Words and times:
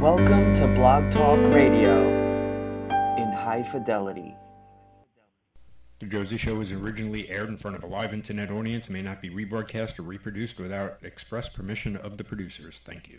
Welcome 0.00 0.54
to 0.54 0.68
Blog 0.68 1.10
Talk 1.10 1.40
Radio 1.52 2.06
in 3.18 3.32
high 3.32 3.64
fidelity. 3.64 4.32
The 5.98 6.06
Josie 6.06 6.36
Show 6.36 6.54
was 6.54 6.70
originally 6.70 7.28
aired 7.28 7.48
in 7.48 7.56
front 7.56 7.76
of 7.76 7.82
a 7.82 7.88
live 7.88 8.14
internet 8.14 8.52
audience 8.52 8.86
and 8.86 8.94
may 8.94 9.02
not 9.02 9.20
be 9.20 9.28
rebroadcast 9.28 9.98
or 9.98 10.02
reproduced 10.02 10.60
without 10.60 10.98
express 11.02 11.48
permission 11.48 11.96
of 11.96 12.16
the 12.16 12.22
producers. 12.22 12.80
Thank 12.84 13.08
you. 13.08 13.18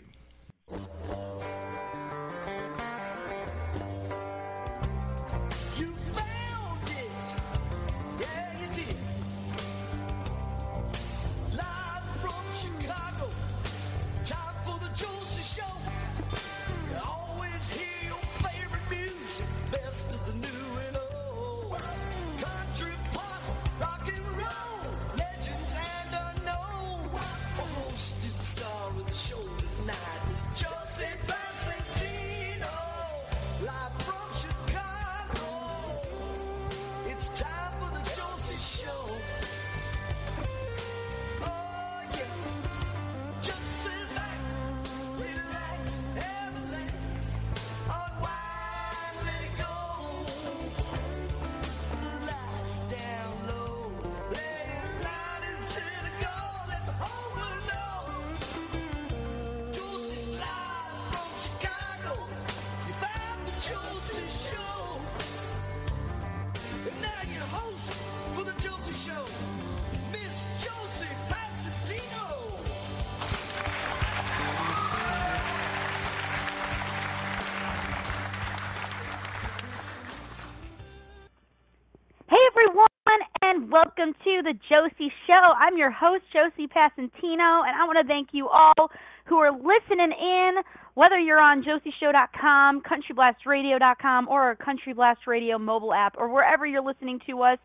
I'm 85.70 85.78
your 85.78 85.92
host, 85.92 86.24
Josie 86.32 86.66
Passantino, 86.66 87.62
and 87.62 87.76
I 87.78 87.86
want 87.86 87.96
to 88.02 88.08
thank 88.08 88.30
you 88.32 88.48
all 88.48 88.90
who 89.26 89.36
are 89.36 89.52
listening 89.52 90.10
in, 90.10 90.54
whether 90.94 91.16
you're 91.16 91.40
on 91.40 91.62
josieshow.com, 91.62 92.82
countryblastradio.com, 92.82 94.28
or 94.28 94.42
our 94.42 94.56
Country 94.56 94.94
Blast 94.94 95.20
Radio 95.28 95.58
mobile 95.58 95.94
app, 95.94 96.16
or 96.18 96.28
wherever 96.28 96.66
you're 96.66 96.82
listening 96.82 97.20
to 97.28 97.42
us. 97.42 97.58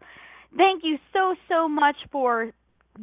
Thank 0.55 0.83
you 0.83 0.97
so, 1.13 1.33
so 1.49 1.67
much 1.67 1.95
for 2.11 2.51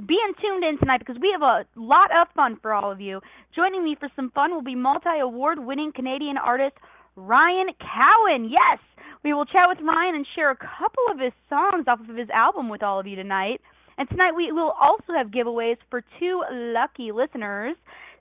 being 0.06 0.32
tuned 0.40 0.62
in 0.62 0.78
tonight 0.78 1.00
because 1.00 1.16
we 1.20 1.32
have 1.32 1.42
a 1.42 1.66
lot 1.74 2.10
of 2.12 2.28
fun 2.36 2.58
for 2.62 2.72
all 2.72 2.92
of 2.92 3.00
you. 3.00 3.20
Joining 3.56 3.82
me 3.82 3.96
for 3.98 4.08
some 4.14 4.30
fun 4.30 4.52
will 4.52 4.62
be 4.62 4.76
multi 4.76 5.18
award 5.20 5.58
winning 5.58 5.90
Canadian 5.92 6.36
artist 6.36 6.76
Ryan 7.16 7.70
Keown. 7.80 8.48
Yes, 8.48 8.78
we 9.24 9.34
will 9.34 9.46
chat 9.46 9.64
with 9.66 9.78
Ryan 9.82 10.14
and 10.14 10.26
share 10.36 10.52
a 10.52 10.56
couple 10.56 11.02
of 11.10 11.18
his 11.18 11.32
songs 11.48 11.86
off 11.88 11.98
of 12.08 12.16
his 12.16 12.30
album 12.30 12.68
with 12.68 12.84
all 12.84 13.00
of 13.00 13.06
you 13.08 13.16
tonight. 13.16 13.60
And 13.98 14.08
tonight 14.08 14.32
we 14.36 14.52
will 14.52 14.72
also 14.80 15.12
have 15.16 15.28
giveaways 15.28 15.76
for 15.90 16.02
two 16.18 16.42
lucky 16.50 17.12
listeners. 17.12 17.76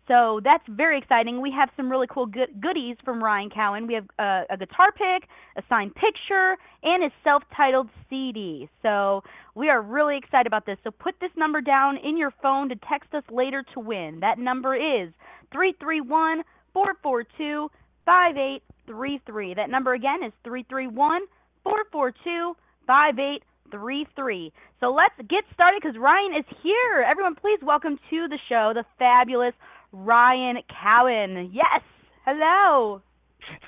So 0.07 0.41
that's 0.43 0.63
very 0.67 0.97
exciting. 0.97 1.41
We 1.41 1.51
have 1.51 1.69
some 1.77 1.89
really 1.89 2.07
cool 2.07 2.25
good- 2.25 2.59
goodies 2.59 2.97
from 3.05 3.23
Ryan 3.23 3.49
Keown. 3.49 3.87
We 3.87 3.93
have 3.93 4.07
uh, 4.19 4.43
a 4.49 4.57
guitar 4.57 4.91
pick, 4.91 5.29
a 5.55 5.63
signed 5.69 5.95
picture, 5.95 6.57
and 6.83 7.03
his 7.03 7.11
self-titled 7.23 7.87
CD. 8.09 8.67
So 8.81 9.23
we 9.55 9.69
are 9.69 9.81
really 9.81 10.17
excited 10.17 10.47
about 10.47 10.65
this. 10.65 10.77
So 10.83 10.91
put 10.91 11.15
this 11.21 11.31
number 11.37 11.61
down 11.61 11.97
in 11.97 12.17
your 12.17 12.31
phone 12.41 12.67
to 12.69 12.75
text 12.89 13.13
us 13.13 13.23
later 13.31 13.63
to 13.73 13.79
win. 13.79 14.19
That 14.21 14.37
number 14.39 14.75
is 14.75 15.13
331 15.51 16.43
442 16.73 17.69
5833. 18.05 19.53
That 19.53 19.69
number 19.69 19.93
again 19.93 20.23
is 20.23 20.33
331 20.43 21.21
442 21.63 22.55
5833. 22.87 23.50
So 23.71 24.91
let's 24.91 25.15
get 25.29 25.43
started 25.53 25.81
because 25.81 25.97
Ryan 25.99 26.33
is 26.37 26.45
here. 26.61 27.05
Everyone, 27.09 27.35
please 27.35 27.59
welcome 27.63 27.97
to 28.09 28.27
the 28.27 28.37
show 28.49 28.71
the 28.73 28.83
fabulous 28.99 29.53
Ryan 29.91 30.57
Keown. 30.67 31.51
Yes. 31.53 31.81
Hello. 32.25 33.01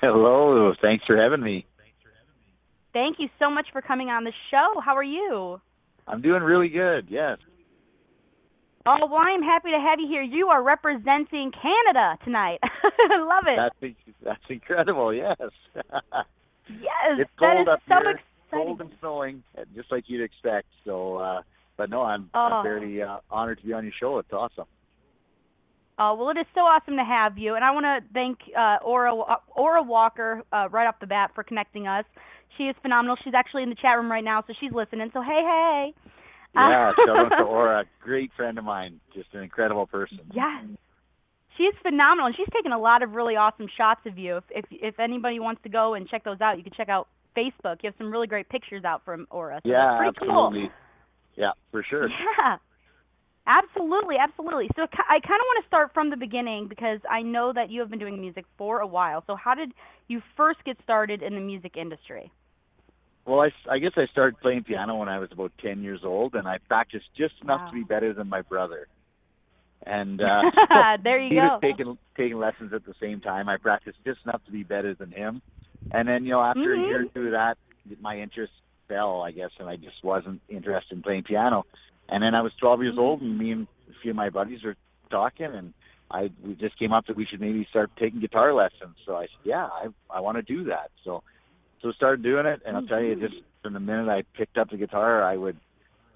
Hello, 0.00 0.72
thanks 0.80 1.04
for 1.06 1.16
having 1.16 1.42
me. 1.42 1.66
Thank 2.92 3.16
you 3.18 3.28
so 3.38 3.50
much 3.50 3.66
for 3.72 3.82
coming 3.82 4.08
on 4.08 4.24
the 4.24 4.32
show. 4.50 4.80
How 4.84 4.96
are 4.96 5.02
you? 5.02 5.60
I'm 6.06 6.22
doing 6.22 6.42
really 6.42 6.68
good. 6.68 7.06
Yes. 7.08 7.38
Oh, 8.86 9.06
well, 9.10 9.20
I'm 9.20 9.42
happy 9.42 9.70
to 9.70 9.80
have 9.80 9.98
you 9.98 10.06
here. 10.06 10.22
You 10.22 10.48
are 10.48 10.62
representing 10.62 11.50
Canada 11.50 12.18
tonight. 12.22 12.58
I 12.62 13.18
love 13.18 13.44
it. 13.46 13.56
That's 13.80 13.94
that's 14.22 14.44
incredible. 14.50 15.12
Yes. 15.14 15.36
yes, 16.68 17.18
it's 17.18 17.30
cold 17.38 17.62
is 17.62 17.68
up 17.72 17.80
so 17.88 17.94
here. 18.02 18.20
Exciting. 18.54 18.66
Cold 18.66 18.80
and 18.80 18.90
snowing, 19.00 19.42
just 19.74 19.90
like 19.92 20.04
you'd 20.06 20.22
expect. 20.24 20.66
So, 20.84 21.16
uh, 21.16 21.42
but 21.76 21.90
no, 21.90 22.02
I'm, 22.02 22.30
Oh. 22.34 22.38
I'm 22.40 22.62
very 22.64 23.02
uh, 23.02 23.18
honored 23.30 23.58
to 23.60 23.66
be 23.66 23.72
on 23.72 23.84
your 23.84 23.92
show. 23.98 24.18
It's 24.18 24.32
awesome. 24.32 24.66
Oh, 25.98 26.14
well, 26.14 26.30
it 26.30 26.38
is 26.38 26.46
so 26.54 26.60
awesome 26.62 26.96
to 26.96 27.04
have 27.04 27.38
you. 27.38 27.54
And 27.54 27.64
I 27.64 27.70
want 27.70 27.84
to 27.84 28.00
thank 28.12 28.38
uh, 28.58 28.78
Aura, 28.84 29.14
Aura 29.54 29.82
Walker 29.82 30.42
uh, 30.52 30.68
right 30.70 30.86
off 30.88 30.96
the 31.00 31.06
bat 31.06 31.30
for 31.34 31.44
connecting 31.44 31.86
us. 31.86 32.04
She 32.58 32.64
is 32.64 32.74
phenomenal. 32.82 33.16
She's 33.22 33.34
actually 33.34 33.62
in 33.62 33.68
the 33.68 33.76
chat 33.76 33.96
room 33.96 34.10
right 34.10 34.24
now, 34.24 34.42
so 34.46 34.54
she's 34.58 34.72
listening. 34.72 35.10
So, 35.12 35.22
hey, 35.22 35.40
hey. 35.42 35.94
Yeah, 36.56 36.90
Uh, 36.98 37.06
shout 37.06 37.16
out 37.32 37.36
to 37.38 37.44
Aura, 37.48 37.84
great 38.00 38.30
friend 38.36 38.58
of 38.58 38.64
mine, 38.64 39.00
just 39.14 39.28
an 39.34 39.42
incredible 39.42 39.86
person. 39.86 40.20
Yes. 40.32 40.64
She's 41.56 41.74
phenomenal, 41.82 42.26
and 42.26 42.36
she's 42.36 42.48
taken 42.52 42.72
a 42.72 42.78
lot 42.78 43.02
of 43.04 43.12
really 43.12 43.36
awesome 43.36 43.66
shots 43.76 44.00
of 44.06 44.18
you. 44.18 44.38
If, 44.38 44.44
if 44.50 44.64
if 44.70 44.98
anybody 45.00 45.38
wants 45.38 45.62
to 45.62 45.68
go 45.68 45.94
and 45.94 46.08
check 46.08 46.24
those 46.24 46.40
out, 46.40 46.58
you 46.58 46.64
can 46.64 46.72
check 46.76 46.88
out 46.88 47.06
Facebook. 47.36 47.82
You 47.82 47.88
have 47.88 47.94
some 47.98 48.10
really 48.10 48.26
great 48.26 48.48
pictures 48.48 48.84
out 48.84 49.04
from 49.04 49.26
Aura. 49.30 49.60
So 49.64 49.70
Yeah, 49.70 49.98
that's 50.02 50.16
pretty 50.16 50.32
cool. 50.32 50.46
absolutely. 50.46 50.70
Yeah, 51.36 51.50
for 51.70 51.82
sure. 51.88 52.08
Yeah. 52.08 52.56
Absolutely, 53.46 54.16
absolutely. 54.18 54.68
So 54.74 54.82
I 54.82 55.20
kind 55.20 55.40
of 55.40 55.46
want 55.46 55.62
to 55.62 55.66
start 55.68 55.90
from 55.92 56.08
the 56.08 56.16
beginning 56.16 56.66
because 56.66 57.00
I 57.10 57.20
know 57.20 57.52
that 57.52 57.70
you 57.70 57.80
have 57.80 57.90
been 57.90 57.98
doing 57.98 58.18
music 58.20 58.46
for 58.56 58.80
a 58.80 58.86
while. 58.86 59.22
So 59.26 59.36
how 59.36 59.54
did 59.54 59.72
you 60.08 60.22
first 60.36 60.64
get 60.64 60.78
started 60.82 61.22
in 61.22 61.34
the 61.34 61.40
music 61.40 61.76
industry? 61.76 62.32
Well, 63.26 63.40
I, 63.40 63.50
I 63.70 63.78
guess 63.78 63.92
I 63.96 64.06
started 64.12 64.38
playing 64.40 64.64
piano 64.64 64.96
when 64.96 65.08
I 65.08 65.18
was 65.18 65.30
about 65.32 65.52
10 65.62 65.82
years 65.82 66.00
old, 66.04 66.34
and 66.34 66.46
I 66.48 66.58
practiced 66.68 67.06
just 67.16 67.34
enough 67.42 67.60
Wow. 67.62 67.68
to 67.68 67.74
be 67.74 67.82
better 67.82 68.12
than 68.14 68.28
my 68.28 68.42
brother. 68.42 68.86
And 69.86 70.20
uh, 70.22 70.42
there 71.04 71.20
you 71.20 71.28
he 71.30 71.36
go. 71.36 71.42
was 71.42 71.60
taking 71.62 71.98
taking 72.16 72.38
lessons 72.38 72.72
at 72.72 72.84
the 72.86 72.94
same 73.00 73.20
time. 73.20 73.48
I 73.48 73.56
practiced 73.58 73.98
just 74.06 74.20
enough 74.24 74.42
to 74.46 74.52
be 74.52 74.62
better 74.62 74.94
than 74.94 75.10
him. 75.10 75.42
And 75.90 76.08
then, 76.08 76.24
you 76.24 76.30
know, 76.30 76.42
after 76.42 76.74
Mhm. 76.74 76.84
a 76.84 76.88
year 76.88 77.02
or 77.02 77.04
two 77.14 77.26
of 77.26 77.32
that, 77.32 77.58
my 78.00 78.18
interest 78.18 78.52
fell, 78.88 79.22
I 79.22 79.30
guess, 79.30 79.50
and 79.58 79.68
I 79.68 79.76
just 79.76 80.02
wasn't 80.02 80.40
interested 80.48 80.96
in 80.96 81.02
playing 81.02 81.24
piano. 81.24 81.64
And 82.08 82.22
then 82.22 82.34
I 82.34 82.42
was 82.42 82.52
12 82.56 82.82
years 82.82 82.98
old, 82.98 83.22
and 83.22 83.38
me 83.38 83.52
and 83.52 83.68
a 83.88 83.94
few 84.02 84.10
of 84.10 84.16
my 84.16 84.30
buddies 84.30 84.62
were 84.62 84.76
talking, 85.10 85.46
and 85.46 85.72
I 86.10 86.30
we 86.42 86.54
just 86.54 86.78
came 86.78 86.92
up 86.92 87.06
that 87.06 87.16
we 87.16 87.24
should 87.26 87.40
maybe 87.40 87.66
start 87.70 87.90
taking 87.98 88.20
guitar 88.20 88.52
lessons. 88.52 88.96
So 89.06 89.16
I 89.16 89.22
said, 89.22 89.44
yeah, 89.44 89.66
I 89.66 89.88
I 90.10 90.20
want 90.20 90.36
to 90.36 90.42
do 90.42 90.64
that. 90.64 90.90
So 91.02 91.22
so 91.80 91.92
started 91.92 92.22
doing 92.22 92.46
it, 92.46 92.60
and 92.64 92.76
I'll 92.76 92.86
tell 92.86 93.00
you, 93.00 93.14
just 93.16 93.34
from 93.62 93.72
the 93.72 93.80
minute 93.80 94.08
I 94.08 94.24
picked 94.36 94.58
up 94.58 94.70
the 94.70 94.76
guitar, 94.76 95.22
I 95.22 95.36
would 95.36 95.58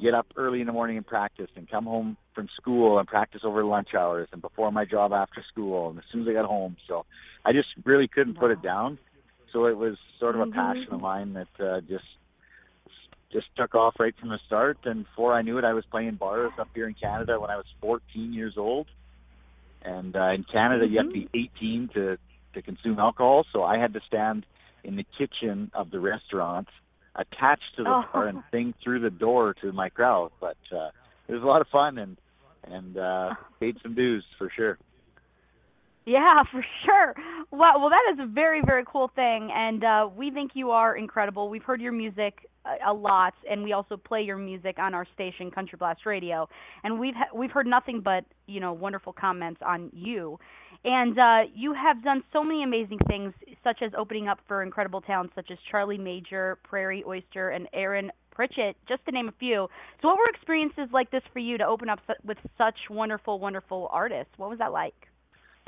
get 0.01 0.15
up 0.15 0.27
early 0.37 0.61
in 0.61 0.67
the 0.67 0.73
morning 0.73 0.97
and 0.97 1.07
practice, 1.07 1.51
and 1.57 1.69
come 1.69 1.85
home 1.85 2.17
from 2.35 2.49
school 2.57 2.99
and 2.99 3.09
practice 3.09 3.41
over 3.45 3.65
lunch 3.65 3.95
hours, 3.95 4.29
and 4.33 4.43
before 4.43 4.71
my 4.71 4.85
job 4.85 5.13
after 5.13 5.43
school, 5.51 5.91
and 5.91 5.99
as 5.99 6.05
soon 6.13 6.23
as 6.23 6.29
I 6.29 6.33
got 6.35 6.45
home. 6.45 6.77
So 6.87 7.05
I 7.45 7.53
just 7.53 7.69
really 7.85 8.09
couldn't 8.09 8.39
put 8.39 8.51
it 8.51 8.63
down. 8.63 8.99
So 9.53 9.67
it 9.67 9.77
was 9.77 9.97
sort 10.19 10.35
of 10.35 10.43
a 10.43 10.47
Mhm. 10.47 10.53
passion 10.55 10.93
of 10.93 11.01
mine 11.01 11.33
that 11.35 11.61
uh, 11.61 11.81
just 11.83 12.05
just 13.31 13.47
took 13.57 13.75
off 13.75 13.95
right 13.99 14.17
from 14.19 14.31
the 14.31 14.39
start. 14.47 14.79
And 14.85 15.05
before 15.05 15.35
I 15.35 15.43
knew 15.43 15.59
it, 15.59 15.65
I 15.65 15.75
was 15.75 15.85
playing 15.87 16.15
bars 16.15 16.53
up 16.59 16.69
here 16.75 16.89
in 16.89 16.95
Canada 16.95 17.39
when 17.39 17.51
I 17.51 17.57
was 17.57 17.67
14 17.81 18.33
years 18.33 18.57
old. 18.57 18.87
And 19.83 20.17
uh, 20.17 20.31
in 20.31 20.45
Canada, 20.45 20.87
you 20.87 20.97
have 20.99 21.09
to 21.09 21.13
be 21.13 21.29
18 21.35 21.89
to 21.95 22.19
to 22.55 22.63
consume 22.63 22.99
alcohol. 22.99 23.45
So 23.53 23.63
I 23.63 23.77
had 23.79 23.93
to 23.93 24.01
stand 24.07 24.47
in 24.85 24.97
the 24.97 25.05
kitchen 25.19 25.71
of 25.75 25.91
the 25.91 26.01
restaurant, 26.01 26.69
attached 27.15 27.77
to 27.77 27.85
the 27.85 27.91
Oh. 27.91 28.05
bar, 28.13 28.27
and 28.29 28.43
sing 28.51 28.75
through 28.83 29.01
the 29.01 29.11
door 29.11 29.55
to 29.61 29.73
my 29.73 29.91
crowd. 29.91 30.31
But 30.41 30.57
uh, 30.73 30.91
it 31.29 31.35
was 31.35 31.43
a 31.43 31.47
lot 31.47 31.61
of 31.61 31.69
fun 31.69 31.99
and 31.99 32.17
and 32.65 32.97
uh, 32.97 33.35
paid 33.61 33.77
some 33.83 33.95
dues 33.95 34.25
for 34.39 34.51
sure. 34.51 34.79
Yeah, 36.09 36.43
for 36.51 36.65
sure. 36.85 37.15
Well, 37.51 37.81
well, 37.81 37.91
that 37.91 38.13
is 38.15 38.19
a 38.21 38.27
very, 38.27 38.63
very 38.65 38.85
cool 38.91 39.11
thing, 39.15 39.51
and 39.55 39.85
uh, 39.85 40.09
we 40.15 40.31
think 40.31 40.53
you 40.55 40.71
are 40.71 40.97
incredible. 40.97 41.49
We've 41.51 41.63
heard 41.63 41.81
your 41.81 41.93
music 41.93 42.49
a, 42.65 42.91
a 42.91 42.95
lot, 42.95 43.35
and 43.51 43.63
we 43.63 43.73
also 43.73 43.97
play 43.97 44.23
your 44.23 44.37
music 44.39 44.79
on 44.79 44.95
our 44.95 45.07
station, 45.15 45.51
Country 45.51 45.77
Blast 45.79 46.07
Radio, 46.07 46.49
and 46.85 46.99
we've 46.99 47.15
ha- 47.15 47.35
we've 47.35 47.51
heard 47.51 47.67
nothing 47.67 48.01
but 48.03 48.25
you 48.47 48.61
know 48.61 48.73
wonderful 48.73 49.13
comments 49.13 49.61
on 49.65 49.91
you. 49.93 50.39
And 50.85 51.19
uh, 51.19 51.41
you 51.55 51.75
have 51.75 52.03
done 52.05 52.23
so 52.33 52.45
many 52.45 52.63
amazing 52.63 53.01
things, 53.09 53.35
such 53.65 53.83
as 53.83 53.93
opening 53.99 54.29
up 54.29 54.39
for 54.47 54.63
incredible 54.63 55.01
talents 55.03 55.35
such 55.35 55.51
as 55.51 55.59
Charlie 55.71 55.99
Major, 55.99 56.59
Prairie 56.63 57.05
Oyster, 57.07 57.51
and 57.51 57.69
Aaron 57.75 58.13
Pritchett, 58.31 58.77
just 58.89 59.05
to 59.07 59.13
name 59.13 59.29
a 59.29 59.33
few. 59.41 59.69
So, 60.01 60.09
what 60.09 60.19
were 60.19 60.31
experiences 60.33 60.89
like 60.93 61.11
this 61.11 61.23
for 61.35 61.41
you 61.41 61.59
to 61.59 61.67
open 61.67 61.91
up 61.91 61.99
su- 62.07 62.15
with 62.25 62.39
such 62.57 62.77
wonderful, 62.89 63.41
wonderful 63.41 63.89
artists? 63.93 64.33
What 64.39 64.51
was 64.51 64.59
that 64.61 64.73
like? 64.73 64.95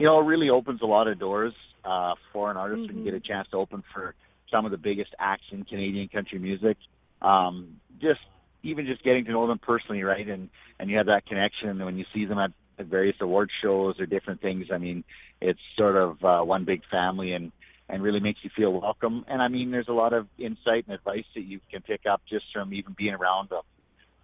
You 0.01 0.07
know, 0.07 0.19
it 0.19 0.25
really 0.25 0.49
opens 0.49 0.81
a 0.81 0.87
lot 0.87 1.09
of 1.09 1.19
doors 1.19 1.53
uh, 1.85 2.15
for 2.33 2.51
an 2.51 2.57
artist 2.57 2.89
when 2.89 2.97
you 2.97 3.05
get 3.05 3.13
a 3.13 3.21
chance 3.21 3.47
to 3.51 3.59
open 3.59 3.85
for 3.93 4.15
some 4.51 4.65
of 4.65 4.71
the 4.71 4.79
biggest 4.79 5.15
acts 5.21 5.45
in 5.53 5.63
Canadian 5.65 6.09
country 6.09 6.39
music. 6.39 6.79
Um, 7.21 7.77
just 8.01 8.21
even 8.63 8.87
just 8.87 9.05
getting 9.05 9.27
to 9.27 9.33
know 9.33 9.47
them 9.47 9.59
personally, 9.59 10.03
right? 10.03 10.27
And 10.27 10.49
and 10.79 10.89
you 10.89 10.97
have 10.97 11.07
that 11.07 11.27
connection 11.27 11.85
when 11.85 11.99
you 11.99 12.07
see 12.15 12.25
them 12.25 12.39
at, 12.39 12.51
at 12.79 12.87
various 12.87 13.17
award 13.21 13.51
shows 13.63 14.01
or 14.01 14.07
different 14.07 14.41
things. 14.41 14.69
I 14.73 14.79
mean, 14.79 15.05
it's 15.43 15.61
sort 15.77 15.97
of 15.97 16.25
uh, 16.25 16.43
one 16.45 16.65
big 16.65 16.81
family 16.91 17.33
and 17.33 17.53
and 17.91 18.03
really 18.03 18.21
makes 18.21 18.41
you 18.43 18.49
feel 18.57 18.73
welcome. 18.81 19.27
And 19.29 19.43
I 19.43 19.49
mean, 19.49 19.71
there's 19.71 19.89
a 19.89 19.93
lot 19.93 20.15
of 20.15 20.29
insight 20.39 20.87
and 20.87 20.95
advice 20.95 21.27
that 21.35 21.43
you 21.43 21.61
can 21.71 21.83
pick 21.83 22.07
up 22.11 22.23
just 22.27 22.47
from 22.55 22.73
even 22.73 22.95
being 22.97 23.13
around 23.13 23.51
them. 23.51 23.63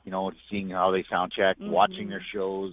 You 0.07 0.11
know, 0.11 0.33
seeing 0.51 0.71
how 0.71 0.91
they 0.91 1.05
sound 1.11 1.33
check, 1.37 1.57
watching 1.61 2.07
Mhm. 2.07 2.11
their 2.11 2.25
shows, 2.33 2.73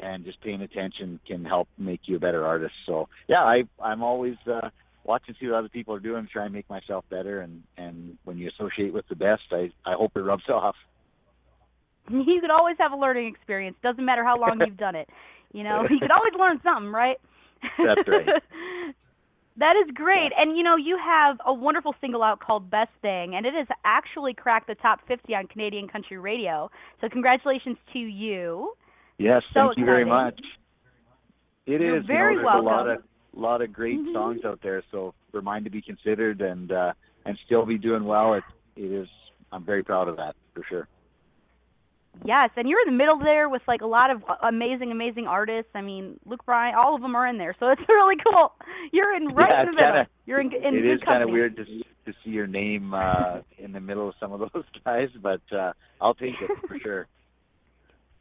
and 0.00 0.24
just 0.24 0.40
paying 0.42 0.62
attention 0.62 1.20
can 1.26 1.44
help 1.44 1.68
make 1.78 2.00
you 2.04 2.16
a 2.16 2.20
better 2.20 2.44
artist. 2.44 2.74
So 2.86 3.08
yeah, 3.28 3.42
I 3.42 3.64
I'm 3.82 4.02
always 4.02 4.36
uh, 4.46 4.68
watching 5.04 5.34
see 5.40 5.46
what 5.46 5.56
other 5.56 5.68
people 5.68 5.94
are 5.94 6.00
doing, 6.00 6.28
try 6.30 6.44
and 6.44 6.52
make 6.52 6.68
myself 6.68 7.04
better. 7.10 7.40
And 7.40 7.62
and 7.76 8.18
when 8.24 8.38
you 8.38 8.50
associate 8.50 8.92
with 8.92 9.06
the 9.08 9.16
best, 9.16 9.42
I 9.52 9.70
I 9.84 9.94
hope 9.94 10.12
it 10.16 10.20
rubs 10.20 10.44
off. 10.48 10.76
You 12.08 12.40
could 12.40 12.50
always 12.50 12.76
have 12.78 12.92
a 12.92 12.96
learning 12.96 13.28
experience. 13.28 13.76
Doesn't 13.82 14.04
matter 14.04 14.24
how 14.24 14.38
long 14.38 14.60
you've 14.64 14.76
done 14.76 14.94
it. 14.94 15.08
You 15.52 15.64
know, 15.64 15.82
you 15.90 15.98
could 15.98 16.10
always 16.10 16.34
learn 16.38 16.60
something, 16.62 16.92
right? 16.92 17.16
That's 17.78 18.06
right. 18.06 18.26
that 19.56 19.74
is 19.76 19.90
great. 19.94 20.30
And 20.36 20.56
you 20.56 20.62
know, 20.62 20.76
you 20.76 20.98
have 21.02 21.38
a 21.44 21.52
wonderful 21.52 21.94
single 22.00 22.22
out 22.22 22.40
called 22.40 22.70
Best 22.70 22.90
Thing, 23.02 23.34
and 23.34 23.46
it 23.46 23.54
has 23.54 23.66
actually 23.84 24.34
cracked 24.34 24.68
the 24.68 24.74
top 24.76 25.00
50 25.08 25.34
on 25.34 25.46
Canadian 25.46 25.88
country 25.88 26.18
radio. 26.18 26.70
So 27.00 27.08
congratulations 27.08 27.78
to 27.92 27.98
you. 27.98 28.72
Yes, 29.18 29.42
So 29.54 29.68
thank 29.68 29.78
you 29.78 29.84
very 29.84 30.04
much. 30.04 30.38
It 31.66 31.80
You're 31.80 31.98
is. 31.98 32.06
very 32.06 32.36
you 32.36 32.42
know, 32.42 32.50
there's 32.52 32.60
a 32.60 32.64
lot 32.64 32.86
welcome. 32.86 33.04
of 33.34 33.38
lot 33.40 33.60
of 33.62 33.72
great 33.72 33.98
Mhm. 33.98 34.12
songs 34.12 34.44
out 34.44 34.60
there, 34.62 34.82
so 34.90 35.14
we're 35.32 35.42
mine 35.42 35.64
to 35.64 35.70
be 35.70 35.82
considered 35.82 36.40
and 36.40 36.70
uh, 36.72 36.92
and 37.24 37.36
still 37.44 37.66
be 37.66 37.76
doing 37.78 38.04
well. 38.04 38.34
It 38.34 38.44
it 38.76 38.90
is. 38.92 39.08
I'm 39.52 39.64
very 39.64 39.82
proud 39.82 40.08
of 40.08 40.16
that 40.16 40.36
for 40.54 40.62
sure. 40.64 40.88
Yes, 42.24 42.50
and 42.56 42.66
you're 42.66 42.80
in 42.80 42.86
the 42.86 42.96
middle 42.96 43.18
there 43.18 43.48
with 43.50 43.60
like 43.68 43.82
a 43.82 43.86
lot 43.86 44.10
of 44.10 44.22
amazing, 44.42 44.90
amazing 44.90 45.26
artists. 45.26 45.70
I 45.74 45.82
mean, 45.82 46.18
Luke 46.24 46.44
Bryan, 46.46 46.74
all 46.74 46.94
of 46.94 47.02
them 47.02 47.14
are 47.14 47.26
in 47.26 47.36
there, 47.36 47.54
so 47.60 47.68
it's 47.68 47.82
really 47.88 48.16
cool. 48.16 48.54
You're 48.92 49.14
in 49.14 49.28
right 49.28 49.50
Yeah, 49.50 49.60
in 49.60 49.66
the 49.66 49.72
middle. 49.72 49.92
kinda- 49.92 50.08
you're 50.24 50.40
in, 50.40 50.52
in 50.52 50.74
it 50.74 50.86
is 50.86 51.00
kind 51.02 51.22
of 51.22 51.30
weird 51.30 51.56
to 51.56 51.64
to 51.64 52.12
see 52.24 52.30
your 52.30 52.46
name 52.46 52.94
uh, 52.94 53.40
in 53.58 53.72
the 53.72 53.80
middle 53.80 54.08
of 54.08 54.14
some 54.20 54.32
of 54.32 54.40
those 54.52 54.64
guys, 54.84 55.10
but 55.20 55.40
uh, 55.52 55.72
I'll 56.00 56.14
take 56.14 56.40
it 56.40 56.50
for 56.68 56.78
sure. 56.78 57.06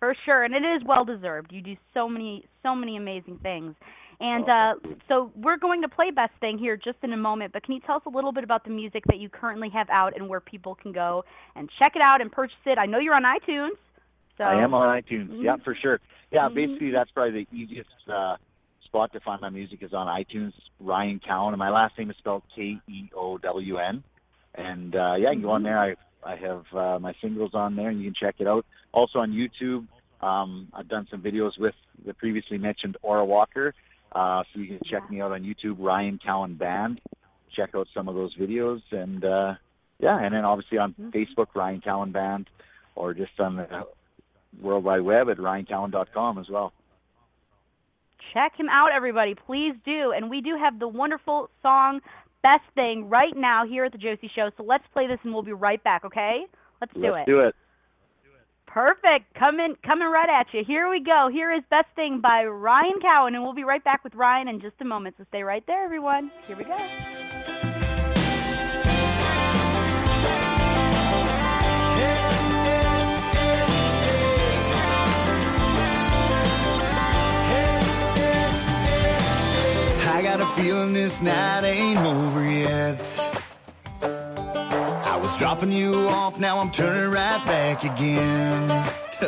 For 0.05 0.15
sure, 0.23 0.43
and 0.43 0.53
it 0.53 0.63
is 0.63 0.83
well 0.85 1.03
deserved. 1.03 1.51
You 1.51 1.61
do 1.63 1.75
so 1.95 2.07
many, 2.07 2.45
so 2.61 2.75
many 2.75 2.95
amazing 2.95 3.39
things. 3.41 3.73
And 4.19 4.45
Oh, 4.47 4.51
uh, 4.51 4.73
so 5.07 5.31
we're 5.35 5.57
going 5.57 5.81
to 5.81 5.89
play 5.89 6.11
Best 6.11 6.33
Thing 6.39 6.59
here 6.59 6.77
just 6.77 6.99
in 7.01 7.11
a 7.11 7.17
moment. 7.17 7.53
But 7.53 7.63
can 7.63 7.73
you 7.73 7.79
tell 7.81 7.95
us 7.95 8.03
a 8.05 8.09
little 8.09 8.31
bit 8.31 8.43
about 8.43 8.65
the 8.65 8.69
music 8.69 9.03
that 9.07 9.17
you 9.17 9.29
currently 9.29 9.67
have 9.69 9.89
out 9.89 10.15
and 10.15 10.29
where 10.29 10.39
people 10.39 10.75
can 10.75 10.91
go 10.91 11.25
and 11.55 11.67
check 11.79 11.93
it 11.95 12.03
out 12.03 12.21
and 12.21 12.31
purchase 12.31 12.55
it? 12.67 12.77
I 12.77 12.85
know 12.85 12.99
you're 12.99 13.15
on 13.15 13.23
iTunes. 13.23 13.71
So 14.37 14.43
I 14.43 14.61
am 14.63 14.75
on 14.75 15.01
iTunes. 15.01 15.29
Mhm. 15.29 15.43
Yeah, 15.43 15.55
for 15.63 15.73
sure. 15.73 15.99
Yeah, 16.31 16.49
Mhm. 16.49 16.53
basically 16.53 16.91
that's 16.91 17.09
probably 17.09 17.45
the 17.45 17.47
easiest 17.57 17.89
uh, 18.07 18.37
spot 18.83 19.11
to 19.13 19.19
find 19.21 19.41
my 19.41 19.49
music 19.49 19.81
is 19.81 19.91
on 19.91 20.05
iTunes. 20.05 20.53
Ryan 20.79 21.17
Keown, 21.17 21.53
and 21.53 21.57
my 21.57 21.71
last 21.71 21.97
name 21.97 22.11
is 22.11 22.17
spelled 22.17 22.43
K 22.55 22.79
E 22.87 23.09
O 23.15 23.39
W 23.39 23.77
N. 23.79 24.03
And 24.53 24.95
uh, 24.95 25.15
yeah, 25.17 25.31
you 25.31 25.37
can 25.37 25.41
go 25.41 25.49
on 25.49 25.63
there. 25.63 25.79
I 25.79 25.95
I 26.23 26.35
have 26.35 26.65
uh, 26.75 26.99
my 26.99 27.13
singles 27.21 27.55
on 27.55 27.75
there, 27.75 27.89
and 27.89 27.99
you 27.99 28.05
can 28.11 28.15
check 28.15 28.35
it 28.39 28.47
out. 28.47 28.65
Also 28.93 29.19
on 29.19 29.31
YouTube, 29.31 29.85
um, 30.25 30.67
I've 30.73 30.87
done 30.87 31.07
some 31.11 31.21
videos 31.21 31.51
with 31.59 31.75
the 32.05 32.13
previously 32.13 32.57
mentioned 32.57 32.97
Aura 33.01 33.25
Walker. 33.25 33.73
Uh, 34.11 34.43
so 34.53 34.59
you 34.59 34.67
can 34.67 34.79
check 34.89 35.09
me 35.11 35.21
out 35.21 35.31
on 35.31 35.43
YouTube, 35.43 35.75
Ryan 35.79 36.17
Keown 36.23 36.55
Band. 36.55 37.01
Check 37.55 37.71
out 37.75 37.87
some 37.93 38.07
of 38.07 38.15
those 38.15 38.33
videos, 38.37 38.81
and 38.91 39.23
uh, 39.25 39.53
yeah, 39.99 40.17
and 40.23 40.33
then 40.33 40.45
obviously 40.45 40.77
on 40.77 40.93
Mhm. 40.93 41.11
Facebook, 41.13 41.47
Ryan 41.53 41.81
Keown 41.81 42.11
Band, 42.11 42.49
or 42.95 43.13
just 43.13 43.37
on 43.39 43.57
the 43.57 43.67
World 44.61 44.83
Wide 44.85 45.01
Web 45.01 45.29
at 45.29 45.37
ryankeown.com 45.37 46.37
as 46.39 46.49
well. 46.49 46.71
check 48.33 48.53
him 48.57 48.67
out, 48.69 48.89
everybody. 48.91 49.33
Please 49.35 49.75
do. 49.85 50.11
And 50.15 50.29
we 50.29 50.41
do 50.41 50.57
have 50.57 50.79
the 50.79 50.87
wonderful 50.87 51.49
song 51.61 52.01
Best 52.41 52.63
Thing 52.73 53.07
right 53.09 53.35
now 53.35 53.65
here 53.65 53.85
at 53.85 53.91
the 53.91 53.97
Josie 53.97 54.29
Show. 54.35 54.49
So 54.57 54.63
let's 54.63 54.83
play 54.93 55.07
this 55.07 55.19
and 55.23 55.33
we'll 55.33 55.43
be 55.43 55.53
right 55.53 55.81
back. 55.83 56.03
Okay? 56.03 56.45
Let's 56.81 56.93
do 56.93 57.05
it. 57.05 57.11
Let's 57.11 57.27
it. 57.27 57.31
do 57.31 57.39
it. 57.41 57.55
Perfect. 58.75 59.33
Coming 59.35 59.77
coming 59.85 60.09
right 60.09 60.27
at 60.27 60.53
you. 60.53 60.61
Here 60.67 60.89
we 60.89 60.99
go. 60.99 61.29
Here 61.31 61.49
is 61.49 61.63
Best 61.69 61.87
Thing 61.95 62.19
by 62.19 62.43
Ryan 62.43 62.99
Keown, 63.01 63.33
and 63.33 63.41
we'll 63.41 63.53
be 63.53 63.63
right 63.63 63.81
back 63.81 64.03
with 64.03 64.13
Ryan 64.15 64.49
in 64.49 64.59
just 64.59 64.75
a 64.81 64.83
moment. 64.83 65.15
So 65.17 65.23
stay 65.29 65.43
right 65.43 65.65
there, 65.65 65.85
everyone. 65.85 66.29
Here 66.45 66.57
we 66.57 66.65
go. 66.65 66.75
I 80.11 80.21
got 80.21 80.41
a 80.41 80.45
feeling 80.61 80.91
this 80.91 81.21
night 81.21 81.63
ain't 81.63 81.99
over 81.99 82.43
yet. 82.43 83.34
Was 85.35 85.41
dropping 85.41 85.73
you 85.73 85.93
off, 86.07 86.39
now 86.39 86.59
I'm 86.59 86.71
turning 86.71 87.11
right 87.11 87.43
back 87.45 87.83
again. 87.83 88.71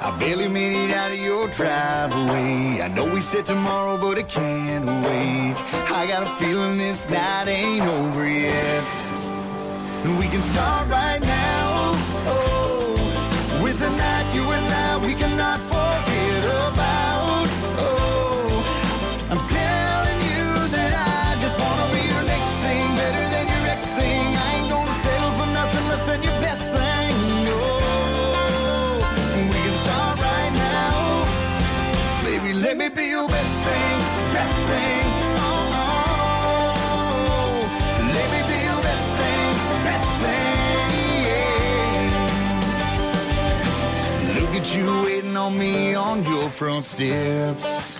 I 0.00 0.16
barely 0.18 0.48
made 0.48 0.88
it 0.88 0.90
out 0.90 1.12
of 1.12 1.18
your 1.18 1.48
driveway. 1.48 2.80
I 2.80 2.88
know 2.88 3.04
we 3.04 3.20
said 3.20 3.44
tomorrow, 3.44 3.98
but 3.98 4.16
I 4.16 4.22
can't 4.22 4.86
wait. 4.86 5.54
I 5.92 6.06
got 6.08 6.22
a 6.22 6.30
feeling 6.42 6.78
this 6.78 7.10
night 7.10 7.46
ain't 7.46 7.82
over 7.82 8.26
yet. 8.26 8.90
And 10.04 10.18
we 10.18 10.28
can 10.28 10.40
start 10.40 10.88
right 10.88 11.20
now. 11.20 11.63
On 45.44 45.58
me 45.58 45.94
on 45.94 46.24
your 46.24 46.48
front 46.48 46.86
steps. 46.86 47.98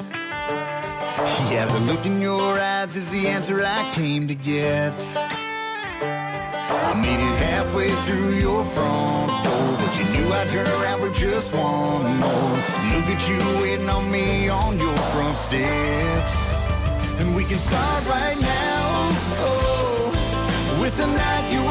Yeah, 1.53 1.67
the 1.67 1.81
look 1.81 2.07
in 2.07 2.19
your 2.23 2.59
eyes 2.59 2.97
is 2.97 3.11
the 3.11 3.29
answer 3.29 3.63
I 3.63 3.83
came 3.93 4.27
to 4.29 4.35
get. 4.35 4.97
I 6.89 6.93
made 7.07 7.21
it 7.21 7.37
halfway 7.49 7.91
through 8.05 8.31
your 8.47 8.65
front 8.65 9.29
door, 9.45 9.77
but 9.81 9.93
you 9.99 10.05
knew 10.15 10.33
I'd 10.33 10.49
turn 10.49 10.67
around 10.79 11.01
for 11.01 11.13
just 11.13 11.53
one 11.53 12.17
more. 12.23 12.57
Look 12.93 13.09
at 13.15 13.23
you 13.29 13.39
waiting 13.61 13.91
on 13.91 14.11
me 14.11 14.49
on 14.49 14.79
your 14.79 14.97
front 15.13 15.37
steps. 15.37 16.37
And 17.21 17.37
we 17.37 17.45
can 17.45 17.59
start 17.59 18.07
right 18.07 18.41
now. 18.41 18.87
Oh, 19.45 20.79
with 20.81 20.99
a 20.99 21.07
night 21.07 21.53
you 21.53 21.64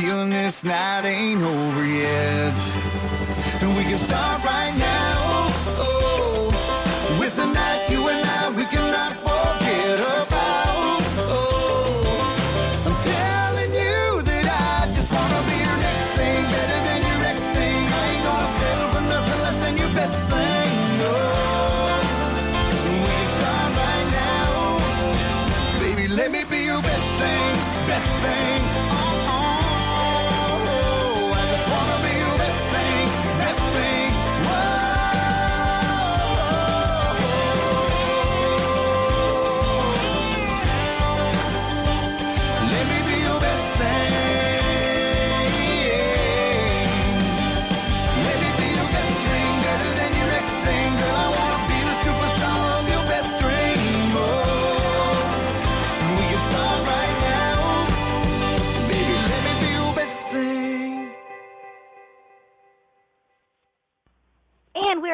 feeling 0.00 0.28
this 0.28 0.62
night 0.62 1.06
ain't 1.06 1.42
over 1.42 1.86
yet. 1.86 2.54
And 3.62 3.74
we 3.74 3.82
can 3.84 3.98
start 3.98 4.44
right 4.44 4.55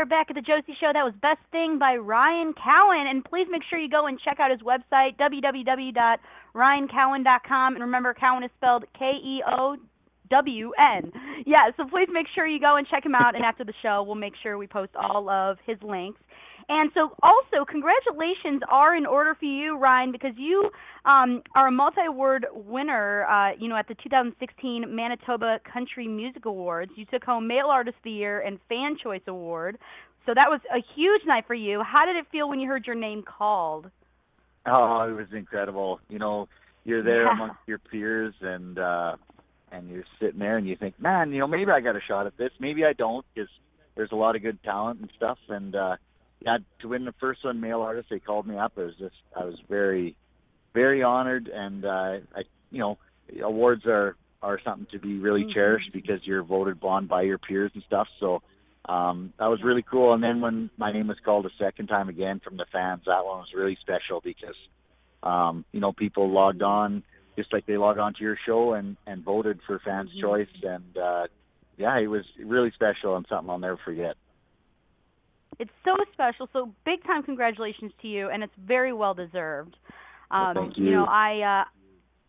Are 0.03 0.07
back 0.07 0.31
at 0.31 0.35
the 0.35 0.43
Josie 0.43 0.77
Show. 0.81 0.91
That 0.93 1.05
was 1.05 1.15
Best 1.23 1.39
Thing 1.53 1.79
by 1.79 1.95
Ryan 1.95 2.53
Keown. 2.55 3.07
And 3.07 3.25
please 3.25 3.47
make 3.49 3.63
sure 3.71 3.79
you 3.79 3.89
go 3.89 4.09
and 4.09 4.19
check 4.19 4.41
out 4.41 4.51
his 4.51 4.59
website, 4.59 5.17
www.ryankeown.com. 5.17 7.75
And 7.75 7.85
remember, 7.85 8.13
Keown 8.13 8.43
is 8.43 8.51
spelled 8.59 8.85
K 8.99 9.13
E 9.23 9.45
O 9.47 9.77
W 10.29 10.73
N. 10.77 11.13
Yeah, 11.47 11.71
so 11.77 11.87
please 11.87 12.09
make 12.11 12.27
sure 12.35 12.49
you 12.49 12.59
go 12.59 12.75
and 12.75 12.85
check 12.89 13.07
him 13.07 13.15
out. 13.15 13.37
And 13.37 13.45
after 13.45 13.63
the 13.63 13.75
show, 13.81 14.03
we'll 14.03 14.17
make 14.17 14.35
sure 14.43 14.59
we 14.59 14.67
post 14.67 14.91
all 14.97 15.31
of 15.31 15.59
his 15.65 15.81
links. 15.83 16.21
And 16.75 16.91
so, 16.95 17.15
also, 17.23 17.67
congratulations 17.69 18.63
are 18.71 18.97
in 18.97 19.05
order 19.05 19.35
for 19.39 19.45
you, 19.45 19.77
Ryan, 19.77 20.11
because 20.11 20.33
you 20.39 20.71
um, 21.05 21.43
are 21.55 21.67
a 21.67 21.71
multi-award 21.71 22.47
winner. 22.55 23.27
Uh, 23.27 23.51
you 23.59 23.69
know, 23.69 23.77
at 23.77 23.89
the 23.89 23.95
2016 24.03 24.85
Manitoba 24.89 25.59
Country 25.71 26.09
Music 26.09 26.47
Awards, 26.47 26.91
you 26.97 27.05
took 27.05 27.25
home 27.25 27.47
Male 27.47 27.67
Artist 27.67 27.99
of 27.99 28.05
the 28.05 28.11
Year 28.11 28.41
and 28.41 28.59
Fan 28.71 28.97
Choice 29.03 29.21
Award. 29.27 29.77
So 30.25 30.33
that 30.35 30.49
was 30.49 30.61
a 30.75 30.81
huge 30.97 31.21
night 31.27 31.45
for 31.47 31.55
you. 31.55 31.83
How 31.83 32.07
did 32.07 32.17
it 32.17 32.25
feel 32.33 32.49
when 32.49 32.59
you 32.59 32.69
heard 32.69 32.87
your 32.87 32.97
name 32.97 33.23
called? 33.23 33.91
Oh, 34.65 35.07
it 35.11 35.13
was 35.13 35.27
incredible. 35.33 36.01
You 36.09 36.19
know, 36.21 36.49
you're 36.85 37.03
there 37.03 37.27
Yeah. 37.27 37.33
amongst 37.35 37.59
your 37.67 37.79
peers 37.81 38.35
and 38.41 38.79
uh 38.79 39.17
and 39.73 39.91
you're 39.91 40.05
sitting 40.21 40.39
there 40.39 40.57
and 40.59 40.67
you 40.67 40.77
think, 40.77 40.99
"Man, 41.01 41.33
you 41.33 41.41
know, 41.41 41.47
maybe 41.47 41.71
I 41.71 41.81
got 41.81 41.97
a 41.97 42.01
shot 42.01 42.27
at 42.27 42.37
this. 42.39 42.51
Maybe 42.61 42.85
I 42.85 42.93
don't 42.93 43.27
because 43.35 43.51
there's 43.95 44.13
a 44.13 44.17
lot 44.17 44.37
of 44.37 44.43
good 44.43 44.63
talent 44.63 45.01
and 45.01 45.11
stuff." 45.17 45.39
And 45.49 45.75
uh 45.75 45.97
yeah, 46.45 46.59
to 46.81 46.89
win 46.89 47.05
the 47.05 47.15
first 47.21 47.45
one 47.45 47.61
male 47.61 47.81
artist, 47.83 48.09
they 48.11 48.19
called 48.19 48.47
me 48.47 48.57
up. 48.57 48.73
It 48.77 48.83
was 48.85 48.97
just 48.99 49.15
I 49.37 49.45
was 49.45 49.59
very 49.69 50.17
very 50.75 51.03
honored 51.03 51.49
and 51.49 51.85
uh 51.85 52.19
I 52.37 52.43
you 52.71 52.79
know, 52.79 52.99
awards 53.43 53.85
are 53.87 54.17
are 54.43 54.59
something 54.65 54.87
to 54.91 54.99
be 54.99 55.19
really 55.19 55.45
Mhm. 55.45 55.53
cherished 55.55 55.93
because 55.93 56.27
you're 56.27 56.43
voted 56.43 56.83
on 56.83 57.07
by 57.07 57.23
your 57.23 57.39
peers 57.39 57.71
and 57.75 57.83
stuff. 57.85 58.09
So 58.19 58.43
um, 58.89 59.33
that 59.39 59.47
was 59.47 59.63
really 59.63 59.83
cool. 59.85 60.13
And 60.15 60.23
then 60.23 60.41
when 60.41 60.69
my 60.77 60.91
name 60.93 61.07
was 61.07 61.19
called 61.25 61.47
a 61.47 61.51
second 61.59 61.87
time 61.87 62.09
again 62.09 62.41
from 62.41 62.57
the 62.57 62.67
fans, 62.73 63.03
that 63.07 63.25
one 63.25 63.39
was 63.39 63.53
really 63.55 63.77
special 63.81 64.21
because, 64.21 64.57
um, 65.23 65.65
you 65.73 65.79
know, 65.79 65.93
people 65.93 66.29
logged 66.29 66.63
on 66.63 67.05
just 67.39 67.53
like 67.53 67.65
they 67.67 67.77
logged 67.77 68.01
on 68.01 68.15
to 68.15 68.23
your 68.25 68.37
show 68.45 68.75
and, 68.75 68.97
and 69.07 69.23
voted 69.23 69.61
for 69.67 69.79
fans' 69.85 70.11
Mhm. 70.17 70.21
choice. 70.21 70.63
And, 70.65 70.97
uh, 70.99 71.27
yeah, 71.77 71.97
it 71.99 72.09
was 72.09 72.25
really 72.39 72.73
special 72.73 73.17
and 73.17 73.25
something 73.29 73.49
I'll 73.49 73.59
never 73.59 73.79
forget. 73.85 74.17
It's 75.59 75.71
so 75.85 75.95
special. 76.13 76.49
So 76.53 76.73
big 76.85 77.03
time 77.05 77.23
congratulations 77.23 77.93
to 78.03 78.09
you, 78.09 78.31
and 78.31 78.43
it's 78.43 78.53
very 78.67 78.93
well 78.93 79.15
deserved. 79.15 79.77
Um, 80.31 80.41
Well, 80.41 80.55
thank 80.55 80.79
know, 80.79 80.85
you. 80.85 81.05
I. 81.05 81.63
Uh, 81.63 81.65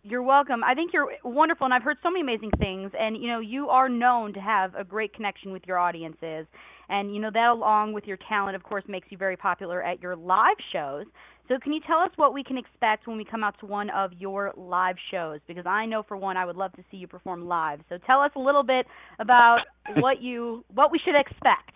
you're 0.06 0.22
welcome. 0.22 0.66
I 0.66 0.74
think 0.74 0.92
you're 0.92 1.14
wonderful, 1.24 1.64
and 1.64 1.74
I've 1.74 1.82
heard 1.82 1.96
so 2.04 2.10
many 2.12 2.20
amazing 2.22 2.52
things. 2.60 2.92
And 3.00 3.16
you 3.16 3.30
know, 3.30 3.40
you 3.40 3.70
are 3.70 3.88
known 3.88 4.34
to 4.34 4.40
have 4.42 4.76
a 4.76 4.84
great 4.84 5.14
connection 5.14 5.54
with 5.54 5.64
your 5.66 5.80
audiences, 5.80 6.46
and 6.90 7.16
you 7.16 7.22
know 7.22 7.32
that, 7.34 7.50
along 7.52 7.94
with 7.94 8.04
your 8.06 8.18
talent, 8.28 8.56
of 8.56 8.64
course, 8.64 8.84
makes 8.88 9.08
you 9.10 9.18
very 9.18 9.38
popular 9.38 9.82
at 9.82 10.02
your 10.02 10.16
live 10.18 10.58
shows. 10.74 11.06
So, 11.48 11.58
can 11.62 11.74
you 11.74 11.82
tell 11.88 12.00
us 12.00 12.10
what 12.18 12.34
we 12.34 12.44
can 12.44 12.58
expect 12.58 13.08
when 13.08 13.18
we 13.18 13.26
come 13.26 13.44
out 13.44 13.58
to 13.60 13.66
one 13.66 13.90
of 13.90 14.12
your 14.14 14.54
live 14.58 14.96
shows? 15.12 15.40
Because 15.48 15.66
I 15.66 15.86
know, 15.86 16.04
for 16.04 16.18
one, 16.18 16.36
I 16.38 16.46
would 16.46 16.56
love 16.56 16.74
to 16.74 16.84
see 16.92 16.98
you 16.98 17.08
perform 17.08 17.48
live. 17.48 17.80
So, 17.88 17.98
tell 18.06 18.20
us 18.22 18.32
a 18.36 18.40
little 18.40 18.64
bit 18.64 18.86
about 19.20 19.60
what 19.98 20.22
you 20.22 20.66
what 20.74 20.92
we 20.92 21.00
should 21.00 21.16
expect. 21.20 21.76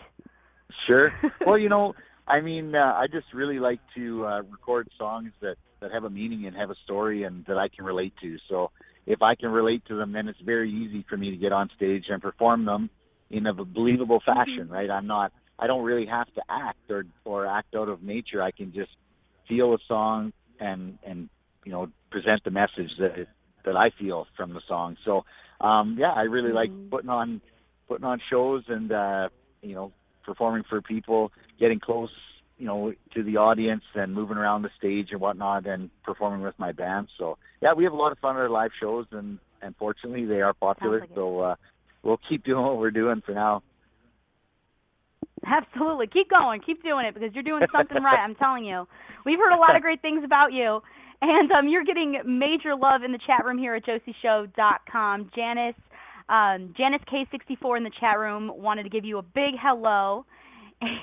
Sure. 0.87 1.11
well, 1.45 1.57
you 1.57 1.69
know, 1.69 1.93
I 2.27 2.41
mean, 2.41 2.75
uh, 2.75 2.93
I 2.95 3.07
just 3.11 3.27
really 3.33 3.59
like 3.59 3.79
to 3.95 4.25
uh, 4.25 4.41
record 4.43 4.87
songs 4.97 5.31
that 5.41 5.55
that 5.81 5.91
have 5.91 6.03
a 6.05 6.09
meaning 6.09 6.45
and 6.47 6.55
have 6.55 6.71
a 6.71 6.75
story 6.83 7.23
and 7.23 7.45
that 7.47 7.57
I 7.57 7.67
can 7.69 7.85
relate 7.85 8.13
to. 8.21 8.37
So 8.49 8.71
if 9.05 9.21
I 9.21 9.35
can 9.35 9.49
relate 9.49 9.83
to 9.87 9.95
them, 9.95 10.11
then 10.11 10.27
it's 10.27 10.39
very 10.41 10.71
easy 10.71 11.05
for 11.07 11.17
me 11.17 11.29
to 11.29 11.37
get 11.37 11.51
on 11.51 11.69
stage 11.75 12.05
and 12.09 12.21
perform 12.21 12.65
them 12.65 12.89
in 13.29 13.45
a 13.45 13.53
believable 13.53 14.21
fashion, 14.25 14.69
right? 14.69 14.89
I'm 14.89 15.05
not. 15.07 15.31
I 15.59 15.67
don't 15.67 15.83
really 15.83 16.05
have 16.07 16.27
to 16.33 16.41
act 16.49 16.79
or 16.89 17.05
or 17.25 17.45
act 17.45 17.75
out 17.75 17.89
of 17.89 18.01
nature. 18.03 18.41
I 18.41 18.51
can 18.51 18.73
just 18.73 18.91
feel 19.47 19.73
a 19.73 19.77
song 19.87 20.33
and 20.59 20.97
and 21.03 21.29
you 21.65 21.71
know 21.71 21.87
present 22.11 22.43
the 22.43 22.51
message 22.51 22.91
that 22.99 23.17
it, 23.19 23.27
that 23.65 23.75
I 23.75 23.89
feel 23.99 24.25
from 24.35 24.53
the 24.53 24.61
song. 24.67 24.97
So 25.05 25.23
um 25.61 25.95
yeah, 25.99 26.11
I 26.11 26.23
really 26.23 26.51
like 26.51 26.69
Mhm. 26.69 26.91
putting 26.91 27.09
on 27.09 27.41
putting 27.87 28.05
on 28.05 28.19
shows 28.29 28.63
and 28.67 28.91
uh 28.91 29.29
you 29.61 29.75
know 29.75 29.91
performing 30.27 30.63
for 30.69 30.81
people, 30.81 31.31
getting 31.59 31.79
close, 31.79 32.11
you 32.59 32.67
know, 32.67 32.93
to 33.15 33.23
the 33.23 33.37
audience 33.37 33.83
and 33.95 34.13
moving 34.13 34.37
around 34.37 34.61
the 34.61 34.69
stage 34.77 35.07
and 35.11 35.21
whatnot 35.21 35.65
and 35.65 35.89
performing 36.03 36.41
with 36.41 36.53
my 36.59 36.73
band. 36.73 37.07
So 37.17 37.37
yeah, 37.61 37.73
we 37.73 37.85
have 37.85 37.93
a 37.93 37.95
lot 37.95 38.11
of 38.11 38.19
fun 38.19 38.35
at 38.35 38.41
our 38.41 38.49
live 38.49 38.71
shows 38.79 39.05
and 39.11 39.39
and 39.61 39.75
fortunately 39.77 40.25
they 40.25 40.41
are 40.41 40.53
popular. 40.53 40.99
like 40.99 41.09
so 41.15 41.39
uh 41.39 41.55
we'll 42.03 42.19
keep 42.29 42.43
doing 42.43 42.63
what 42.63 42.77
we're 42.77 42.91
doing 42.91 43.23
for 43.25 43.33
now. 43.33 43.63
Absolutely. 45.45 46.07
Keep 46.07 46.29
going. 46.29 46.61
Keep 46.61 46.83
doing 46.83 47.05
it 47.05 47.13
because 47.13 47.29
you're 47.33 47.43
doing 47.43 47.63
something 47.75 48.03
right. 48.03 48.19
I'm 48.19 48.35
telling 48.35 48.65
you. 48.65 48.87
We've 49.25 49.39
heard 49.39 49.55
a 49.55 49.59
lot 49.59 49.75
of 49.75 49.81
great 49.81 50.01
things 50.01 50.23
about 50.23 50.51
you. 50.51 50.81
And 51.21 51.51
um, 51.51 51.67
you're 51.67 51.83
getting 51.83 52.21
major 52.25 52.75
love 52.75 53.01
in 53.03 53.11
the 53.11 53.19
chat 53.25 53.43
room 53.43 53.57
here 53.57 53.73
at 53.73 53.83
josieshow.com. 53.85 55.31
Janice, 55.35 55.75
um, 56.29 56.73
Janice 56.77 57.01
K64 57.11 57.77
in 57.77 57.83
the 57.83 57.91
chat 57.99 58.19
room 58.19 58.51
wanted 58.55 58.83
to 58.83 58.89
give 58.89 59.05
you 59.05 59.17
a 59.17 59.23
big 59.23 59.53
hello. 59.61 60.25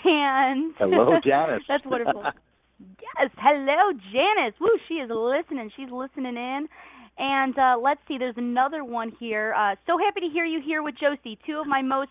And 0.04 0.74
Hello, 0.78 1.18
Janice. 1.24 1.62
That's 1.66 1.84
wonderful. 1.84 2.22
yes, 2.80 3.30
hello, 3.38 3.92
Janice. 4.12 4.54
Woo, 4.60 4.68
she 4.86 4.94
is 4.94 5.10
listening. 5.10 5.70
She's 5.76 5.90
listening 5.90 6.36
in. 6.36 6.68
And 7.18 7.58
uh, 7.58 7.76
let's 7.82 8.00
see, 8.06 8.18
there's 8.18 8.36
another 8.36 8.84
one 8.84 9.12
here. 9.18 9.54
Uh, 9.54 9.74
so 9.86 9.96
happy 9.98 10.20
to 10.20 10.32
hear 10.32 10.44
you 10.44 10.60
here 10.64 10.82
with 10.82 10.94
Josie, 11.00 11.38
two 11.46 11.58
of 11.58 11.66
my 11.66 11.82
most 11.82 12.10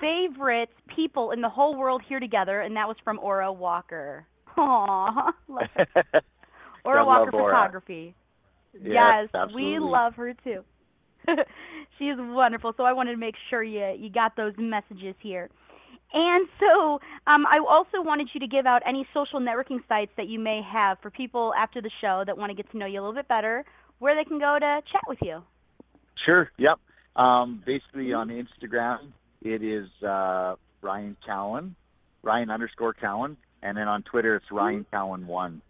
favorite 0.00 0.68
people 0.94 1.30
in 1.30 1.40
the 1.40 1.48
whole 1.48 1.76
world 1.76 2.02
here 2.08 2.20
together, 2.20 2.60
and 2.60 2.76
that 2.76 2.86
was 2.86 2.96
from 3.02 3.18
Aura 3.18 3.52
Walker. 3.52 4.26
Aww. 4.56 5.32
Love- 5.48 5.62
Aura 6.84 7.04
Walker 7.04 7.32
love 7.32 7.34
Aura. 7.34 7.52
Photography. 7.52 8.14
Yes, 8.80 9.28
we 9.54 9.78
love 9.80 10.14
her 10.14 10.34
too. 10.44 10.62
she 11.98 12.04
is 12.04 12.18
wonderful. 12.18 12.72
So 12.76 12.84
I 12.84 12.92
wanted 12.92 13.12
to 13.12 13.18
make 13.18 13.34
sure 13.50 13.62
you 13.62 13.94
you 13.98 14.10
got 14.10 14.36
those 14.36 14.54
messages 14.58 15.14
here. 15.20 15.50
And 16.12 16.48
so 16.60 17.00
um, 17.26 17.44
I 17.46 17.58
also 17.68 18.00
wanted 18.00 18.28
you 18.32 18.40
to 18.40 18.46
give 18.46 18.64
out 18.64 18.82
any 18.86 19.06
social 19.12 19.40
networking 19.40 19.80
sites 19.88 20.12
that 20.16 20.28
you 20.28 20.38
may 20.38 20.60
have 20.62 20.98
for 21.02 21.10
people 21.10 21.52
after 21.58 21.82
the 21.82 21.90
show 22.00 22.22
that 22.26 22.38
want 22.38 22.50
to 22.50 22.54
get 22.54 22.70
to 22.70 22.78
know 22.78 22.86
you 22.86 23.00
a 23.00 23.02
little 23.02 23.14
bit 23.14 23.28
better, 23.28 23.64
where 23.98 24.14
they 24.14 24.24
can 24.24 24.38
go 24.38 24.56
to 24.58 24.80
chat 24.92 25.02
with 25.08 25.18
you. 25.22 25.42
Sure. 26.24 26.50
Yep. 26.58 26.78
Um, 27.16 27.62
basically 27.66 28.12
on 28.12 28.28
Instagram, 28.28 29.12
it 29.42 29.62
is 29.62 29.88
uh, 30.02 30.54
Ryan 30.80 31.16
Keown, 31.26 31.74
Ryan 32.22 32.50
underscore 32.50 32.94
Keown, 32.94 33.36
and 33.62 33.76
then 33.76 33.88
on 33.88 34.02
Twitter 34.02 34.36
it's 34.36 34.46
Ryan 34.50 34.86
Keown 34.90 35.26
one. 35.26 35.62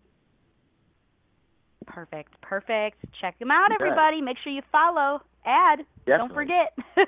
Perfect, 1.86 2.40
perfect. 2.42 2.98
Check 3.20 3.38
them 3.38 3.50
out, 3.50 3.70
everybody. 3.72 4.20
Make 4.20 4.38
sure 4.42 4.52
you 4.52 4.62
follow, 4.72 5.20
add. 5.46 5.80
Don't 6.06 6.32
forget. 6.32 6.76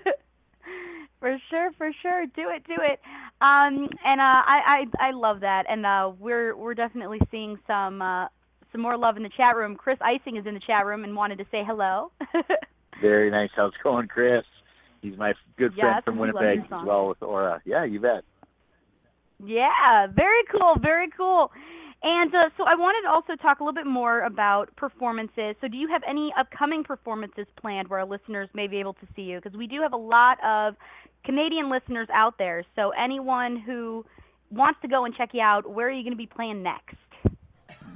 for 1.20 1.36
sure, 1.50 1.70
for 1.76 1.90
sure. 2.02 2.26
Do 2.34 2.48
it, 2.48 2.64
do 2.66 2.76
it. 2.80 3.00
Um, 3.40 3.88
and 4.04 4.20
uh, 4.20 4.42
I, 4.46 4.84
I, 5.00 5.08
I 5.08 5.10
love 5.12 5.40
that. 5.40 5.64
And 5.68 5.84
uh, 5.84 6.12
we're, 6.18 6.56
we're 6.56 6.74
definitely 6.74 7.20
seeing 7.30 7.58
some, 7.66 8.00
uh, 8.00 8.26
some 8.72 8.80
more 8.80 8.96
love 8.96 9.16
in 9.16 9.22
the 9.22 9.30
chat 9.36 9.56
room. 9.56 9.76
Chris 9.76 9.98
Icing 10.00 10.36
is 10.36 10.46
in 10.46 10.54
the 10.54 10.60
chat 10.66 10.86
room 10.86 11.04
and 11.04 11.14
wanted 11.14 11.38
to 11.38 11.44
say 11.50 11.62
hello. 11.66 12.12
Very 13.00 13.30
nice. 13.30 13.50
How's 13.54 13.72
it 13.72 13.82
going, 13.82 14.08
Chris? 14.08 14.44
He's 15.02 15.16
my 15.16 15.32
good 15.56 15.74
friend 15.74 15.94
Yes, 15.96 16.04
from 16.04 16.18
Winnipeg 16.18 16.58
as 16.58 16.86
well 16.86 17.08
with 17.08 17.22
Aura. 17.22 17.62
Yeah, 17.64 17.84
you 17.84 18.00
bet. 18.00 18.24
Yeah, 19.44 20.08
very 20.12 20.42
cool, 20.50 20.74
very 20.82 21.08
cool. 21.16 21.52
And 22.02 22.32
uh, 22.32 22.50
so 22.56 22.64
I 22.64 22.76
wanted 22.76 23.08
to 23.08 23.12
also 23.12 23.34
talk 23.42 23.58
a 23.58 23.64
little 23.64 23.74
bit 23.74 23.86
more 23.86 24.22
about 24.22 24.74
performances. 24.76 25.56
So 25.60 25.66
do 25.66 25.76
you 25.76 25.88
have 25.88 26.02
any 26.08 26.32
upcoming 26.38 26.84
performances 26.84 27.46
planned 27.60 27.88
where 27.88 28.00
our 28.00 28.06
listeners 28.06 28.48
may 28.54 28.68
be 28.68 28.78
able 28.78 28.94
to 28.94 29.06
see 29.16 29.22
you? 29.22 29.40
Because 29.42 29.58
we 29.58 29.66
do 29.66 29.80
have 29.82 29.92
a 29.92 29.96
lot 29.96 30.38
of 30.44 30.76
Canadian 31.24 31.70
listeners 31.70 32.06
out 32.14 32.38
there. 32.38 32.64
So 32.76 32.90
anyone 32.90 33.58
who 33.58 34.04
wants 34.50 34.80
to 34.82 34.88
go 34.88 35.04
and 35.04 35.14
check 35.14 35.30
you 35.32 35.40
out, 35.40 35.68
where 35.68 35.88
are 35.88 35.90
you 35.90 36.04
going 36.04 36.12
to 36.12 36.16
be 36.16 36.26
playing 36.26 36.62
next? 36.62 36.96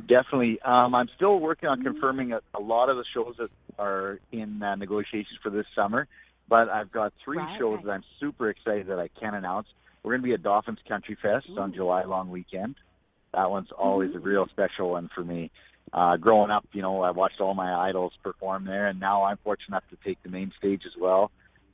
Definitely. 0.09 0.59
Um, 0.65 0.95
I'm 0.97 1.09
still 1.15 1.39
working 1.39 1.69
on 1.69 1.83
confirming 1.83 2.33
a, 2.33 2.41
a 2.55 2.61
lot 2.61 2.89
of 2.89 2.97
the 2.97 3.05
shows 3.15 3.37
that 3.39 3.51
are 3.79 4.19
in 4.33 4.63
uh, 4.63 4.75
negotiations 4.75 5.39
for 5.43 5.51
this 5.51 5.65
summer, 5.77 6.09
but 6.49 6.69
I've 6.69 6.91
got 6.91 7.13
three 7.25 7.39
Right, 7.39 7.59
shows 7.59 7.81
that 7.85 7.91
I'm 7.91 8.05
super 8.19 8.51
excited 8.51 8.89
that 8.89 8.99
I 8.99 9.09
can 9.21 9.35
announce. 9.35 9.69
We're 10.03 10.13
going 10.13 10.23
to 10.23 10.27
be 10.27 10.35
at 10.35 10.43
Dauphin's 10.43 10.81
Country 10.89 11.17
Fest 11.23 11.47
on 11.57 11.73
July 11.73 12.03
long 12.05 12.31
weekend. 12.31 12.75
That 13.35 13.51
one's 13.51 13.71
always 13.77 14.15
a 14.15 14.19
real 14.19 14.47
special 14.51 14.91
one 14.91 15.09
for 15.15 15.25
me. 15.25 15.51
Uh, 15.93 16.17
growing 16.17 16.51
up, 16.51 16.65
you 16.73 16.83
know, 16.83 17.03
I 17.03 17.11
watched 17.11 17.41
all 17.41 17.55
my 17.55 17.75
idols 17.89 18.13
perform 18.23 18.65
there, 18.65 18.87
and 18.89 19.01
now 19.01 19.25
I'm 19.25 19.39
fortunate 19.43 19.69
enough 19.69 19.85
to 19.91 19.97
take 20.05 20.23
the 20.23 20.29
main 20.29 20.53
stage 20.59 20.83
as 20.87 20.93
well. 21.01 21.31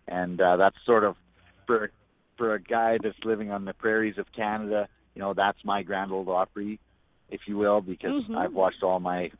And 0.07 0.41
uh, 0.41 0.57
that's 0.57 0.77
sort 0.87 1.05
of 1.05 1.17
for 1.67 1.91
for 2.37 2.55
a 2.55 2.61
guy 2.63 2.99
that's 3.03 3.19
living 3.25 3.51
on 3.51 3.65
the 3.65 3.75
prairies 3.75 4.17
of 4.19 4.27
Canada. 4.35 4.89
You 5.15 5.21
know, 5.23 5.35
that's 5.35 5.59
my 5.65 5.83
Grand 5.83 6.13
Old 6.13 6.29
Opry, 6.29 6.79
if 7.29 7.41
you 7.47 7.59
will, 7.59 7.81
because 7.81 8.25
Mhm. 8.25 8.37
I've 8.37 8.55
watched 8.55 8.83
all 8.83 9.01
my 9.01 9.31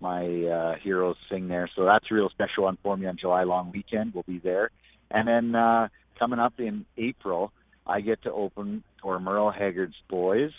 my 0.00 0.24
uh, 0.44 0.74
heroes 0.76 1.16
sing 1.28 1.48
there. 1.48 1.68
So 1.74 1.84
that's 1.84 2.10
a 2.10 2.14
real 2.14 2.30
special 2.30 2.64
one 2.64 2.78
for 2.82 2.96
me 2.96 3.06
on 3.06 3.16
July 3.16 3.44
long 3.44 3.70
weekend. 3.72 4.14
We'll 4.14 4.24
be 4.26 4.38
there, 4.38 4.70
and 5.10 5.28
then 5.28 5.54
uh, 5.54 5.88
coming 6.18 6.38
up 6.38 6.54
in 6.58 6.84
April, 6.96 7.52
I 7.86 8.00
get 8.00 8.22
to 8.22 8.32
open 8.32 8.82
for 9.02 9.18
Merle 9.20 9.50
Haggard's 9.50 10.00
Boys. 10.08 10.52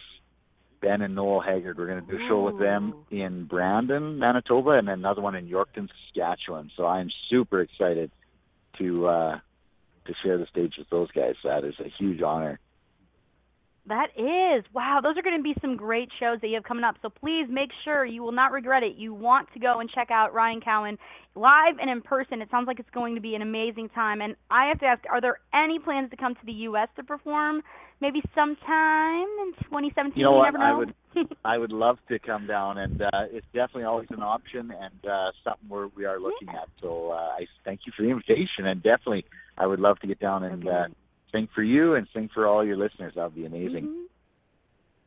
Ben 0.81 1.01
and 1.01 1.15
Noel 1.15 1.41
Haggard. 1.41 1.77
We're 1.77 1.87
going 1.87 2.05
to 2.05 2.11
do 2.11 2.23
a 2.23 2.27
show 2.27 2.41
with 2.41 2.59
them 2.59 2.93
in 3.11 3.45
Brandon, 3.45 4.17
Manitoba, 4.19 4.71
and 4.71 4.89
another 4.89 5.21
one 5.21 5.35
in 5.35 5.47
Yorkton, 5.47 5.89
Saskatchewan. 6.07 6.71
So 6.75 6.85
I'm 6.85 7.09
super 7.29 7.61
excited 7.61 8.11
to 8.77 9.07
uh, 9.07 9.39
to 10.05 10.13
share 10.23 10.37
the 10.37 10.47
stage 10.47 10.73
with 10.77 10.89
those 10.89 11.11
guys. 11.11 11.35
That 11.43 11.63
is 11.63 11.75
a 11.79 11.89
huge 11.97 12.21
honor. 12.21 12.59
That 13.89 14.09
is. 14.15 14.63
Wow, 14.71 14.99
those 15.01 15.17
are 15.17 15.23
going 15.23 15.37
to 15.37 15.41
be 15.43 15.55
some 15.61 15.75
great 15.75 16.09
shows 16.19 16.37
that 16.41 16.47
you 16.47 16.55
have 16.55 16.63
coming 16.63 16.83
up. 16.83 16.95
So 17.01 17.09
please 17.09 17.47
make 17.49 17.71
sure 17.83 18.05
you 18.05 18.21
will 18.21 18.31
not 18.31 18.51
regret 18.51 18.83
it. 18.83 18.95
You 18.97 19.15
want 19.15 19.51
to 19.53 19.59
go 19.59 19.79
and 19.79 19.89
check 19.89 20.11
out 20.11 20.31
Ryan 20.31 20.61
Keown 20.61 20.97
live 21.35 21.75
and 21.81 21.89
in 21.89 22.01
person. 22.01 22.39
It 22.39 22.49
sounds 22.51 22.67
like 22.67 22.79
it's 22.79 22.89
going 22.93 23.15
to 23.15 23.21
be 23.21 23.33
an 23.33 23.41
amazing 23.41 23.89
time. 23.89 24.21
And 24.21 24.35
I 24.51 24.67
have 24.67 24.79
to 24.81 24.85
ask, 24.85 25.01
are 25.11 25.19
there 25.19 25.39
any 25.55 25.79
plans 25.79 26.11
to 26.11 26.17
come 26.17 26.35
to 26.35 26.45
the 26.45 26.51
U.S. 26.69 26.87
to 26.97 27.03
perform 27.03 27.63
maybe 27.99 28.21
sometime 28.35 29.27
in 29.41 29.53
2017? 29.63 30.13
You 30.15 30.23
know 30.23 30.33
what? 30.33 30.53
never 30.53 30.59
I 30.59 30.77
would- 30.77 30.93
I 31.43 31.57
would 31.57 31.71
love 31.71 31.97
to 32.09 32.19
come 32.19 32.45
down, 32.45 32.77
and 32.77 33.01
uh, 33.01 33.07
it's 33.31 33.45
definitely 33.47 33.85
always 33.85 34.07
an 34.11 34.21
option 34.21 34.71
and 34.71 35.11
uh, 35.11 35.31
something 35.43 35.67
where 35.67 35.87
we 35.87 36.05
are 36.05 36.19
looking 36.19 36.49
at. 36.49 36.69
So 36.81 37.09
uh, 37.09 37.15
I 37.15 37.47
thank 37.65 37.81
you 37.87 37.93
for 37.97 38.03
the 38.03 38.09
invitation, 38.09 38.67
and 38.67 38.83
definitely 38.83 39.25
I 39.57 39.65
would 39.65 39.79
love 39.79 39.97
to 40.01 40.07
get 40.07 40.19
down 40.19 40.43
and 40.43 40.67
Okay. 40.67 40.69
uh, 40.69 40.85
sing 41.31 41.47
for 41.53 41.63
you 41.63 41.95
and 41.95 42.07
sing 42.13 42.29
for 42.33 42.47
all 42.47 42.65
your 42.65 42.77
listeners. 42.77 43.13
That 43.15 43.23
would 43.23 43.35
be 43.35 43.45
amazing. 43.45 43.85
Mhm. 43.85 44.05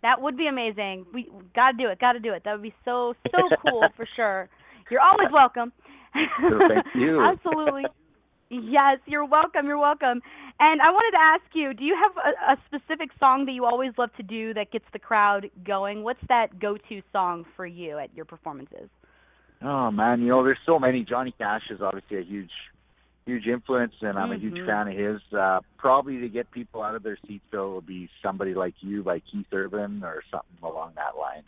That 0.03 0.21
would 0.21 0.37
be 0.37 0.49
amazing. 0.49 1.07
We 1.13 1.29
got 1.55 1.73
to 1.73 1.77
do 1.77 1.89
it. 1.89 1.99
Got 2.01 2.13
to 2.15 2.21
do 2.21 2.33
it. 2.33 2.43
That 2.45 2.53
would 2.53 2.63
be 2.63 2.75
so 2.85 3.15
so 3.31 3.49
cool 3.63 3.87
for 3.97 4.07
sure. 4.17 4.49
You're 4.91 5.01
always 5.01 5.29
welcome. 5.33 5.73
So 6.15 6.59
thank 6.69 6.87
you. 6.95 7.23
Absolutely. 7.25 7.85
Yes, 8.51 8.99
you're 9.07 9.25
welcome. 9.25 9.67
You're 9.67 9.79
welcome. 9.79 10.21
And 10.61 10.83
I 10.83 10.91
wanted 10.91 11.17
to 11.17 11.23
ask 11.23 11.55
you, 11.55 11.73
do 11.73 11.85
you 11.85 11.97
have 11.97 12.13
a, 12.17 12.53
a 12.53 12.57
specific 12.67 13.09
song 13.19 13.47
that 13.47 13.53
you 13.53 13.65
always 13.65 13.93
love 13.97 14.11
to 14.19 14.23
do 14.23 14.53
that 14.55 14.71
gets 14.71 14.85
the 14.93 14.99
crowd 14.99 15.51
going? 15.65 16.03
What's 16.03 16.21
that 16.29 16.59
go-to 16.61 17.01
song 17.13 17.47
for 17.57 17.65
you 17.65 17.99
at 17.99 18.15
your 18.15 18.27
performances? 18.27 18.91
Oh 19.63 19.91
man, 19.91 20.21
you 20.21 20.29
know, 20.29 20.45
there's 20.45 20.59
so 20.67 20.79
many. 20.79 21.05
Johnny 21.05 21.35
Cash 21.39 21.63
is 21.71 21.81
obviously 21.81 22.19
a 22.19 22.23
huge, 22.23 22.51
huge 23.27 23.47
influence, 23.47 23.95
and 24.01 24.19
I'm 24.19 24.33
a 24.33 24.37
huge 24.37 24.55
Mhm. 24.55 24.67
fan 24.67 24.89
of 24.89 24.95
his. 24.95 25.33
Uh, 25.33 25.61
probably 25.79 26.21
to 26.21 26.29
get 26.29 26.51
people 26.51 26.83
out 26.83 26.95
of 26.95 27.03
their 27.03 27.17
seats, 27.27 27.45
though, 27.51 27.75
would 27.77 27.87
be 27.87 28.09
"Somebody 28.23 28.55
Like 28.55 28.75
You" 28.81 29.03
by 29.03 29.21
Keith 29.21 29.47
Urban 29.53 30.03
or 30.03 30.23
something 30.31 30.59
along 30.63 30.93
that 30.97 31.17
lines. 31.17 31.47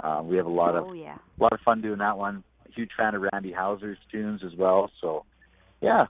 Uh, 0.00 0.22
we 0.24 0.36
have 0.36 0.46
a 0.46 0.50
lot 0.50 0.74
of 0.76 0.84
oh 0.88 0.92
yeah. 0.92 1.16
a 1.38 1.42
lot 1.42 1.52
of 1.52 1.60
fun 1.60 1.80
doing 1.80 1.98
that 1.98 2.18
one. 2.18 2.42
Huge 2.74 2.90
fan 2.96 3.14
of 3.14 3.22
Randy 3.32 3.52
Houser's 3.52 3.98
tunes 4.10 4.42
as 4.44 4.54
well. 4.56 4.90
So, 5.00 5.24
yeah, 5.80 6.06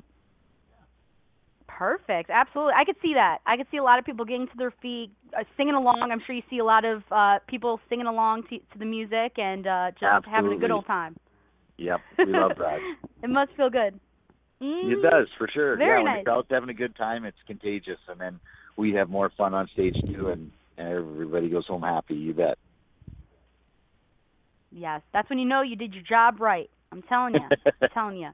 Perfect. 1.68 2.30
Absolutely. 2.30 2.72
I 2.74 2.84
could 2.84 2.96
see 3.02 3.12
that. 3.14 3.38
I 3.44 3.56
could 3.56 3.66
see 3.70 3.76
a 3.76 3.82
lot 3.82 3.98
of 3.98 4.04
people 4.06 4.24
getting 4.24 4.46
to 4.46 4.56
their 4.56 4.70
feet, 4.80 5.10
uh, 5.38 5.44
singing 5.56 5.74
along. 5.74 6.08
I'm 6.10 6.20
sure 6.24 6.34
you 6.34 6.42
see 6.48 6.58
a 6.58 6.64
lot 6.64 6.84
of 6.86 7.02
uh 7.10 7.38
people 7.48 7.80
singing 7.88 8.06
along 8.06 8.44
to, 8.44 8.58
to 8.58 8.78
the 8.78 8.84
music 8.86 9.38
and 9.38 9.66
uh 9.66 9.90
just 10.00 10.26
having 10.26 10.52
a 10.52 10.56
good 10.56 10.70
old 10.70 10.86
time. 10.86 11.16
yep, 11.76 12.00
we 12.18 12.32
love 12.32 12.52
that. 12.58 12.78
it 13.22 13.28
must 13.28 13.52
feel 13.56 13.68
good. 13.68 13.98
Mm. 14.62 14.92
It 14.92 15.02
does 15.02 15.28
for 15.36 15.48
sure. 15.52 15.76
Very 15.76 15.90
yeah, 15.90 15.96
when 15.96 16.04
nice. 16.04 16.20
the 16.20 16.24
crowd's 16.24 16.48
having 16.50 16.70
a 16.70 16.74
good 16.74 16.96
time, 16.96 17.24
it's 17.24 17.36
contagious, 17.46 17.98
and 18.08 18.20
then 18.20 18.40
we 18.76 18.92
have 18.94 19.10
more 19.10 19.30
fun 19.36 19.54
on 19.54 19.68
stage 19.72 19.96
too, 20.06 20.28
and, 20.28 20.50
and 20.78 20.88
everybody 20.88 21.48
goes 21.48 21.66
home 21.66 21.82
happy. 21.82 22.14
You 22.14 22.32
bet. 22.32 22.58
Yes, 24.72 25.02
that's 25.12 25.28
when 25.28 25.38
you 25.38 25.46
know 25.46 25.62
you 25.62 25.76
did 25.76 25.94
your 25.94 26.02
job 26.02 26.40
right. 26.40 26.70
I'm 26.92 27.02
telling 27.02 27.34
you. 27.34 27.40
I'm 27.82 27.88
telling 27.92 28.16
you. 28.18 28.30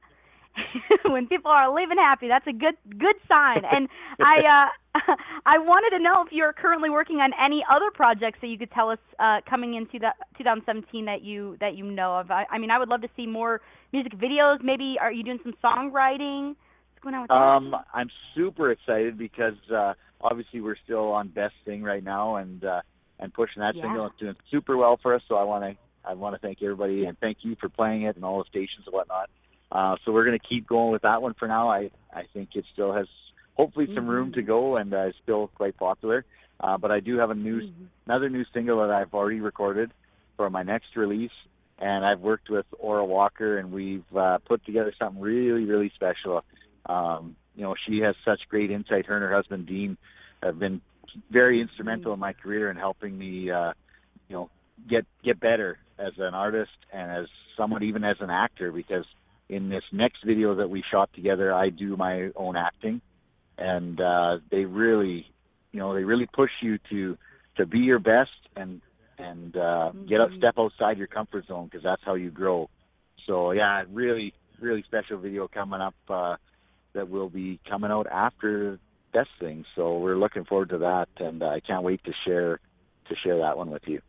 when 1.11 1.27
people 1.27 1.51
are 1.51 1.75
leaving 1.75 1.97
happy, 1.99 2.29
that's 2.29 2.47
a 2.47 2.53
good 2.53 2.75
good 2.91 3.17
sign. 3.29 3.63
And 3.71 3.89
I 4.21 4.67
uh 4.67 4.69
I 5.47 5.59
wanted 5.59 5.97
to 5.97 6.03
know 6.03 6.23
if 6.27 6.33
you're 6.33 6.53
currently 6.53 6.91
working 6.91 7.17
on 7.17 7.33
any 7.43 7.65
other 7.71 7.91
projects 7.93 8.39
that 8.43 8.49
you 8.49 8.59
could 8.59 8.71
tell 8.73 8.91
us 8.91 8.99
uh 9.19 9.39
coming 9.49 9.75
into 9.75 9.99
the 9.99 10.13
2017 10.39 11.07
that 11.07 11.23
you 11.23 11.57
that 11.61 11.77
you 11.77 11.85
know 11.85 12.19
of. 12.19 12.31
I, 12.31 12.45
I 12.51 12.59
mean, 12.59 12.71
I 12.71 12.79
would 12.79 12.89
love 12.89 13.01
to 13.03 13.09
see 13.17 13.27
more 13.27 13.61
music 13.93 14.13
videos. 14.19 14.63
Maybe 14.63 14.97
are 15.01 15.13
you 15.13 15.25
doing 15.25 15.39
some 15.43 15.55
songwriting? 15.65 16.49
What's 16.49 17.03
going 17.03 17.15
on 17.15 17.23
with 17.23 17.29
that? 17.29 17.35
Um, 17.35 17.75
I'm 17.95 18.11
super 18.35 18.71
excited 18.71 19.17
because 19.17 19.57
uh, 19.75 19.95
obviously 20.21 20.61
we're 20.61 20.77
still 20.85 21.11
on 21.11 21.29
Best 21.29 21.55
Thing 21.65 21.83
right 21.83 22.05
now, 22.05 22.37
and 22.37 22.63
uh, 22.65 22.83
and 23.19 23.33
pushing 23.33 23.61
that 23.61 23.75
Yeah. 23.75 23.83
single. 23.83 24.07
It's 24.07 24.19
doing 24.19 24.37
super 24.51 24.77
well 24.77 24.99
for 25.03 25.15
us. 25.15 25.23
So 25.29 25.37
I 25.37 25.45
want 25.45 25.65
to 25.65 25.77
I 26.09 26.15
want 26.15 26.35
to 26.35 26.41
thank 26.41 26.63
everybody 26.63 27.05
and 27.07 27.17
thank 27.19 27.39
you 27.43 27.57
for 27.61 27.69
playing 27.69 28.03
it 28.03 28.17
and 28.17 28.25
all 28.25 28.39
the 28.39 28.49
stations 28.49 28.85
and 28.87 28.93
whatnot. 28.95 29.31
Uh, 29.71 29.97
so 30.05 30.13
we're 30.13 30.25
going 30.25 30.39
to 30.39 30.47
keep 30.47 30.67
going 30.67 30.93
with 30.93 31.03
that 31.03 31.23
one 31.23 31.35
for 31.39 31.49
now. 31.49 31.71
I 31.71 31.91
I 32.13 32.25
think 32.35 32.51
it 32.55 32.65
still 32.73 32.93
has 32.93 33.07
hopefully 33.55 33.89
some 33.95 34.07
room 34.07 34.31
Mhm. 34.31 34.35
to 34.35 34.43
go 34.43 34.77
and 34.77 34.93
uh, 34.95 35.13
still 35.23 35.49
quite 35.55 35.77
popular. 35.77 36.25
Uh, 36.61 36.79
but 36.79 36.91
I 36.91 37.01
do 37.01 37.19
have 37.19 37.31
a 37.31 37.35
new 37.35 37.61
Mhm. 37.61 37.89
another 38.07 38.29
new 38.29 38.45
single 38.53 38.81
that 38.81 38.91
I've 38.91 39.15
already 39.15 39.41
recorded 39.41 39.93
for 40.37 40.51
my 40.51 40.63
next 40.63 40.97
release, 40.97 41.33
and 41.79 42.05
I've 42.05 42.21
worked 42.21 42.51
with 42.51 42.67
Aura 42.79 43.05
Walker, 43.05 43.59
and 43.59 43.73
we've 43.73 44.05
uh, 44.17 44.39
put 44.39 44.65
together 44.65 44.93
something 44.99 45.21
really, 45.21 45.65
really 45.65 45.91
special. 45.91 46.45
Um, 46.87 47.37
you 47.55 47.63
know, 47.63 47.75
she 47.87 47.99
has 48.01 48.17
such 48.25 48.41
great 48.49 48.71
insight. 48.71 49.07
Her 49.07 49.17
and 49.17 49.23
her 49.23 49.33
husband 49.33 49.67
Dean 49.67 49.97
have 50.43 50.59
been 50.59 50.81
very 51.31 51.61
instrumental 51.61 52.13
in 52.13 52.19
my 52.19 52.33
career 52.33 52.71
in 52.71 52.77
helping 52.77 53.17
me, 53.19 53.51
uh, 53.51 53.73
you 54.29 54.37
know, 54.37 54.51
get 54.89 55.05
get 55.23 55.39
better 55.39 55.79
as 55.99 56.13
an 56.19 56.35
artist 56.35 56.73
and 56.93 57.11
as 57.11 57.27
someone, 57.57 57.83
even 57.83 58.03
as 58.03 58.17
an 58.21 58.31
actor, 58.31 58.73
because 58.73 59.05
in 59.49 59.69
this 59.69 59.85
next 59.93 60.25
video 60.25 60.55
that 60.55 60.71
we 60.71 60.83
shot 60.91 61.11
together, 61.15 61.53
I 61.53 61.69
do 61.69 61.97
my 61.97 62.31
own 62.35 62.57
acting, 62.57 63.01
and 63.59 64.01
uh, 64.01 64.39
they 64.51 64.65
really, 64.65 65.27
you 65.73 65.81
know, 65.81 65.95
they 65.95 66.05
really 66.05 66.27
push 66.27 66.51
you 66.61 66.79
to 66.91 67.17
to 67.57 67.67
be 67.67 67.81
your 67.81 67.99
best 67.99 68.31
and 68.57 68.81
and 69.19 69.57
uh, 69.57 69.93
get 70.09 70.21
up, 70.21 70.31
Mhm. 70.31 70.39
step 70.39 70.55
outside 70.59 70.99
your 70.99 71.07
comfort 71.07 71.47
zone 71.47 71.67
because 71.67 71.83
that's 71.83 72.03
how 72.05 72.15
you 72.15 72.31
grow. 72.31 72.69
So 73.27 73.53
yeah, 73.53 73.85
really, 73.93 74.35
really 74.61 74.83
special 74.83 75.19
video 75.19 75.49
coming 75.49 75.81
up 75.81 75.95
uh, 76.09 76.37
that 76.95 77.09
will 77.09 77.29
be 77.29 77.61
coming 77.69 77.91
out 77.91 78.07
after 78.07 78.79
Best 79.13 79.31
Thing. 79.39 79.65
So 79.77 79.99
we're 79.99 80.17
looking 80.17 80.45
forward 80.45 80.71
to 80.71 80.79
that, 80.79 81.09
and 81.19 81.43
I 81.43 81.61
can't 81.61 81.83
wait 81.83 82.03
to 82.05 82.13
share 82.25 82.59
to 83.09 83.17
share 83.17 83.39
that 83.39 83.57
one 83.57 83.71
with 83.71 83.83
you. 83.87 84.01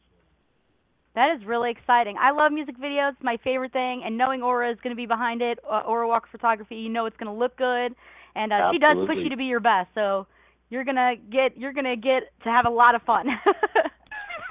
That 1.16 1.36
is 1.36 1.46
really 1.46 1.70
exciting. 1.70 2.16
I 2.20 2.32
love 2.32 2.52
music 2.52 2.78
videos. 2.80 3.12
It's 3.14 3.24
my 3.24 3.38
favorite 3.44 3.72
thing. 3.72 4.02
And 4.04 4.18
knowing 4.18 4.42
Aura 4.42 4.72
is 4.72 4.80
going 4.82 4.96
to 4.96 5.00
be 5.00 5.06
behind 5.06 5.42
it, 5.42 5.60
uh, 5.70 5.82
Aura 5.86 6.08
Walker 6.08 6.28
Photography, 6.32 6.76
you 6.78 6.90
know 6.90 7.06
it's 7.06 7.18
going 7.18 7.32
to 7.32 7.38
look 7.38 7.56
good. 7.56 7.94
And 8.36 8.52
uh, 8.52 8.72
she 8.72 8.80
does 8.80 8.98
push 9.08 9.18
you 9.18 9.30
to 9.30 9.38
be 9.38 9.46
your 9.46 9.60
best. 9.60 9.90
So 9.96 10.28
you're 10.70 10.84
gonna 10.84 11.14
get 11.32 11.58
you're 11.58 11.74
gonna 11.74 11.96
get 11.96 12.24
to 12.44 12.50
have 12.50 12.66
a 12.66 12.70
lot 12.70 12.96
of 12.96 13.02
fun. 13.04 13.28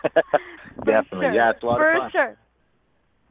Definitely, 0.85 1.27
sure. 1.27 1.33
yeah, 1.33 1.51
it's 1.51 1.63
a 1.63 1.67
lot 1.67 1.79
For 1.79 1.95
of 1.97 2.03
fun. 2.03 2.11
sure. 2.13 2.37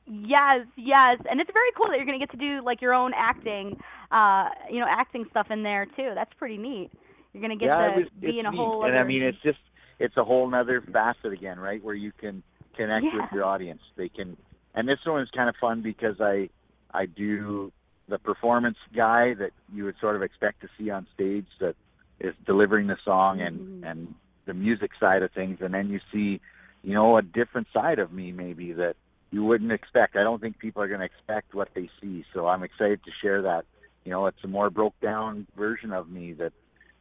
Yes, 0.07 0.65
yes, 0.75 1.19
and 1.29 1.39
it's 1.39 1.49
very 1.53 1.69
cool 1.77 1.87
that 1.89 1.97
you're 1.97 2.05
gonna 2.05 2.19
get 2.19 2.31
to 2.31 2.37
do 2.37 2.61
like 2.65 2.81
your 2.81 2.93
own 2.93 3.11
acting, 3.15 3.77
uh, 4.11 4.49
you 4.69 4.79
know, 4.79 4.87
acting 4.89 5.25
stuff 5.31 5.47
in 5.49 5.63
there 5.63 5.85
too. 5.85 6.11
That's 6.15 6.31
pretty 6.37 6.57
neat. 6.57 6.91
You're 7.33 7.41
gonna 7.41 7.55
get 7.55 7.67
yeah, 7.67 7.93
to 7.93 8.01
was, 8.01 8.09
be 8.19 8.39
in 8.39 8.45
a 8.45 8.51
neat. 8.51 8.57
whole 8.57 8.83
and. 8.85 8.97
I 8.97 9.03
mean, 9.03 9.21
it's 9.23 9.37
just 9.41 9.59
it's 9.99 10.17
a 10.17 10.23
whole 10.23 10.49
nother 10.49 10.83
facet 10.91 11.31
again, 11.31 11.59
right? 11.59 11.81
Where 11.83 11.95
you 11.95 12.11
can 12.19 12.43
connect 12.75 13.05
Yeah. 13.05 13.21
with 13.21 13.31
your 13.31 13.45
audience. 13.45 13.81
They 13.95 14.09
can, 14.09 14.35
and 14.75 14.87
this 14.87 14.99
one 15.05 15.21
is 15.21 15.29
kind 15.35 15.47
of 15.47 15.55
fun 15.61 15.81
because 15.81 16.19
I 16.19 16.49
I 16.93 17.05
do 17.05 17.71
the 18.11 18.19
performance 18.19 18.77
guy 18.95 19.33
that 19.33 19.51
you 19.73 19.85
would 19.85 19.95
sort 19.99 20.17
of 20.17 20.21
expect 20.21 20.61
to 20.61 20.67
see 20.77 20.89
on 20.91 21.07
stage 21.15 21.47
that 21.61 21.75
is 22.19 22.35
delivering 22.45 22.87
the 22.87 22.97
song 23.03 23.41
and 23.41 23.83
and 23.83 24.13
the 24.45 24.53
music 24.53 24.91
side 24.99 25.23
of 25.23 25.31
things, 25.31 25.59
and 25.61 25.73
then 25.73 25.89
you 25.89 25.99
see, 26.11 26.41
you 26.83 26.93
know, 26.93 27.17
a 27.17 27.21
different 27.21 27.67
side 27.73 27.99
of 27.99 28.11
me 28.11 28.31
maybe 28.31 28.73
that 28.73 28.95
you 29.31 29.43
wouldn't 29.43 29.71
expect. 29.71 30.15
I 30.15 30.23
don't 30.23 30.41
think 30.41 30.59
people 30.59 30.81
are 30.81 30.87
going 30.87 30.99
to 30.99 31.05
expect 31.05 31.53
what 31.53 31.69
they 31.73 31.89
see, 32.01 32.25
so 32.33 32.47
I'm 32.47 32.63
excited 32.63 32.99
to 33.05 33.11
share 33.21 33.43
that. 33.43 33.63
You 34.03 34.11
know, 34.11 34.25
it's 34.25 34.43
a 34.43 34.47
more 34.47 34.69
broke 34.69 34.99
down 34.99 35.47
version 35.55 35.93
of 35.93 36.09
me 36.09 36.33
that 36.33 36.53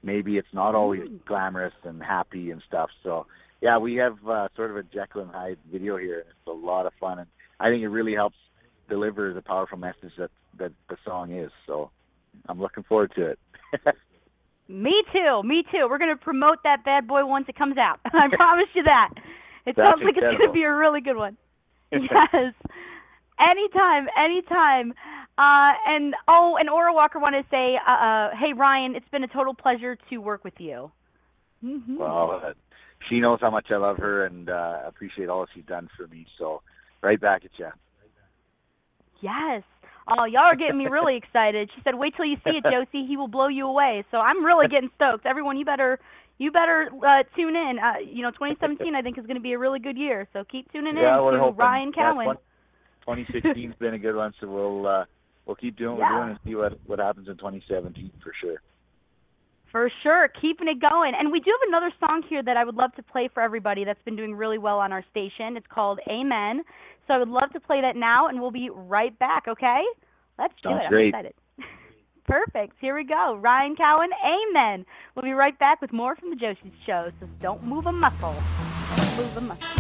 maybe 0.03 0.37
it's 0.37 0.53
not 0.53 0.75
always 0.75 1.03
glamorous 1.27 1.75
and 1.83 2.01
happy 2.03 2.51
and 2.51 2.63
stuff. 2.69 2.91
So 3.03 3.27
yeah, 3.61 3.79
we 3.79 3.97
have 3.97 4.17
uh, 4.29 4.49
sort 4.55 4.71
of 4.71 4.77
a 4.77 4.83
Jekyll 4.85 5.23
and 5.23 5.31
Hyde 5.31 5.59
video 5.73 5.97
here. 5.97 6.21
It's 6.21 6.47
a 6.47 6.53
lot 6.53 6.87
of 6.87 6.93
fun, 7.01 7.19
and 7.19 7.29
I 7.59 7.69
think 7.69 7.83
it 7.83 7.89
really 7.89 8.15
helps 8.15 8.37
deliver 8.89 9.33
the 9.33 9.43
powerful 9.43 9.79
message 9.79 10.13
that 10.19 10.31
that 10.59 10.73
the 10.89 10.97
song 11.05 11.33
is. 11.33 11.51
So 11.67 11.91
I'm 12.49 12.61
looking 12.61 12.85
forward 12.85 13.13
to 13.17 13.31
it. 13.31 13.39
Me 14.69 15.03
too. 15.13 15.43
Me 15.45 15.65
too. 15.73 15.89
We're 15.91 15.99
going 15.99 16.17
to 16.17 16.23
promote 16.23 16.59
that 16.63 16.85
bad 16.85 17.09
boy 17.09 17.27
once 17.27 17.47
it 17.49 17.57
comes 17.57 17.77
out. 17.77 17.99
I 18.05 18.29
promise 18.35 18.69
you 18.75 18.85
that. 18.85 19.11
It 19.67 19.75
That's 19.77 19.91
sounds 19.91 20.03
like 20.05 20.15
it's 20.17 20.39
going 20.39 20.49
to 20.49 20.53
be 20.53 20.63
a 20.63 20.73
really 20.73 21.01
good 21.01 21.17
one. 21.17 21.37
yes. 21.93 22.55
Anytime, 23.41 24.07
anytime. 24.17 24.93
Uh, 25.39 25.73
and 25.87 26.15
oh, 26.29 26.57
and 26.61 26.69
Aura 26.69 26.93
Walker 26.93 27.19
wanted 27.19 27.43
to 27.43 27.49
say, 27.51 27.77
uh, 27.77 27.91
uh, 27.91 28.31
hey 28.39 28.53
Ryan, 28.53 28.95
it's 28.95 29.09
been 29.11 29.25
a 29.25 29.29
total 29.29 29.55
pleasure 29.55 29.97
to 30.11 30.19
work 30.19 30.45
with 30.45 30.55
you. 30.59 30.91
Mhm. 31.65 31.99
well, 31.99 32.41
uh, 32.45 32.53
she 33.09 33.21
knows 33.21 33.39
how 33.41 33.51
much 33.51 33.67
I 33.71 33.77
love 33.77 33.97
her 33.99 34.27
and 34.27 34.51
uh, 34.51 34.83
appreciate 34.87 35.29
all 35.29 35.47
she's 35.55 35.65
done 35.65 35.89
for 35.97 36.07
me. 36.07 36.27
So 36.39 36.63
right 37.03 37.21
back 37.21 37.45
at 37.45 37.51
you. 37.59 37.69
Yes. 39.21 39.63
Oh, 40.09 40.25
y'all 40.25 40.43
are 40.43 40.57
getting 40.57 40.79
me 40.79 40.87
really 40.87 41.17
excited. 41.17 41.71
She 41.75 41.81
said, 41.83 41.95
"Wait 41.95 42.15
till 42.17 42.25
you 42.25 42.37
see 42.45 42.59
it, 42.59 42.65
Josie. 42.71 43.07
He 43.07 43.17
will 43.17 43.29
blow 43.29 43.49
you 43.49 43.67
away." 43.67 44.05
So 44.11 44.19
I'm 44.19 44.45
really 44.45 44.67
getting 44.69 44.91
stoked. 44.97 45.27
Everyone, 45.27 45.57
you 45.57 45.65
better 45.65 45.99
you 46.39 46.51
better 46.51 46.89
uh, 47.07 47.23
tune 47.37 47.55
in. 47.55 47.79
Uh, 47.79 47.99
you 48.05 48.23
know, 48.23 48.31
2017 48.31 48.95
I 48.95 49.03
think 49.03 49.19
is 49.19 49.27
going 49.27 49.37
to 49.37 49.43
be 49.43 49.53
a 49.53 49.59
really 49.59 49.79
good 49.79 49.97
year. 49.99 50.27
So 50.33 50.45
keep 50.51 50.71
tuning 50.73 50.97
in 50.97 51.03
yeah, 51.03 51.21
we're 51.21 51.33
to 51.33 51.39
hoping. 51.39 51.59
Ryan 51.59 51.93
Keown. 51.93 52.37
2016's 53.07 53.75
been 53.79 53.95
a 53.95 53.99
good 53.99 54.15
one, 54.17 54.33
so 54.41 54.49
we'll 54.49 54.87
uh, 54.87 55.05
we'll 55.47 55.57
keep 55.57 55.77
doing 55.77 55.93
what 55.99 56.01
Yeah. 56.01 56.13
we're 56.13 56.21
doing 56.25 56.31
and 56.31 56.39
see 56.45 56.55
what 56.55 56.79
what 56.87 56.99
happens 56.99 57.29
in 57.29 57.37
2017 57.37 58.11
for 58.23 58.33
sure. 58.41 58.61
For 59.71 59.91
sure, 60.03 60.29
keeping 60.41 60.69
it 60.69 60.81
going. 60.81 61.13
And 61.19 61.31
we 61.31 61.41
do 61.41 61.51
have 61.51 61.69
another 61.69 61.93
song 62.01 62.23
here 62.29 62.43
that 62.43 62.57
I 62.57 62.65
would 62.65 62.75
love 62.75 62.93
to 62.97 63.03
play 63.03 63.29
for 63.33 63.41
everybody 63.43 63.85
that's 63.85 64.03
been 64.05 64.17
doing 64.17 64.35
really 64.35 64.59
well 64.59 64.79
on 64.79 64.93
our 64.93 65.05
station. 65.11 65.57
It's 65.57 65.67
called 65.73 66.01
Amen. 66.09 66.63
So 67.07 67.15
I 67.15 67.19
would 67.19 67.29
love 67.29 67.51
to 67.53 67.61
play 67.61 67.81
that 67.81 67.97
now, 67.97 68.29
and 68.29 68.41
we'll 68.41 68.51
be 68.51 68.71
right 68.73 69.17
back, 69.19 69.45
okay? 69.49 69.83
Let's 70.39 70.55
do 70.63 70.71
Sounds 70.71 70.83
it. 70.87 70.89
great. 70.89 71.15
I'm 71.15 71.21
excited. 71.21 71.35
Perfect. 72.27 72.75
Here 72.81 72.97
we 72.97 73.05
go. 73.05 73.39
Ryan 73.41 73.77
Keown, 73.77 74.09
Amen. 74.25 74.85
We'll 75.15 75.25
be 75.25 75.33
right 75.33 75.59
back 75.59 75.81
with 75.81 75.93
more 75.93 76.17
from 76.17 76.31
the 76.31 76.37
Josie 76.37 76.73
Show, 76.87 77.11
so 77.21 77.29
don't 77.41 77.65
move 77.65 77.87
a 77.87 77.93
muscle. 77.93 78.35
Don't 78.97 79.17
move 79.17 79.37
a 79.37 79.41
muscle. 79.41 79.80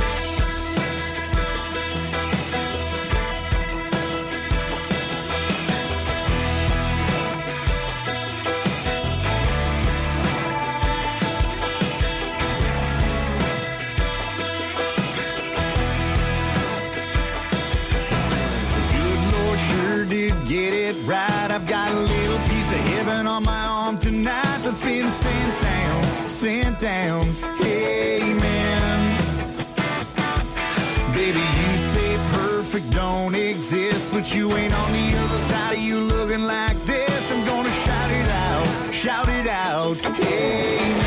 Right. 21.11 21.51
I've 21.51 21.67
got 21.67 21.91
a 21.93 22.01
little 22.01 22.39
piece 22.49 22.73
of 22.73 22.81
heaven 22.93 23.27
on 23.27 23.43
my 23.43 23.65
arm 23.67 23.99
tonight 23.99 24.59
that's 24.63 24.81
been 24.81 25.11
sent 25.11 25.61
down, 25.61 26.29
sent 26.29 26.79
down. 26.79 27.25
Amen. 27.63 29.19
Baby, 31.13 31.41
you 31.41 31.71
say 31.95 32.17
perfect 32.33 32.91
don't 32.91 33.35
exist, 33.35 34.11
but 34.13 34.35
you 34.35 34.57
ain't 34.57 34.73
on 34.73 34.93
the 34.93 35.17
other 35.19 35.41
side 35.41 35.73
of 35.75 35.81
you 35.81 35.99
looking 35.99 36.45
like 36.45 36.79
this. 36.85 37.33
I'm 37.33 37.45
gonna 37.45 37.71
shout 37.71 38.11
it 38.11 38.29
out, 38.29 38.95
shout 38.95 39.29
it 39.29 39.49
out. 39.49 39.97
Amen. 40.05 41.00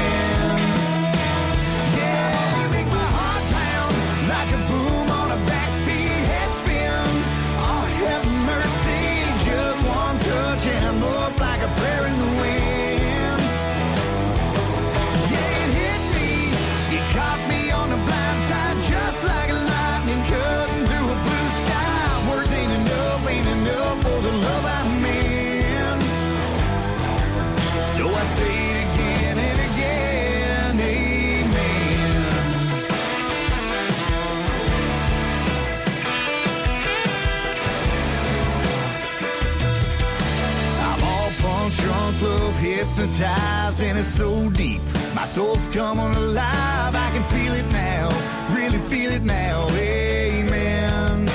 Hypnotized, 43.24 43.82
and 43.82 43.98
it's 43.98 44.08
so 44.08 44.50
deep. 44.50 44.82
My 45.16 45.26
soul's 45.26 45.68
coming 45.68 46.14
alive. 46.16 46.96
I 46.96 47.10
can 47.14 47.24
feel 47.26 47.54
it 47.54 47.66
now, 47.72 48.10
really 48.56 48.80
feel 48.90 49.12
it 49.12 49.24
now. 49.24 49.68
Amen. 49.72 51.30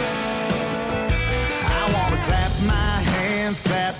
I 1.67 1.83
wanna 1.95 2.23
clap 2.25 2.53
my 2.67 3.01
hands, 3.13 3.61
clap 3.61 3.95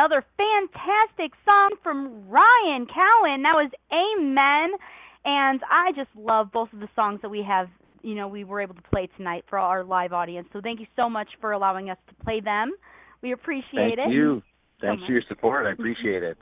another 0.00 0.24
fantastic 0.38 1.32
song 1.44 1.70
from 1.82 2.26
Ryan 2.26 2.86
Keown. 2.86 3.42
That 3.42 3.52
was 3.52 3.70
Amen. 3.92 4.78
And 5.26 5.60
I 5.70 5.92
just 5.94 6.08
love 6.16 6.50
both 6.50 6.72
of 6.72 6.80
the 6.80 6.88
songs 6.96 7.20
that 7.20 7.28
we 7.28 7.44
have, 7.46 7.68
you 8.02 8.14
know, 8.14 8.26
we 8.26 8.44
were 8.44 8.62
able 8.62 8.74
to 8.76 8.82
play 8.90 9.10
tonight 9.18 9.44
for 9.50 9.58
our 9.58 9.84
live 9.84 10.14
audience. 10.14 10.48
So 10.54 10.62
thank 10.62 10.80
you 10.80 10.86
so 10.96 11.10
much 11.10 11.28
for 11.38 11.52
allowing 11.52 11.90
us 11.90 11.98
to 12.08 12.24
play 12.24 12.40
them. 12.40 12.72
We 13.20 13.32
appreciate 13.32 13.66
Thank 13.74 13.92
it. 13.92 13.98
Thank 14.04 14.14
you. 14.14 14.42
Thanks 14.80 15.00
much. 15.00 15.06
for 15.06 15.12
your 15.12 15.22
support. 15.28 15.66
I 15.66 15.72
appreciate 15.72 16.22
it. 16.22 16.38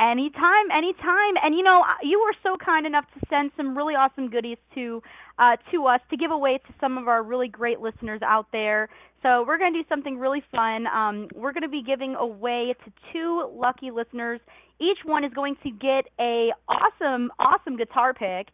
Anytime, 0.00 0.70
anytime. 0.76 1.34
And 1.44 1.54
you 1.54 1.62
know, 1.62 1.84
you 2.02 2.20
were 2.20 2.34
so 2.42 2.56
kind 2.62 2.86
enough 2.86 3.04
to 3.14 3.20
send 3.30 3.52
some 3.56 3.78
really 3.78 3.94
awesome 3.94 4.28
goodies 4.30 4.58
to 4.74 5.00
uh, 5.38 5.56
to 5.70 5.86
us 5.86 6.00
to 6.10 6.16
give 6.16 6.32
away 6.32 6.58
to 6.58 6.74
some 6.80 6.98
of 6.98 7.06
our 7.06 7.22
really 7.22 7.48
great 7.48 7.80
listeners 7.80 8.20
out 8.22 8.48
there. 8.50 8.88
So 9.22 9.44
we're 9.46 9.58
going 9.58 9.72
to 9.72 9.82
do 9.82 9.88
something 9.88 10.18
really 10.18 10.42
fun. 10.50 10.86
Um, 10.86 11.28
we're 11.34 11.52
going 11.52 11.62
to 11.62 11.68
be 11.68 11.82
giving 11.82 12.14
away 12.14 12.74
to 12.84 12.92
two 13.12 13.50
lucky 13.54 13.90
listeners. 13.90 14.40
Each 14.80 14.98
one 15.04 15.24
is 15.24 15.32
going 15.32 15.56
to 15.62 15.70
get 15.70 16.06
a 16.20 16.50
awesome, 16.68 17.30
awesome 17.38 17.76
guitar 17.76 18.12
pick, 18.12 18.48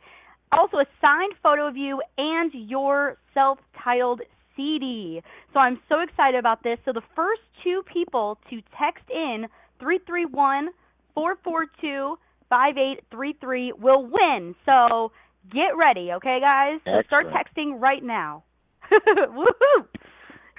also 0.53 0.79
a 0.79 0.87
signed 1.01 1.35
photo 1.43 1.67
of 1.67 1.77
you 1.77 2.01
and 2.17 2.53
your 2.55 3.19
self-titled 3.35 4.21
CD. 4.57 5.21
So 5.53 5.61
I'm 5.61 5.81
so 5.89 6.01
excited 6.01 6.39
about 6.39 6.63
this. 6.63 6.79
So 6.85 6.93
the 6.93 7.03
first 7.17 7.43
two 7.65 7.83
people 7.93 8.39
to 8.51 8.61
text 8.79 9.05
in 9.11 9.47
331 9.81 10.69
442 11.15 12.17
5833 12.49 13.73
will 13.73 14.05
win. 14.05 14.55
So 14.67 15.11
get 15.51 15.77
ready, 15.77 16.13
okay, 16.13 16.39
guys? 16.41 16.81
So 16.85 17.03
start 17.07 17.27
texting 17.29 17.81
right 17.81 18.03
now. 18.03 18.45
Woohoo! 18.93 19.87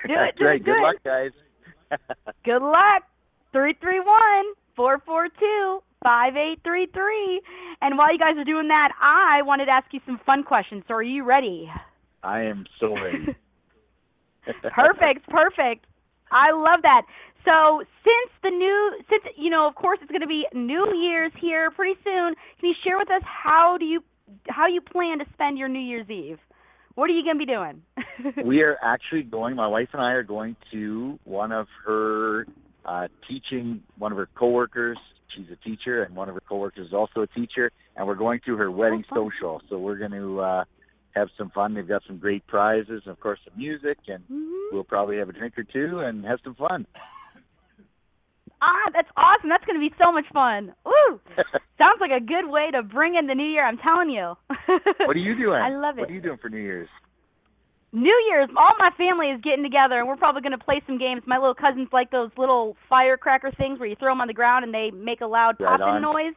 Do 0.08 0.14
it, 0.14 0.36
do 0.38 0.46
right. 0.46 0.56
it, 0.56 0.66
do 0.66 0.72
Good 0.72 0.78
it. 0.78 0.84
luck, 0.84 0.96
guys. 1.04 1.32
Good 2.44 2.62
luck. 2.62 3.04
331 3.54 4.06
442 4.76 5.84
5833. 6.04 7.42
And 7.82 7.98
while 7.98 8.12
you 8.12 8.20
guys 8.20 8.36
are 8.38 8.44
doing 8.44 8.68
that, 8.68 8.92
I 9.00 9.42
wanted 9.44 9.66
to 9.66 9.72
ask 9.72 9.94
you 9.94 10.02
some 10.06 10.20
fun 10.26 10.44
questions. 10.44 10.84
So 10.88 10.96
are 10.96 11.04
you 11.04 11.24
ready? 11.24 11.72
I 12.24 12.42
am 12.42 12.66
so 12.80 12.96
ready. 12.96 13.36
perfect, 14.74 15.30
perfect. 15.30 15.86
I 16.32 16.52
love 16.52 16.82
that. 16.82 17.04
So 17.46 17.84
since 18.04 18.32
the 18.42 18.50
new, 18.50 19.00
since 19.10 19.24
you 19.38 19.50
know, 19.50 19.68
of 19.68 19.76
course, 19.76 20.00
it's 20.02 20.12
going 20.12 20.22
to 20.22 20.28
be 20.28 20.48
New 20.54 20.94
Year's 20.96 21.32
here 21.40 21.72
pretty 21.72 22.00
soon. 22.04 22.34
Can 22.60 22.70
you 22.70 22.74
share 22.84 22.98
with 22.98 23.12
us 23.12 23.22
how 23.24 23.78
do 23.78 23.86
you 23.86 24.04
how 24.50 24.68
you 24.68 24.82
plan 24.82 25.20
to 25.20 25.26
spend 25.34 25.58
your 25.58 25.68
New 25.68 25.80
Year's 25.80 26.10
Eve? 26.10 26.40
What 26.96 27.10
are 27.10 27.14
you 27.14 27.24
going 27.24 27.40
to 27.40 27.46
be 27.46 27.52
doing? 27.52 28.46
we 28.48 28.62
are 28.62 28.78
actually 28.82 29.24
going. 29.24 29.56
My 29.56 29.68
wife 29.68 29.90
and 29.94 30.02
I 30.02 30.12
are 30.12 30.24
going 30.24 30.56
to 30.72 31.20
one 31.24 31.52
of 31.52 31.68
her 31.86 32.46
uh, 32.86 33.08
teaching. 33.28 33.82
One 33.98 34.12
of 34.12 34.18
her 34.18 34.30
coworkers. 34.36 34.98
She's 35.36 35.48
a 35.52 35.56
teacher, 35.56 36.04
and 36.04 36.16
one 36.16 36.30
of 36.30 36.36
her 36.36 36.42
coworkers 36.48 36.88
is 36.88 36.94
also 36.94 37.22
a 37.22 37.28
teacher. 37.28 37.72
And 37.96 38.06
we're 38.08 38.14
going 38.16 38.42
to 38.46 38.56
her 38.58 38.70
wedding 38.70 39.04
fun. 39.10 39.18
social. 39.18 39.62
So 39.70 39.80
we're 39.80 39.98
going 39.98 40.12
to 40.12 40.40
uh, 40.42 40.64
have 41.16 41.30
some 41.38 41.50
fun. 41.50 41.74
They've 41.74 41.88
got 41.88 42.04
some 42.06 42.18
great 42.18 42.46
prizes, 42.46 43.02
and 43.06 43.08
of 43.12 43.20
course, 43.20 43.40
some 43.44 43.58
music, 43.58 43.98
and 44.08 44.24
Mhm. 44.30 44.68
we'll 44.72 44.84
probably 44.84 45.18
have 45.18 45.30
a 45.30 45.34
drink 45.34 45.58
or 45.58 45.64
two 45.64 46.00
and 46.00 46.24
have 46.26 46.40
some 46.44 46.54
fun. 46.54 46.86
Ah, 48.64 48.88
that's 48.96 49.10
awesome. 49.18 49.50
That's 49.50 49.66
going 49.66 49.76
to 49.76 49.84
be 49.84 49.94
so 50.00 50.12
much 50.12 50.26
fun. 50.32 50.72
Ooh, 50.88 51.20
sounds 51.78 52.00
like 52.00 52.16
a 52.16 52.24
good 52.24 52.48
way 52.48 52.72
to 52.72 52.82
bring 52.82 53.16
in 53.16 53.28
the 53.28 53.36
new 53.36 53.46
year. 53.46 53.68
I'm 53.68 53.78
telling 53.78 54.10
you. 54.10 54.36
what 55.04 55.18
are 55.18 55.20
you 55.20 55.36
doing? 55.44 55.60
I 55.60 55.76
love 55.76 55.98
it. 55.98 56.08
What 56.08 56.10
are 56.10 56.14
you 56.14 56.22
doing 56.22 56.40
for 56.42 56.50
New 56.50 56.64
Year's? 56.64 56.88
New 57.92 58.16
Year's, 58.28 58.50
all 58.58 58.74
my 58.80 58.90
family 58.98 59.28
is 59.28 59.40
getting 59.44 59.62
together, 59.62 60.00
and 60.00 60.08
we're 60.08 60.18
probably 60.18 60.42
going 60.42 60.58
to 60.58 60.64
play 60.64 60.82
some 60.88 60.98
games. 60.98 61.22
My 61.28 61.38
little 61.38 61.54
cousins 61.54 61.90
like 61.92 62.10
those 62.10 62.32
little 62.38 62.76
firecracker 62.90 63.52
things 63.52 63.80
where 63.80 63.88
you 63.88 63.96
throw 63.96 64.12
them 64.12 64.22
on 64.22 64.28
the 64.28 64.34
ground 64.34 64.66
and 64.66 64.74
they 64.74 64.90
make 64.90 65.22
a 65.22 65.28
loud 65.28 65.58
Right 65.60 65.78
popping 65.78 66.02
noise. 66.02 66.34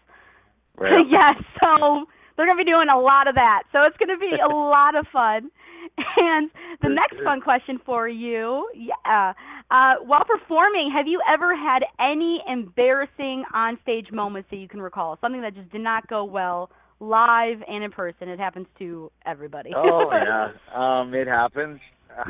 Right. 0.76 1.00
yes, 1.10 1.40
so 1.62 2.04
they're 2.36 2.44
going 2.44 2.58
to 2.58 2.64
be 2.64 2.70
doing 2.70 2.88
a 2.92 3.00
lot 3.00 3.26
of 3.26 3.36
that. 3.36 3.62
So 3.72 3.84
it's 3.84 3.96
going 3.96 4.12
to 4.12 4.20
be 4.20 4.36
a 4.36 4.52
lot 4.52 4.94
of 4.96 5.06
fun. 5.10 5.50
And 6.18 6.50
the 6.82 6.88
next 6.88 7.16
fun 7.24 7.40
question 7.40 7.78
for 7.84 8.08
you, 8.08 8.68
yeah, 8.74 9.32
uh, 9.70 9.94
while 10.04 10.24
performing, 10.24 10.90
have 10.94 11.06
you 11.06 11.20
ever 11.30 11.54
had 11.54 11.82
any 12.00 12.40
embarrassing 12.48 13.44
onstage 13.54 14.10
moments 14.12 14.48
that 14.50 14.56
you 14.56 14.68
can 14.68 14.80
recall? 14.80 15.18
Something 15.20 15.42
that 15.42 15.54
just 15.54 15.70
did 15.70 15.82
not 15.82 16.06
go 16.08 16.24
well 16.24 16.70
live 17.00 17.58
and 17.68 17.84
in 17.84 17.90
person. 17.90 18.28
It 18.28 18.38
happens 18.38 18.66
to 18.78 19.10
everybody. 19.26 19.72
Oh 19.76 20.10
yeah, 20.12 20.48
um, 20.74 21.12
it 21.14 21.26
happens. 21.26 21.80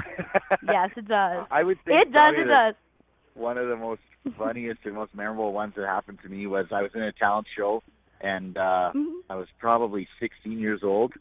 yes, 0.67 0.91
it 0.97 1.07
does. 1.07 1.47
I 1.51 1.63
would 1.63 1.79
think 1.85 2.09
It 2.09 2.13
does. 2.13 2.35
It 2.37 2.49
does. 2.49 2.75
one 3.35 3.57
of 3.59 3.69
the 3.69 3.77
most 3.77 4.01
funniest 4.37 4.81
and 4.85 4.95
most 4.95 5.15
memorable 5.15 5.53
ones 5.53 5.75
that 5.77 5.87
happened 5.87 6.19
to 6.25 6.29
me 6.29 6.47
was 6.49 6.67
I 6.73 6.83
was 6.83 6.91
in 6.95 7.03
a 7.03 7.13
talent 7.13 7.47
show 7.57 7.83
and 8.21 8.57
uh 8.57 8.91
Mhm. 8.95 9.21
I 9.31 9.37
was 9.37 9.47
probably 9.61 10.09
16 10.19 10.59
years 10.59 10.81
old 10.83 11.13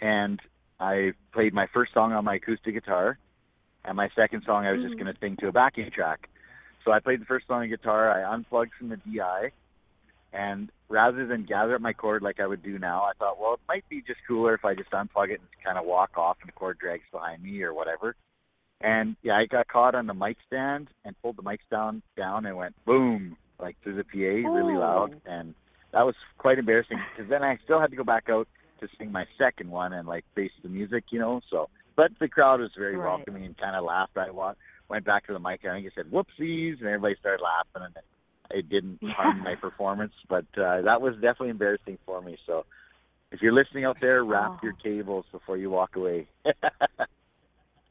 and 0.00 0.40
I 0.80 1.12
played 1.32 1.54
my 1.54 1.66
first 1.72 1.92
song 1.92 2.12
on 2.12 2.24
my 2.24 2.36
acoustic 2.36 2.74
guitar 2.74 3.18
and 3.84 3.96
my 3.96 4.08
second 4.14 4.42
song 4.44 4.66
I 4.66 4.72
was 4.72 4.82
just 4.82 4.94
Mhm. 4.94 5.00
going 5.00 5.14
to 5.14 5.20
sing 5.20 5.36
to 5.36 5.48
a 5.48 5.52
backing 5.52 5.90
track. 5.90 6.28
So 6.84 6.92
I 6.92 7.00
played 7.00 7.20
the 7.20 7.26
first 7.26 7.46
song 7.46 7.62
on 7.62 7.68
guitar, 7.68 8.10
I 8.10 8.32
unplugged 8.34 8.74
from 8.74 8.88
the 8.88 8.96
DI 8.96 9.52
and 10.32 10.70
rather 10.88 11.26
than 11.26 11.44
gather 11.44 11.74
up 11.74 11.80
my 11.80 11.92
cord 11.92 12.22
like 12.22 12.40
I 12.40 12.46
would 12.46 12.62
do 12.62 12.78
now, 12.78 13.02
I 13.02 13.12
thought, 13.18 13.38
well, 13.38 13.54
it 13.54 13.60
might 13.68 13.88
be 13.88 14.00
just 14.02 14.20
cooler 14.26 14.54
if 14.54 14.64
I 14.64 14.74
just 14.74 14.90
unplug 14.90 15.30
it 15.30 15.40
and 15.40 15.48
kind 15.64 15.78
of 15.78 15.84
walk 15.84 16.16
off 16.16 16.38
and 16.40 16.48
the 16.48 16.52
cord 16.52 16.78
drags 16.78 17.04
behind 17.12 17.42
me 17.42 17.62
or 17.62 17.74
whatever. 17.74 18.16
And 18.80 19.16
yeah, 19.22 19.36
I 19.36 19.46
got 19.46 19.68
caught 19.68 19.94
on 19.94 20.06
the 20.06 20.14
mic 20.14 20.38
stand 20.46 20.88
and 21.04 21.14
pulled 21.22 21.36
the 21.36 21.42
mic 21.42 21.60
down 21.70 22.02
down 22.16 22.46
and 22.46 22.56
went 22.56 22.74
boom 22.84 23.36
like 23.60 23.76
through 23.82 23.94
the 23.94 24.04
PA 24.04 24.48
really 24.50 24.74
Oh. 24.74 24.80
loud, 24.80 25.20
and 25.24 25.54
that 25.92 26.04
was 26.04 26.16
quite 26.38 26.58
embarrassing 26.58 26.98
because 27.10 27.28
then 27.30 27.44
I 27.44 27.58
still 27.58 27.78
had 27.78 27.90
to 27.90 27.96
go 27.96 28.02
back 28.02 28.28
out 28.28 28.48
to 28.82 28.88
sing 28.98 29.10
my 29.10 29.24
second 29.38 29.70
one 29.70 29.94
and 29.94 30.06
like 30.06 30.24
face 30.34 30.52
the 30.62 30.68
music, 30.68 31.04
you 31.10 31.18
know. 31.18 31.40
So, 31.50 31.68
but 31.96 32.10
the 32.20 32.28
crowd 32.28 32.60
was 32.60 32.70
very 32.76 32.96
Right. 32.96 33.06
welcoming 33.16 33.44
and 33.46 33.56
kind 33.56 33.74
of 33.74 33.84
laughed. 33.84 34.16
I 34.16 34.30
went 34.88 35.04
back 35.06 35.26
to 35.26 35.32
the 35.32 35.38
mic 35.40 35.60
and 35.64 35.72
I 35.72 35.76
think 35.80 35.92
I 35.92 35.94
said 36.02 36.10
whoopsies, 36.12 36.78
and 36.80 36.86
everybody 36.88 37.16
started 37.18 37.42
laughing, 37.42 37.86
and 37.86 37.94
it 38.50 38.68
didn't 38.68 38.98
harm 39.16 39.40
my 39.42 39.54
performance, 39.54 40.12
but 40.28 40.44
uh, 40.58 40.82
that 40.82 41.00
was 41.00 41.14
definitely 41.14 41.50
embarrassing 41.50 41.96
for 42.04 42.20
me. 42.20 42.36
So. 42.46 42.64
If 43.34 43.40
you're 43.40 43.54
listening 43.54 43.86
out 43.86 43.96
there, 43.98 44.22
wrap 44.26 44.50
Oh. 44.50 44.58
your 44.62 44.74
cables 44.74 45.24
before 45.32 45.56
you 45.56 45.70
walk 45.70 45.96
away. 45.96 46.28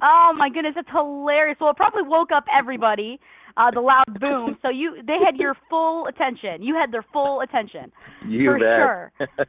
Oh 0.04 0.34
my 0.36 0.49
goodness, 0.49 0.73
that's 0.75 0.89
hilarious. 0.91 1.58
Well, 1.62 1.71
it 1.71 1.77
probably 1.77 2.01
woke 2.04 2.30
up 2.36 2.45
everybody, 2.51 3.19
uh, 3.56 3.69
the 3.71 3.82
loud 3.82 4.19
boom. 4.19 4.58
So 4.63 4.69
you, 4.69 4.95
they 5.06 5.17
had 5.23 5.38
your 5.38 5.56
full 5.69 6.08
attention. 6.08 6.63
You 6.63 6.73
had 6.75 6.91
their 6.91 7.06
full 7.13 7.41
attention, 7.41 7.91
you 8.27 8.45
for 8.49 8.60
bet. 8.60 8.82
sure. 8.82 9.12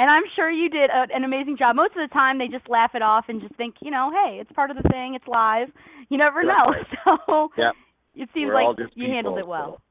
And 0.00 0.08
I'm 0.08 0.22
sure 0.34 0.50
you 0.50 0.70
did 0.70 0.88
a, 0.88 1.04
an 1.14 1.24
amazing 1.24 1.58
job. 1.58 1.76
Most 1.76 1.90
of 1.94 2.08
the 2.08 2.12
time, 2.14 2.38
they 2.38 2.48
just 2.48 2.70
laugh 2.70 2.92
it 2.94 3.02
off 3.02 3.26
and 3.28 3.38
just 3.42 3.54
think, 3.56 3.74
you 3.82 3.90
know, 3.90 4.10
hey, 4.10 4.38
it's 4.40 4.50
part 4.52 4.70
of 4.70 4.78
the 4.78 4.88
thing. 4.88 5.14
It's 5.14 5.28
live. 5.28 5.68
You 6.08 6.16
never 6.16 6.42
know. 6.42 6.72
right. 6.72 6.86
So 7.28 7.50
Yep. 7.58 7.74
it 8.16 8.28
seems 8.32 8.48
We're 8.48 8.54
like 8.64 8.78
you 8.94 9.08
handled 9.10 9.38
it 9.38 9.46
well. 9.46 9.82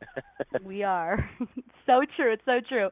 so. 0.00 0.58
We 0.64 0.84
are. 0.84 1.28
so 1.86 2.02
true. 2.16 2.32
It's 2.32 2.44
so 2.44 2.60
true. 2.68 2.88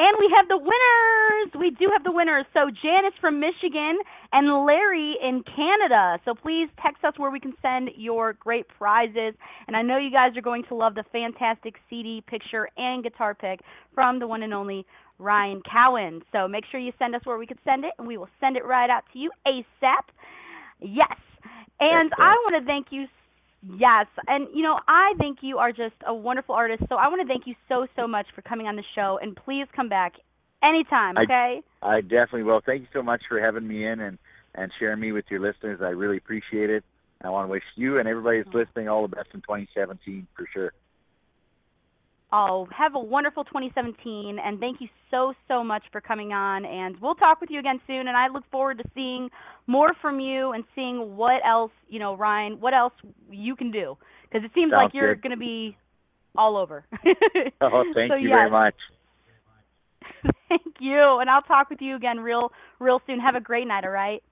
And 0.00 0.16
we 0.20 0.32
have 0.36 0.46
the 0.48 0.58
winners. 0.58 1.50
We 1.58 1.70
do 1.70 1.90
have 1.92 2.04
the 2.04 2.12
winners. 2.12 2.46
So 2.54 2.70
Janice 2.82 3.14
from 3.20 3.40
Michigan 3.40 3.98
and 4.32 4.64
Larry 4.64 5.16
in 5.22 5.42
Canada. 5.56 6.18
So 6.24 6.34
please 6.34 6.68
text 6.82 7.04
us 7.04 7.14
where 7.16 7.30
we 7.32 7.40
can 7.40 7.52
send 7.62 7.90
your 7.96 8.32
great 8.34 8.66
prizes. 8.68 9.34
And 9.66 9.76
I 9.76 9.82
know 9.82 9.98
you 9.98 10.10
guys 10.12 10.36
are 10.36 10.40
going 10.42 10.62
to 10.68 10.74
love 10.76 10.94
the 10.94 11.04
fantastic 11.12 11.74
CD 11.90 12.22
picture 12.26 12.68
and 12.76 13.02
guitar 13.02 13.34
pick 13.34 13.60
from 13.94 14.20
the 14.20 14.26
one 14.28 14.42
and 14.44 14.54
only 14.54 14.86
Ryan 15.18 15.62
Keown. 15.62 16.22
So 16.32 16.48
make 16.48 16.64
sure 16.70 16.80
you 16.80 16.92
send 16.98 17.14
us 17.14 17.22
where 17.24 17.38
we 17.38 17.46
could 17.46 17.58
send 17.64 17.84
it, 17.84 17.92
and 17.98 18.06
we 18.06 18.16
will 18.16 18.28
send 18.40 18.56
it 18.56 18.64
right 18.64 18.90
out 18.90 19.04
to 19.12 19.18
you 19.18 19.30
ASAP. 19.46 20.04
Yes. 20.80 21.16
And 21.80 22.12
I 22.18 22.34
want 22.44 22.60
to 22.60 22.66
thank 22.66 22.88
you 22.90 23.06
Yes, 23.62 24.06
and 24.28 24.46
you 24.54 24.62
know, 24.62 24.78
I 24.86 25.14
think 25.18 25.38
you 25.40 25.58
are 25.58 25.72
just 25.72 25.96
a 26.06 26.14
wonderful 26.14 26.54
artist. 26.54 26.84
So 26.88 26.94
I 26.94 27.08
want 27.08 27.20
to 27.22 27.26
thank 27.26 27.46
you 27.46 27.54
so 27.68 27.88
so 27.96 28.06
much 28.06 28.26
for 28.34 28.42
coming 28.42 28.68
on 28.68 28.76
the 28.76 28.84
show, 28.94 29.18
and 29.20 29.34
please 29.34 29.66
come 29.74 29.88
back 29.88 30.14
anytime. 30.62 31.18
I- 31.18 31.22
Okay? 31.22 31.62
I 31.82 32.00
definitely 32.00 32.44
will. 32.44 32.60
Thank 32.60 32.82
you 32.82 32.88
so 32.92 33.02
much 33.02 33.22
for 33.28 33.40
having 33.40 33.66
me 33.66 33.84
in 33.84 34.00
and 34.00 34.18
and 34.54 34.72
sharing 34.78 35.00
me 35.00 35.12
with 35.12 35.24
your 35.28 35.40
listeners. 35.40 35.80
I 35.82 35.90
really 35.90 36.16
appreciate 36.16 36.70
it. 36.70 36.84
I 37.22 37.30
want 37.30 37.48
to 37.48 37.50
wish 37.50 37.64
you 37.74 37.98
and 37.98 38.08
everybody 38.08 38.38
that's 38.38 38.48
mm-hmm. 38.48 38.58
listening 38.58 38.88
all 38.88 39.02
the 39.02 39.14
best 39.14 39.28
in 39.34 39.40
2017 39.40 40.26
for 40.36 40.46
sure. 40.52 40.72
Oh, 42.30 42.68
have 42.76 42.94
a 42.94 43.00
wonderful 43.00 43.44
2017, 43.44 44.38
and 44.38 44.60
thank 44.60 44.80
you 44.80 44.88
so 45.10 45.32
so 45.46 45.64
much 45.64 45.82
for 45.90 46.00
coming 46.00 46.32
on. 46.32 46.64
And 46.66 47.00
we'll 47.00 47.14
talk 47.14 47.40
with 47.40 47.50
you 47.50 47.58
again 47.58 47.80
soon. 47.86 48.08
And 48.08 48.16
I 48.16 48.28
look 48.28 48.44
forward 48.50 48.78
to 48.78 48.84
seeing 48.94 49.30
more 49.66 49.92
from 50.02 50.20
you 50.20 50.52
and 50.52 50.64
seeing 50.74 51.16
what 51.16 51.40
else 51.46 51.72
you 51.88 51.98
know, 51.98 52.14
Ryan, 52.14 52.60
what 52.60 52.74
else 52.74 52.92
you 53.30 53.56
can 53.56 53.70
do 53.70 53.96
because 54.30 54.44
it 54.44 54.50
seems 54.54 54.72
like 54.72 54.92
you're 54.94 55.14
going 55.14 55.30
to 55.30 55.38
be 55.38 55.76
all 56.36 56.56
over. 56.56 56.84
Oh, 57.60 57.82
thank 57.92 58.12
So, 58.12 58.16
you 58.16 58.28
yes. 58.28 58.36
very 58.36 58.50
much. 58.50 58.74
Thank 60.48 60.76
you, 60.78 61.18
and 61.20 61.28
I'll 61.28 61.42
talk 61.42 61.70
with 61.70 61.80
you 61.80 61.96
again 61.96 62.20
real 62.20 62.52
real 62.78 63.00
soon. 63.06 63.18
Have 63.18 63.34
a 63.34 63.40
great 63.40 63.66
night. 63.66 63.84
All 63.84 63.90
right. 63.90 64.22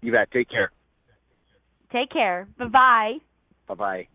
You 0.00 0.12
bet. 0.12 0.30
Take 0.30 0.48
care. 0.48 0.70
Take 1.92 2.10
care. 2.10 2.48
Bye 2.58 2.66
bye. 2.66 3.12
Bye 3.66 3.74
bye. 3.74 4.08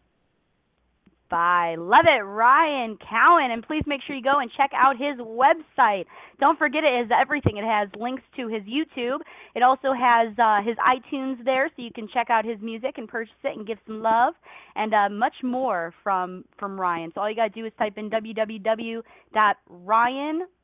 By. 1.31 1.75
Love 1.79 2.05
it, 2.05 2.21
Ryan 2.21 2.97
Keown. 2.97 3.51
And 3.51 3.65
please 3.65 3.83
make 3.87 4.01
sure 4.05 4.15
you 4.15 4.21
go 4.21 4.39
and 4.39 4.51
check 4.57 4.71
out 4.75 4.97
his 4.97 5.17
website. 5.17 6.05
Don't 6.39 6.59
forget 6.59 6.83
it 6.83 7.05
is 7.05 7.09
everything. 7.17 7.57
It 7.57 7.63
has 7.63 7.87
links 7.97 8.23
to 8.35 8.47
his 8.47 8.63
YouTube. 8.63 9.19
It 9.55 9.63
also 9.63 9.93
has 9.93 10.37
uh, 10.37 10.61
his 10.61 10.75
iTunes 10.77 11.43
there, 11.45 11.69
so 11.69 11.81
you 11.81 11.91
can 11.95 12.09
check 12.13 12.29
out 12.29 12.43
his 12.45 12.59
music 12.61 12.97
and 12.97 13.07
purchase 13.07 13.33
it 13.43 13.57
and 13.57 13.65
give 13.65 13.77
some 13.87 14.01
love 14.03 14.33
and 14.75 14.93
uh, 14.93 15.09
much 15.09 15.35
more 15.43 15.93
from 16.03 16.43
from 16.59 16.79
Ryan. 16.79 17.11
So 17.15 17.21
all 17.21 17.29
you 17.29 17.35
gotta 17.35 17.49
do 17.49 17.65
is 17.65 17.71
type 17.77 17.97
in 17.97 18.09
www.ryan 18.09 19.01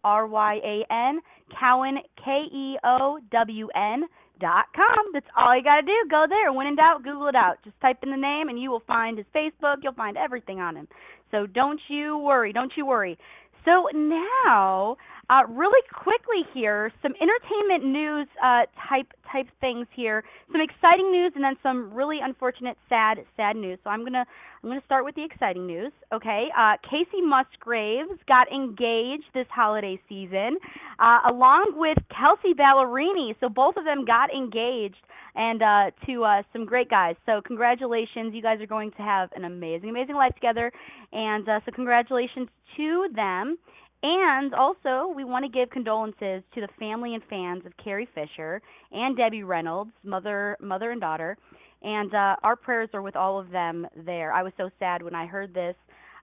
r 0.04 0.28
y 0.28 0.60
a 0.64 0.86
n 0.94 1.20
Keown 1.60 1.98
K 2.24 2.44
E 2.52 2.78
O 2.84 3.20
W 3.32 3.68
N 3.76 4.04
com. 4.40 5.14
That's 5.14 5.26
all 5.36 5.56
you 5.56 5.64
gotta 5.64 5.82
do. 5.82 5.94
Go 6.10 6.26
there. 6.28 6.54
When 6.54 6.68
in 6.68 6.76
doubt, 6.76 7.04
Google 7.04 7.28
it 7.28 7.36
out. 7.36 7.58
Just 7.64 7.80
type 7.82 7.98
in 8.04 8.12
the 8.12 8.18
name 8.18 8.50
and 8.50 8.60
you 8.60 8.72
will 8.72 8.84
find 8.88 9.18
his 9.18 9.28
Facebook. 9.36 9.78
You'll 9.84 9.94
find 9.94 10.18
everything 10.18 10.60
on 10.60 10.76
him. 10.76 10.88
So 11.32 11.46
don't 11.46 11.80
you 11.88 12.18
worry. 12.18 12.54
Don't 12.54 12.72
you 12.76 12.86
worry. 12.86 13.18
So 13.66 13.88
now, 13.94 14.98
uh, 15.30 15.44
really 15.50 15.82
quickly 15.94 16.48
here, 16.54 16.92
some 17.02 17.14
entertainment 17.20 17.84
news 17.84 18.28
uh, 18.42 18.62
type 18.88 19.08
type 19.30 19.48
things 19.60 19.86
here. 19.94 20.24
Some 20.52 20.62
exciting 20.62 21.12
news, 21.12 21.34
and 21.36 21.44
then 21.44 21.56
some 21.62 21.94
really 21.94 22.20
unfortunate, 22.22 22.78
sad, 22.88 23.20
sad 23.36 23.58
news. 23.58 23.78
So 23.84 23.90
I'm 23.90 24.04
gonna 24.06 24.26
I'm 24.64 24.70
gonna 24.70 24.82
start 24.86 25.04
with 25.04 25.16
the 25.16 25.26
exciting 25.26 25.68
news. 25.68 25.92
Okay, 26.14 26.48
uh, 26.58 26.78
Kacey 26.90 27.22
Musgraves 27.22 28.20
got 28.28 28.52
engaged 28.52 29.26
this 29.34 29.48
holiday 29.50 30.00
season, 30.08 30.58
uh, 31.00 31.20
along 31.30 31.74
with 31.76 31.98
Kelsea 32.10 32.54
Ballerini. 32.54 33.36
So 33.42 33.50
both 33.50 33.76
of 33.76 33.84
them 33.84 34.06
got 34.06 34.34
engaged, 34.34 35.04
and 35.36 35.62
uh, 35.62 35.92
to 36.06 36.24
uh, 36.24 36.44
some 36.54 36.66
great 36.66 36.90
guys. 36.90 37.16
So 37.26 37.42
congratulations, 37.46 38.34
you 38.34 38.42
guys 38.42 38.62
are 38.62 38.68
going 38.68 38.92
to 38.92 39.02
have 39.02 39.30
an 39.36 39.44
amazing, 39.44 39.90
amazing 39.90 40.16
life 40.16 40.34
together, 40.36 40.72
and 41.12 41.48
uh, 41.50 41.60
so 41.66 41.72
congratulations 41.72 42.48
to 42.78 43.10
them. 43.14 43.58
And 44.04 44.54
also, 44.54 45.12
we 45.16 45.24
want 45.24 45.44
to 45.44 45.50
give 45.50 45.72
condolences 45.72 46.44
to 46.54 46.62
the 46.62 46.68
family 46.80 47.16
and 47.16 47.24
fans 47.30 47.66
of 47.66 47.74
Carrie 47.84 48.08
Fisher 48.14 48.62
and 48.92 49.18
Debbie 49.18 49.44
Reynolds, 49.44 49.92
mother, 50.04 50.56
mother 50.62 50.92
and 50.92 51.02
daughter. 51.02 51.36
And 51.82 52.14
uh, 52.14 52.36
our 52.44 52.56
prayers 52.56 52.90
are 52.94 53.02
with 53.02 53.16
all 53.16 53.40
of 53.40 53.50
them 53.50 53.88
there. 54.06 54.32
I 54.32 54.44
was 54.44 54.54
so 54.58 54.70
sad 54.80 55.02
when 55.02 55.16
I 55.16 55.26
heard 55.26 55.54
this, 55.54 55.76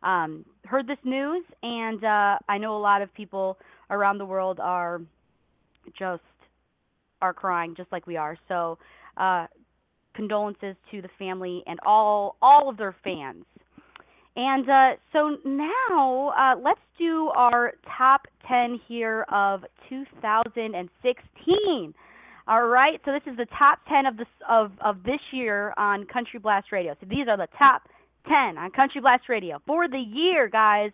um, 0.03 0.45
heard 0.65 0.87
this 0.87 0.99
news, 1.05 1.45
and 1.63 2.05
uh, 2.05 2.39
I 2.49 2.59
know 2.59 2.77
a 2.77 2.79
lot 2.79 3.03
of 3.03 3.13
people 3.15 3.59
around 3.91 4.19
the 4.19 4.27
world 4.27 4.61
are 4.61 5.01
just 5.99 6.23
are 7.23 7.35
crying, 7.35 7.75
just 7.77 7.91
like 7.91 8.07
we 8.07 8.17
are. 8.17 8.37
So, 8.49 8.79
uh, 9.17 9.47
condolences 10.15 10.77
to 10.91 11.03
the 11.03 11.09
family 11.19 11.63
and 11.67 11.79
all 11.85 12.37
all 12.41 12.69
of 12.69 12.77
their 12.77 12.95
fans. 13.03 13.45
And 14.37 14.69
uh, 14.69 14.97
so 15.13 15.37
now 15.45 16.33
uh, 16.37 16.57
let's 16.61 16.81
do 16.99 17.31
our 17.37 17.75
top 17.97 18.27
10 18.49 18.81
here 18.89 19.25
of 19.33 19.65
2016. 19.89 21.95
All 22.47 22.67
right, 22.67 23.01
so 23.05 23.13
this 23.13 23.23
is 23.27 23.39
the 23.39 23.47
top 23.57 23.79
10 23.89 24.07
of 24.07 24.17
this 24.17 24.27
of, 24.49 24.73
of 24.85 25.03
this 25.03 25.21
year 25.33 25.73
on 25.79 26.05
Country 26.07 26.39
Blast 26.39 26.73
Radio. 26.73 26.95
So 27.01 27.07
these 27.09 27.27
are 27.29 27.39
the 27.39 27.49
top 27.57 27.83
10 28.29 28.59
on 28.59 28.71
Country 28.73 29.01
Blast 29.01 29.29
Radio 29.29 29.63
for 29.67 29.89
the 29.89 29.99
year, 29.99 30.49
guys. 30.49 30.91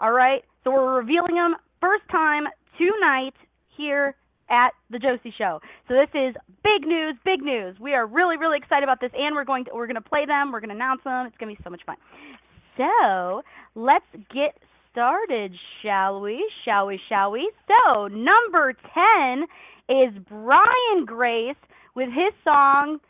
All 0.00 0.12
right, 0.12 0.44
so 0.64 0.70
we're 0.70 0.98
revealing 0.98 1.34
them 1.34 1.56
first 1.80 2.04
time 2.10 2.44
tonight 2.78 3.34
here 3.76 4.14
at 4.48 4.70
the 4.90 4.98
Josie 4.98 5.34
Show. 5.36 5.60
So 5.88 5.94
this 5.94 6.08
is 6.14 6.34
big 6.64 6.86
news, 6.86 7.16
big 7.24 7.42
news. 7.42 7.76
We 7.78 7.94
are 7.94 8.06
really, 8.06 8.36
really 8.36 8.56
excited 8.56 8.84
about 8.84 9.00
this, 9.00 9.10
and 9.14 9.34
we're 9.34 9.44
going 9.44 9.66
to 9.66 9.70
we're 9.74 9.86
going 9.86 9.96
to 9.96 10.08
play 10.08 10.24
them. 10.24 10.52
We're 10.52 10.60
going 10.60 10.70
to 10.70 10.76
announce 10.76 11.02
them. 11.04 11.26
It's 11.26 11.36
going 11.36 11.54
to 11.54 11.58
be 11.58 11.64
so 11.64 11.70
much 11.70 11.82
fun. 11.84 11.96
So 12.78 13.42
let's 13.74 14.06
get 14.32 14.56
started, 14.92 15.52
shall 15.82 16.20
we? 16.20 16.50
Shall 16.64 16.86
we? 16.86 16.98
Shall 17.08 17.32
we? 17.32 17.50
So 17.66 18.06
number 18.06 18.72
ten 18.94 19.44
is 19.88 20.14
Brian 20.28 21.04
Grace 21.04 21.56
with 21.94 22.08
his 22.08 22.32
song 22.44 23.00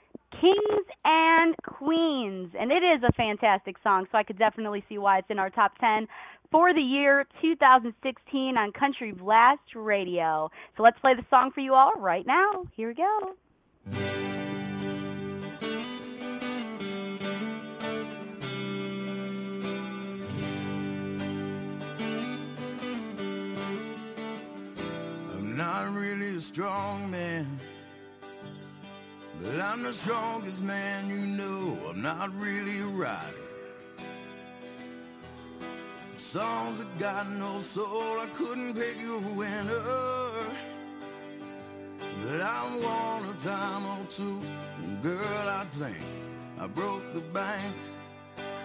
Kings 0.40 0.86
and 1.04 1.54
Queens. 1.62 2.50
And 2.58 2.70
it 2.72 2.82
is 2.82 3.02
a 3.06 3.12
fantastic 3.12 3.76
song, 3.82 4.06
so 4.10 4.18
I 4.18 4.22
could 4.22 4.38
definitely 4.38 4.84
see 4.88 4.98
why 4.98 5.18
it's 5.18 5.30
in 5.30 5.38
our 5.38 5.50
top 5.50 5.72
10 5.78 6.06
for 6.50 6.72
the 6.72 6.80
year 6.80 7.26
2016 7.42 8.56
on 8.56 8.72
Country 8.72 9.12
Blast 9.12 9.60
Radio. 9.74 10.50
So 10.76 10.82
let's 10.82 10.98
play 11.00 11.14
the 11.14 11.24
song 11.30 11.50
for 11.54 11.60
you 11.60 11.74
all 11.74 11.92
right 11.98 12.26
now. 12.26 12.64
Here 12.74 12.88
we 12.88 12.94
go. 12.94 14.17
I'm 25.88 25.96
really 25.96 26.36
a 26.36 26.40
strong 26.40 27.10
man, 27.10 27.46
but 29.42 29.58
I'm 29.58 29.82
the 29.82 29.94
strongest 29.94 30.62
man 30.62 31.08
you 31.08 31.16
know. 31.16 31.78
I'm 31.88 32.02
not 32.02 32.30
really 32.38 32.80
a 32.80 32.84
rider. 32.84 33.46
Songs 36.18 36.80
that 36.80 36.98
got 36.98 37.30
no 37.30 37.60
soul, 37.60 38.20
I 38.20 38.26
couldn't 38.34 38.74
pick 38.74 39.00
you 39.00 39.16
a 39.16 39.32
winner. 39.32 39.82
But 42.26 42.42
I 42.42 42.78
won 42.84 43.34
a 43.34 43.38
time 43.40 43.86
or 43.86 44.04
two, 44.10 44.42
And 44.84 45.02
girl. 45.02 45.48
I 45.48 45.64
think 45.70 45.96
I 46.60 46.66
broke 46.66 47.14
the 47.14 47.20
bank 47.20 47.74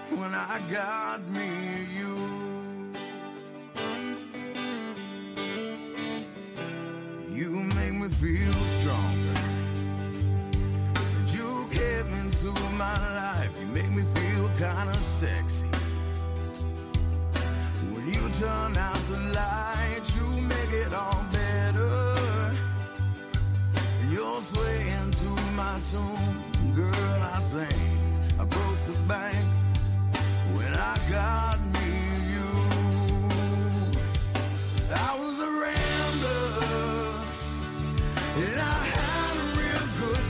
when 0.09 0.36
I 0.36 0.59
got 0.69 1.25
me 1.29 1.88
you. 1.97 2.42
You 7.33 7.49
make 7.49 7.93
me 7.93 8.07
feel 8.09 8.53
stronger. 8.77 9.35
Since 11.01 11.33
you 11.33 11.67
came 11.71 12.13
into 12.13 12.51
my 12.77 12.95
life, 13.15 13.51
you 13.59 13.65
make 13.73 13.89
me 13.89 14.03
feel 14.03 14.49
kinda 14.49 14.93
sexy. 15.01 15.67
When 17.91 18.05
you 18.13 18.29
turn 18.39 18.77
out 18.77 19.01
the 19.09 19.19
lights, 19.41 20.15
you 20.15 20.27
make 20.53 20.71
it 20.73 20.93
all 20.93 21.25
better. 21.31 22.55
You're 24.11 24.41
swaying 24.41 25.11
to 25.21 25.29
my 25.55 25.79
tune, 25.89 26.75
girl. 26.75 27.19
I 27.35 27.39
think 27.53 27.75
I 28.39 28.45
broke 28.45 28.81
the 28.85 28.97
bank 29.07 29.47
when 30.53 30.71
I 30.75 30.95
got 31.09 31.59
me 31.75 31.89
you. 32.33 32.49
I 35.09 35.17
was 35.17 35.32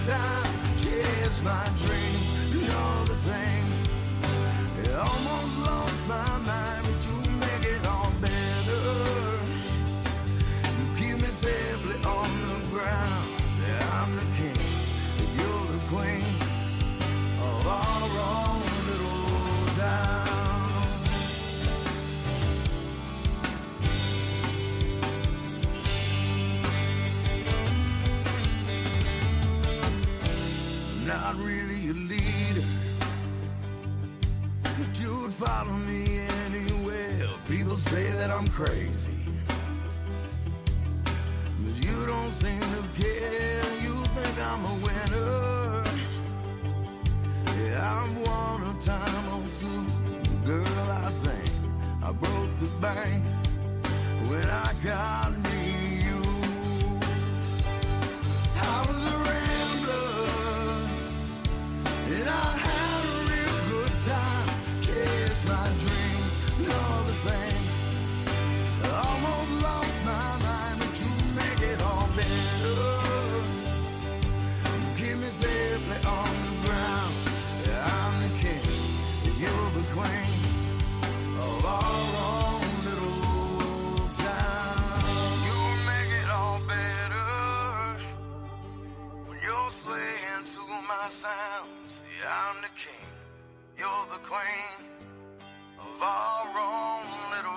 time, 0.05 0.77
chased 0.77 1.43
my 1.43 1.65
follow 35.45 35.73
me 35.73 36.19
anywhere. 36.45 37.27
People 37.47 37.75
say 37.75 38.05
that 38.11 38.29
I'm 38.31 38.47
crazy, 38.47 39.19
but 41.63 41.75
you 41.85 42.05
don't 42.05 42.31
seem 42.31 42.59
to 42.59 42.81
care. 43.01 43.63
You 43.85 43.95
think 44.15 44.35
I'm 44.49 44.63
a 44.73 44.75
winner. 44.85 45.83
Yeah, 47.59 47.99
I've 47.99 48.17
won 48.25 48.57
a 48.71 48.75
time 48.79 49.25
or 49.35 49.43
two, 49.59 49.81
girl. 50.45 50.87
I 51.05 51.09
think 51.23 51.49
I 52.03 52.11
broke 52.11 52.53
the 52.59 52.69
bank 52.79 53.23
when 54.29 54.49
I 54.49 54.71
got 54.83 55.42
you're 93.93 94.17
the 94.17 94.23
queen 94.25 94.79
of 95.79 96.01
our 96.01 96.47
own 96.57 97.05
little 97.35 97.52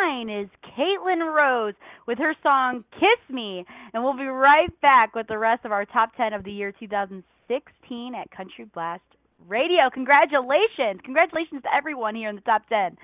is 0.00 0.48
Caitlin 0.64 1.20
Rose 1.34 1.74
with 2.06 2.16
her 2.18 2.34
song 2.42 2.84
Kiss 2.92 3.20
Me. 3.28 3.66
And 3.92 4.02
we'll 4.02 4.16
be 4.16 4.24
right 4.24 4.70
back 4.80 5.14
with 5.14 5.26
the 5.26 5.36
rest 5.36 5.66
of 5.66 5.72
our 5.72 5.84
top 5.84 6.16
10 6.16 6.32
of 6.32 6.42
the 6.42 6.50
year 6.50 6.72
2016 6.72 8.14
at 8.14 8.30
Country 8.30 8.64
Blast 8.72 9.02
Radio. 9.46 9.90
Congratulations. 9.92 11.00
Congratulations 11.04 11.62
to 11.62 11.74
everyone 11.74 12.14
here 12.14 12.30
in 12.30 12.36
the 12.36 12.40
top 12.42 12.66
10. 12.70 12.96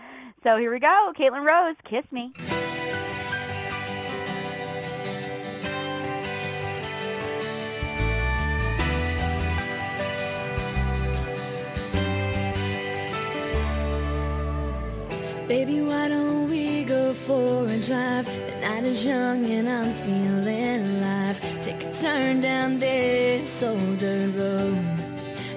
So 0.42 0.56
here 0.56 0.72
we 0.72 0.80
go. 0.80 1.12
Caitlin 1.18 1.44
Rose, 1.44 1.76
Kiss 1.84 2.10
Me. 2.10 2.32
Baby, 15.48 15.80
why 15.80 16.08
don't 16.08 16.50
we 16.50 16.82
go 16.82 17.14
for 17.14 17.68
a 17.68 17.78
drive? 17.78 18.26
The 18.26 18.60
night 18.62 18.82
is 18.82 19.06
young 19.06 19.46
and 19.46 19.68
I'm 19.68 19.94
feeling 19.94 20.84
alive. 20.96 21.38
Take 21.62 21.84
a 21.84 21.92
turn 21.92 22.40
down 22.40 22.80
this 22.80 23.62
old 23.62 23.98
dirt 24.00 24.34
road. 24.34 24.76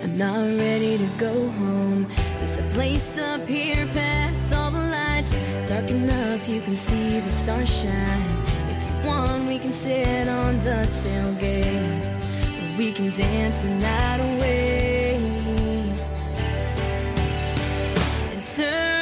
I'm 0.04 0.16
not 0.16 0.46
ready 0.60 1.00
to 1.00 1.10
go 1.18 1.34
home. 1.50 2.06
There's 2.38 2.60
a 2.60 2.64
place 2.70 3.18
up 3.18 3.48
here 3.48 3.88
past 3.88 4.54
all 4.54 4.70
the 4.70 4.78
lights. 4.78 5.36
Dark 5.68 5.90
enough 5.90 6.48
you 6.48 6.62
can 6.62 6.76
see 6.76 7.20
the 7.20 7.30
stars 7.30 7.82
shine. 7.82 8.30
If 8.70 8.84
you 8.86 9.10
want, 9.10 9.48
we 9.48 9.58
can 9.58 9.74
sit 9.74 10.28
on 10.28 10.60
the 10.60 10.86
tailgate. 11.02 12.78
We 12.78 12.92
can 12.92 13.10
dance 13.10 13.58
the 13.62 13.72
night 13.72 14.20
away 14.20 15.16
and 18.32 18.46
turn 18.46 18.99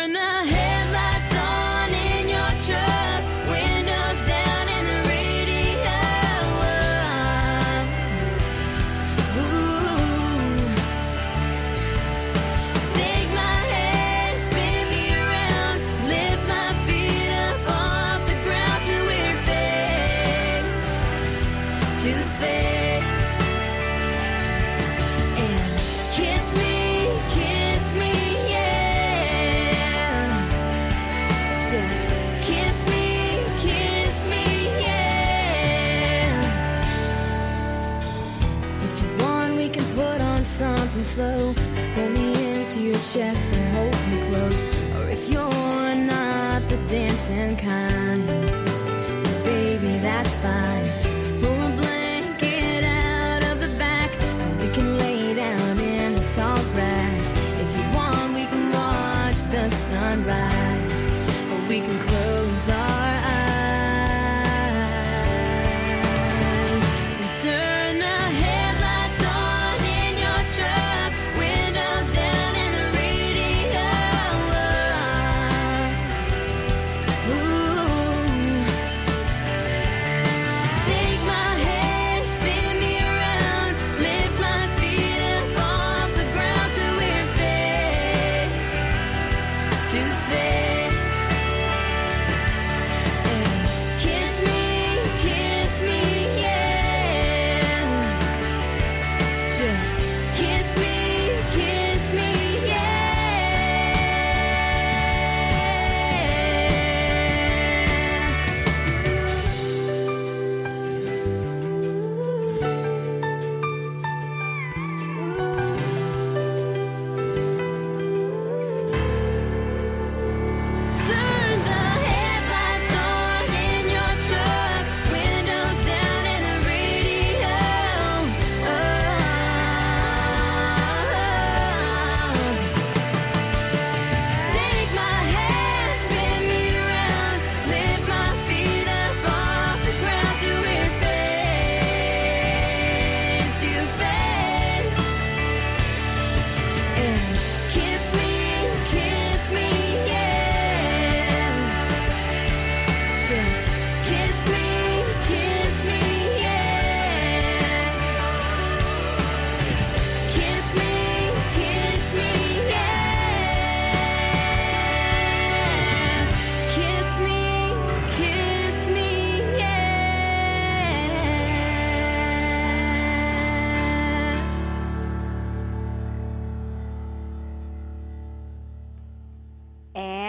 slow. 41.18 41.52
Just 41.74 41.92
pull 41.94 42.10
me 42.10 42.30
into 42.54 42.80
your 42.80 43.02
chest 43.12 43.56
and 43.56 43.66
hold 43.76 43.98
me 44.12 44.18
close. 44.30 44.62
Or 44.98 45.10
if 45.10 45.28
you're 45.28 45.96
not 46.14 46.62
the 46.70 46.78
dancing 46.88 47.58
kind, 47.58 48.67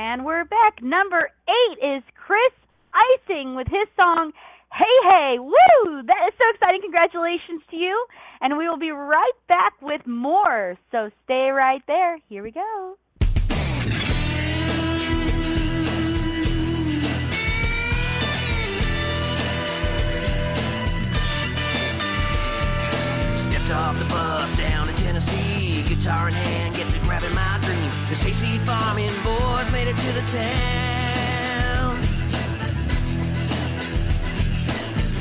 And 0.09 0.25
we're 0.25 0.47
back. 0.47 0.83
Number 0.83 1.29
eight 1.51 1.79
is 1.85 2.03
Chris 2.15 2.55
Icing 2.95 3.55
with 3.55 3.67
his 3.67 3.87
song 3.95 4.33
Hey, 4.73 4.85
hey, 5.03 5.39
woo! 5.39 6.03
That 6.03 6.29
is 6.29 6.35
so 6.39 6.45
exciting. 6.55 6.81
Congratulations 6.81 7.61
to 7.71 7.77
you. 7.77 8.07
And 8.41 8.57
we 8.57 8.67
will 8.67 8.79
be 8.79 8.91
right 8.91 9.39
back 9.49 9.75
with 9.83 10.07
more. 10.07 10.79
So 10.93 11.11
stay 11.25 11.51
right 11.51 11.83
there. 11.87 12.19
Here 12.27 12.43
we 12.43 12.53
go. 12.53 12.97
Stepped 23.37 23.71
off 23.73 23.99
the 23.99 24.07
bus 24.09 24.57
down 24.57 24.87
to 24.87 24.95
Tennessee, 24.95 25.83
guitar 25.83 26.29
in 26.29 26.35
hand, 26.35 26.77
get 26.77 26.89
to 26.89 26.99
grabbing 27.01 27.35
my 27.35 27.48
This 28.19 28.43
hayseed 28.43 28.61
farming 28.63 29.15
boys 29.23 29.71
made 29.71 29.87
it 29.87 29.97
to 29.97 30.13
the 30.13 30.23
town. 30.23 32.03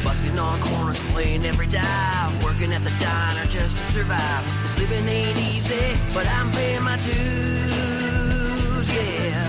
Busking 0.03 0.39
on 0.39 0.59
corners, 0.61 0.99
playing 1.11 1.45
every 1.45 1.67
dive, 1.67 2.43
working 2.43 2.73
at 2.73 2.83
the 2.83 2.89
diner 2.97 3.45
just 3.45 3.77
to 3.77 3.83
survive. 3.93 4.63
This 4.63 4.79
living 4.79 5.07
ain't 5.07 5.37
easy, 5.37 5.95
but 6.11 6.27
I'm 6.27 6.51
paying 6.51 6.81
my 6.81 6.95
dues, 6.97 8.89
yeah. 8.91 9.47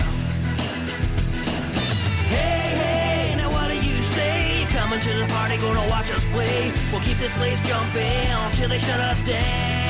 Hey, 2.29 2.75
hey, 2.77 3.35
now 3.35 3.51
what 3.51 3.69
do 3.69 3.77
you 3.77 3.99
say? 4.03 4.67
Coming 4.69 4.99
to 4.99 5.13
the 5.13 5.25
party, 5.25 5.57
gonna 5.57 5.89
watch 5.89 6.11
us 6.11 6.23
play. 6.25 6.71
We'll 6.91 7.01
keep 7.01 7.17
this 7.17 7.33
place 7.33 7.61
jumping 7.61 8.29
till 8.51 8.69
they 8.69 8.77
shut 8.77 8.99
us 8.99 9.21
down. 9.21 9.88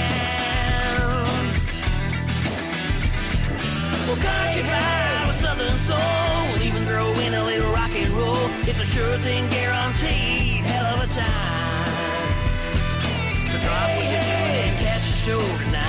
Well, 4.10 4.18
country 4.18 4.64
vibe 4.64 5.28
with 5.28 5.36
southern 5.36 5.78
soul, 5.78 6.00
we'll 6.52 6.64
even 6.64 6.84
throw 6.84 7.12
in 7.14 7.36
a 7.36 7.44
little 7.44 7.72
rock 7.72 7.92
and 7.94 8.10
roll. 8.10 8.50
It's 8.68 8.80
a 8.80 8.84
sure 8.84 9.20
thing, 9.20 9.48
guaranteed, 9.52 10.66
hell 10.66 10.96
of 10.96 11.04
a 11.04 11.14
time. 11.14 12.34
So 13.52 13.60
drop 13.60 13.90
what 13.96 14.10
you're 14.10 14.20
doing 14.20 14.66
and 14.66 14.80
catch 14.80 15.06
the 15.12 15.16
show 15.16 15.40
tonight. 15.40 15.86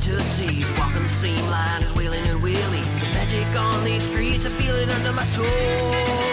Tootsie's, 0.00 0.68
walking 0.78 1.02
the 1.02 1.08
same 1.08 1.46
line 1.48 1.82
as 1.84 1.92
Waylon 1.92 2.26
and 2.28 2.42
Willie. 2.42 2.82
There's 2.96 3.12
magic 3.12 3.46
on 3.54 3.84
these 3.84 4.02
streets, 4.02 4.46
I 4.46 4.48
feel 4.48 4.74
it 4.74 4.90
under 4.90 5.12
my 5.12 5.22
soul. 5.22 6.31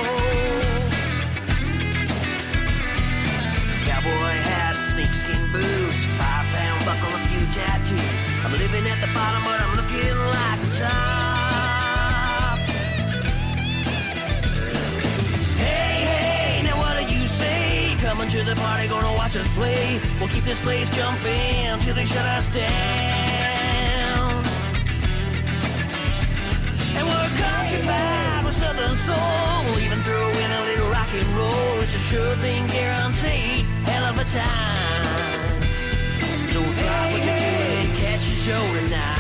Boots, 5.52 6.06
five 6.18 6.46
pound 6.54 6.86
buckle, 6.86 7.14
a 7.16 7.20
few 7.28 7.44
tattoos. 7.54 8.22
I'm 8.46 8.52
living 8.54 8.86
at 8.86 9.00
the 9.02 9.10
bottom, 9.14 9.44
but 9.44 9.60
I'm 9.60 9.76
looking 9.76 10.16
like 10.36 10.62
the 10.62 10.72
top. 10.78 12.60
Hey, 15.58 15.94
hey, 16.14 16.64
now 16.64 16.78
what 16.78 16.98
do 16.98 17.04
you 17.14 17.24
say? 17.26 17.96
Coming 18.00 18.30
to 18.30 18.44
the 18.44 18.56
party, 18.56 18.88
gonna 18.88 19.14
watch 19.14 19.36
us 19.38 19.48
play. 19.54 20.00
We'll 20.20 20.30
keep 20.30 20.44
this 20.44 20.62
place 20.62 20.90
jumping 20.90 21.80
till 21.80 21.96
they 21.96 22.06
shut 22.06 22.26
us 22.26 22.52
down. 22.54 22.70
And 26.96 27.08
we're 27.08 27.30
country 27.42 27.82
with 28.46 28.54
southern 28.54 28.98
soul. 28.98 29.66
We'll 29.66 29.80
even 29.80 30.02
throw 30.04 30.30
in 30.30 30.52
a 30.52 30.62
little 30.62 30.90
rock 30.90 31.10
and 31.14 31.28
roll. 31.38 31.82
It's 31.82 31.96
a 31.96 32.00
sure 32.00 32.36
thing, 32.38 32.68
guaranteed, 32.68 33.66
hell 33.86 34.06
of 34.14 34.20
a 34.20 34.24
time. 34.26 35.39
So 36.60 36.66
drop 36.66 37.12
what 37.14 37.26
you're 37.26 37.38
doing 37.38 37.96
catch 37.96 38.20
the 38.20 38.36
show 38.36 38.58
tonight. 38.58 39.19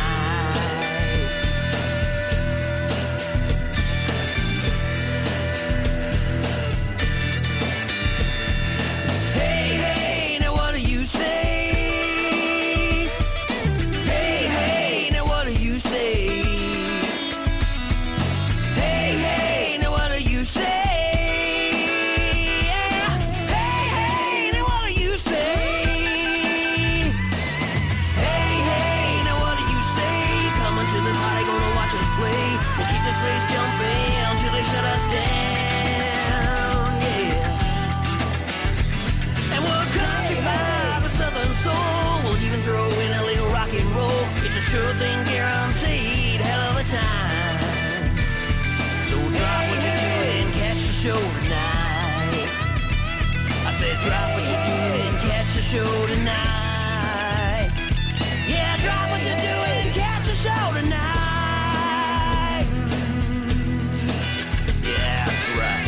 Show 51.00 51.14
tonight. 51.14 52.50
I 53.64 53.72
said 53.72 54.02
drop 54.02 54.36
what 54.36 54.44
you're 54.50 54.64
doing 54.68 55.08
and 55.08 55.18
catch 55.22 55.56
the 55.56 55.62
show 55.62 56.08
tonight. 56.08 57.72
Yeah, 58.46 58.76
drop 58.82 59.10
what 59.10 59.24
you're 59.26 59.40
doing 59.40 59.80
and 59.80 59.94
catch 59.96 60.28
the 60.28 60.34
show 60.34 60.74
tonight. 60.74 62.66
Yeah, 64.84 65.26
that's 65.26 65.50
right. 65.58 65.88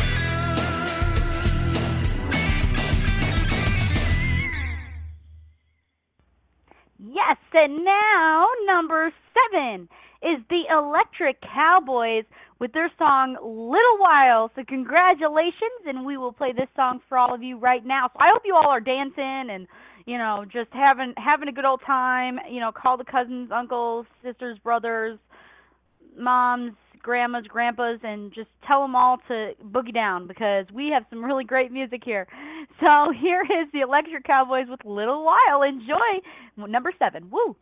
Yes, 7.04 7.36
and 7.52 7.84
now 7.84 8.48
number 8.64 9.12
seven 9.34 9.90
is 10.22 10.40
the 10.48 10.62
Electric 10.70 11.42
Cowboys 11.42 12.24
with 12.62 12.72
their 12.72 12.92
song 12.96 13.34
Little 13.42 13.98
While. 13.98 14.52
So 14.54 14.62
congratulations, 14.66 15.82
and 15.84 16.06
we 16.06 16.16
will 16.16 16.32
play 16.32 16.52
this 16.52 16.68
song 16.76 17.00
for 17.08 17.18
all 17.18 17.34
of 17.34 17.42
you 17.42 17.58
right 17.58 17.84
now. 17.84 18.08
So 18.12 18.20
I 18.20 18.30
hope 18.32 18.42
you 18.44 18.54
all 18.54 18.70
are 18.70 18.80
dancing 18.80 19.48
and 19.50 19.66
you 20.06 20.16
know 20.16 20.44
just 20.44 20.68
having 20.70 21.12
having 21.16 21.48
a 21.48 21.52
good 21.52 21.64
old 21.64 21.80
time. 21.84 22.38
You 22.48 22.60
know, 22.60 22.70
call 22.70 22.96
the 22.96 23.04
cousins, 23.04 23.50
uncles, 23.52 24.06
sisters, 24.22 24.58
brothers, 24.62 25.18
moms, 26.16 26.74
grandmas, 27.02 27.48
grandpas, 27.48 27.98
and 28.04 28.32
just 28.32 28.48
tell 28.64 28.82
them 28.82 28.94
all 28.94 29.18
to 29.26 29.54
boogie 29.66 29.92
down 29.92 30.28
because 30.28 30.66
we 30.72 30.90
have 30.94 31.02
some 31.10 31.24
really 31.24 31.44
great 31.44 31.72
music 31.72 32.02
here. 32.04 32.28
So 32.78 33.12
here 33.20 33.42
is 33.42 33.72
the 33.72 33.80
Electric 33.80 34.22
Cowboys 34.22 34.66
with 34.68 34.84
Little 34.84 35.24
While. 35.24 35.62
Enjoy 35.62 36.22
number 36.56 36.92
seven. 36.96 37.28
Woo! 37.28 37.56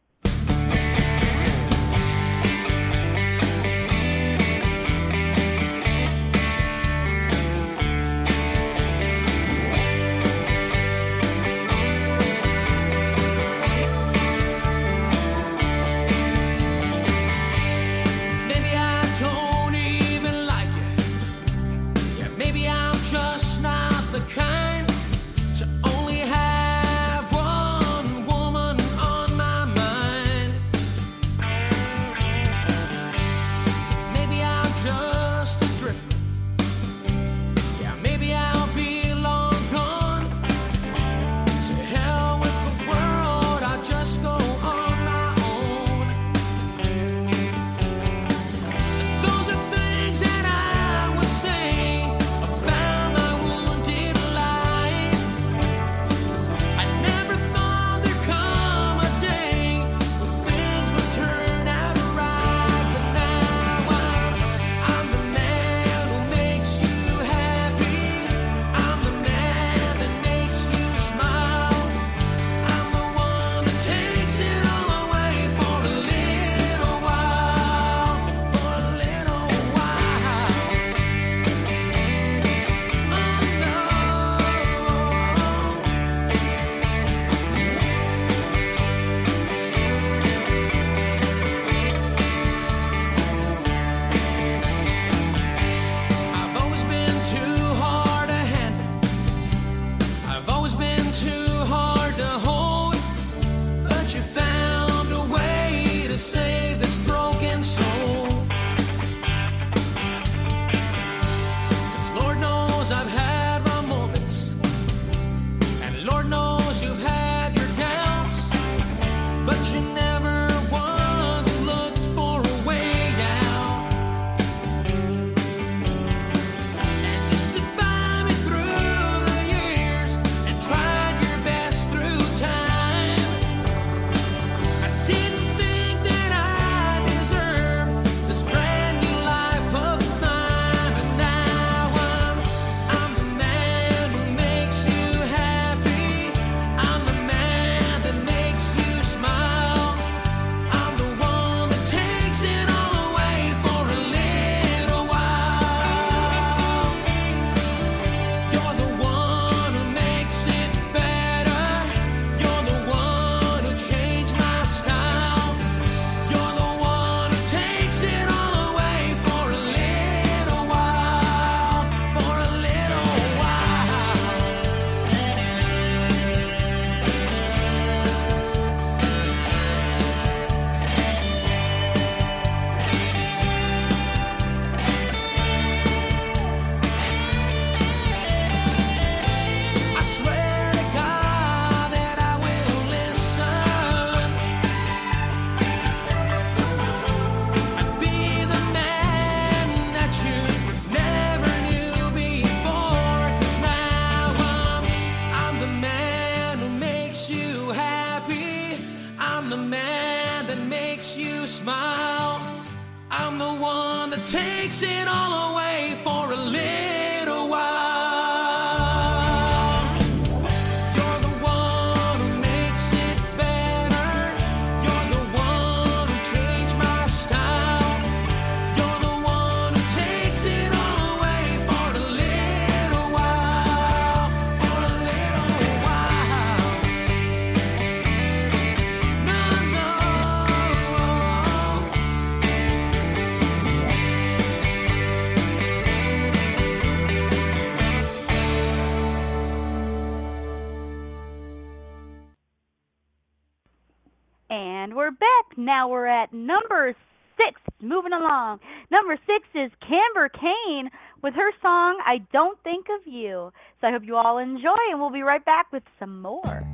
Now 255.70 255.86
we're 255.88 256.06
at 256.06 256.32
number 256.32 256.96
six. 257.36 257.60
Moving 257.80 258.12
along. 258.12 258.58
Number 258.90 259.16
six 259.24 259.46
is 259.54 259.70
Camber 259.80 260.28
Kane 260.28 260.90
with 261.22 261.32
her 261.34 261.52
song 261.62 262.02
I 262.04 262.18
Don't 262.32 262.58
Think 262.64 262.86
of 262.88 263.06
You. 263.06 263.52
So 263.80 263.86
I 263.86 263.92
hope 263.92 264.02
you 264.04 264.16
all 264.16 264.38
enjoy, 264.38 264.74
and 264.90 264.98
we'll 264.98 265.12
be 265.12 265.22
right 265.22 265.44
back 265.44 265.72
with 265.72 265.84
some 266.00 266.20
more. 266.20 266.66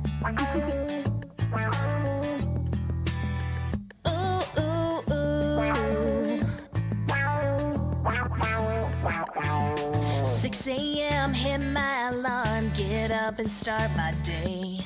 6 10.25 10.67
a.m. 10.67 11.33
hit 11.33 11.59
my 11.59 12.09
alarm, 12.09 12.71
get 12.75 13.11
up 13.11 13.37
and 13.37 13.47
start 13.47 13.91
my 13.95 14.11
day. 14.23 14.79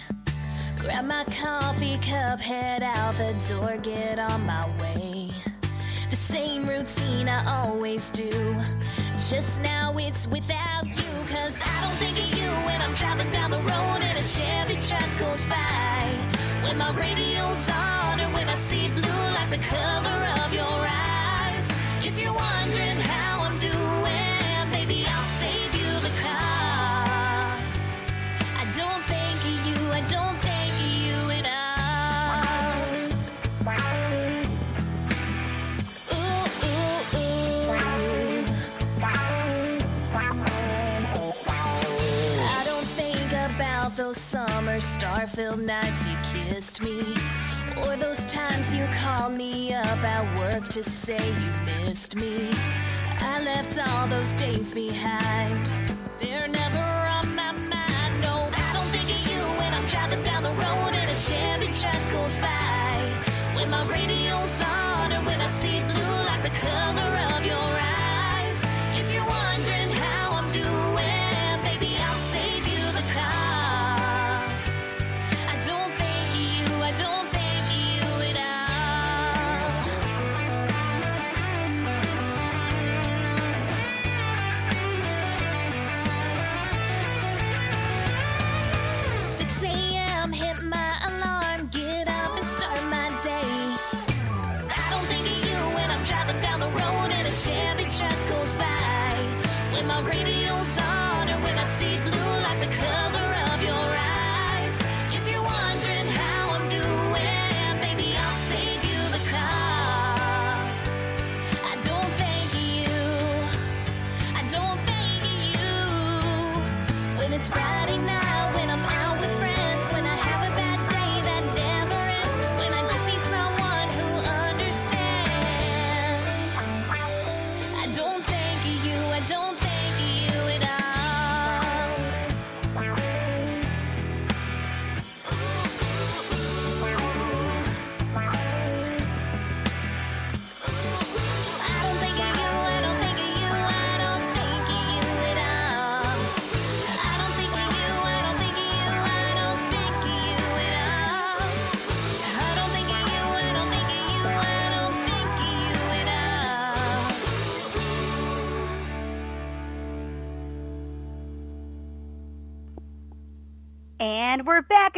Grab 0.82 1.06
my 1.06 1.24
coffee 1.26 2.00
cup, 2.00 2.40
head 2.40 2.82
out 2.82 3.14
the 3.14 3.36
door, 3.48 3.78
get 3.78 4.18
on 4.18 4.44
my 4.48 4.68
way. 4.82 5.30
The 6.10 6.16
same 6.16 6.64
routine 6.68 7.30
I 7.30 7.46
always 7.46 8.10
do. 8.10 8.32
Just 9.30 9.62
now 9.62 9.96
it's 9.98 10.26
without 10.28 10.88
you, 10.88 11.12
cause 11.30 11.62
I 11.64 11.82
don't 11.84 11.98
think 12.02 12.18
of 12.18 12.36
you 12.36 12.50
when 12.66 12.82
I'm 12.82 12.96
driving 12.96 13.32
down 13.32 13.52
the 13.52 13.60
road 13.60 14.00
and 14.02 14.18
a 14.18 14.24
Chevy 14.24 14.78
truck 14.88 15.08
goes 15.20 15.46
by. 15.46 16.02
When 16.64 16.80
my 16.80 16.90
radio's 16.98 17.70
on 17.70 18.20
or 18.20 18.30
when 18.34 18.50
I 18.50 18.56
see 18.56 18.88
blue 18.88 19.26
like 19.38 19.52
the 19.52 19.62
cover 19.70 20.20
of 20.44 20.52
your 20.52 20.66
eyes. 20.66 21.70
If 22.04 22.20
you're 22.20 22.34
wondering 22.34 22.91
those 44.12 44.22
summer 44.22 44.82
star-filled 44.82 45.62
nights 45.62 46.06
you 46.06 46.18
kissed 46.34 46.82
me. 46.82 47.14
Or 47.78 47.96
those 47.96 48.20
times 48.26 48.74
you 48.74 48.84
called 49.00 49.34
me 49.38 49.74
up 49.74 49.86
at 49.86 50.38
work 50.38 50.68
to 50.70 50.84
say 50.84 51.18
you 51.18 51.66
missed 51.66 52.18
me. 52.18 52.52
I 53.22 53.42
left 53.42 53.80
all 53.80 54.08
those 54.08 54.34
days 54.34 54.74
behind. 54.74 55.91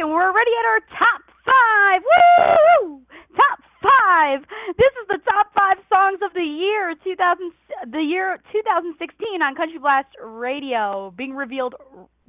And 0.04 0.12
we're 0.12 0.22
already 0.22 0.50
at 0.60 0.66
our 0.68 0.80
top 1.00 1.22
five. 1.48 2.02
Woo! 2.04 3.00
Top 3.34 3.58
five. 3.80 4.44
This 4.76 4.92
is 5.00 5.08
the 5.08 5.18
top 5.24 5.46
five 5.56 5.78
songs 5.88 6.20
of 6.22 6.34
the 6.34 6.44
year 6.44 6.94
2000, 7.02 7.52
the 7.90 8.02
year 8.02 8.38
2016 8.52 9.40
on 9.40 9.54
Country 9.54 9.78
Blast 9.78 10.08
Radio, 10.22 11.10
being 11.16 11.32
revealed 11.34 11.74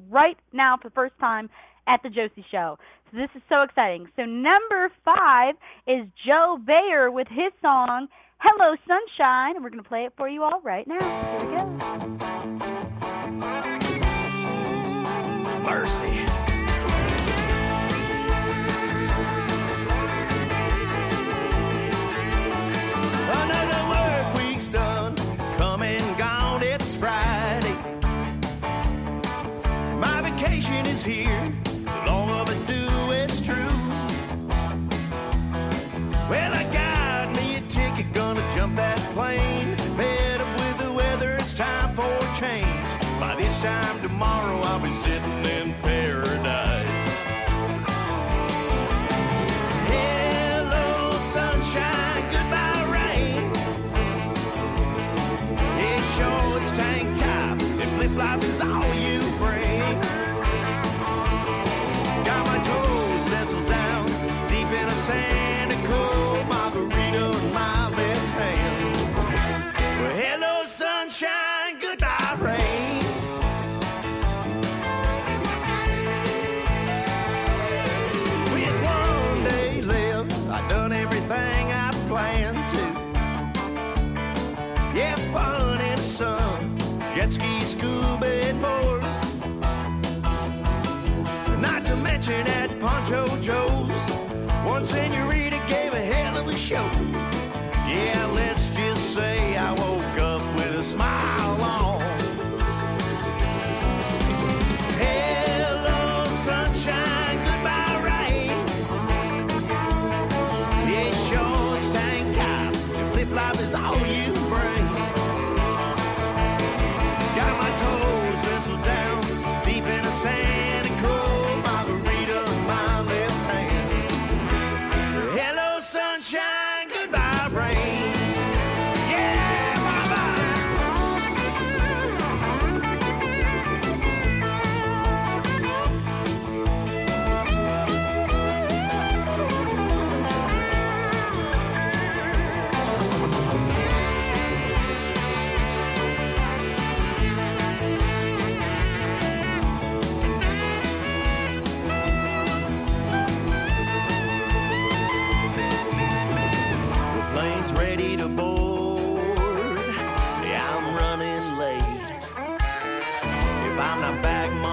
right 0.09 0.38
now 0.53 0.78
for 0.82 0.88
the 0.88 0.93
first 0.93 1.19
time 1.19 1.49
at 1.86 2.01
the 2.01 2.09
Josie 2.09 2.45
Show. 2.49 2.80
So 3.11 3.17
this 3.17 3.30
is 3.36 3.41
so 3.49 3.63
exciting. 3.63 4.07
So 4.15 4.23
number 4.23 4.89
five 5.03 5.55
is 5.86 6.07
Joe 6.26 6.57
Bayer 6.65 7.11
with 7.11 7.28
his 7.28 7.51
song 7.61 8.07
"Hello 8.38 8.78
Sunshine," 8.88 9.57
and 9.57 9.63
we're 9.65 9.69
gonna 9.69 9.84
play 9.84 10.05
it 10.05 10.13
for 10.15 10.30
you 10.30 10.43
all 10.43 10.61
right 10.61 10.88
now. 10.88 11.03
Here 11.39 11.49
we 11.49 11.57
go. 11.57 11.65
Mercy. 15.69 16.24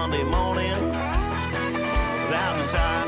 Sunday 0.03 0.23
morning. 0.23 0.73
Out 2.33 2.57
the 2.57 2.63
side. 2.65 3.02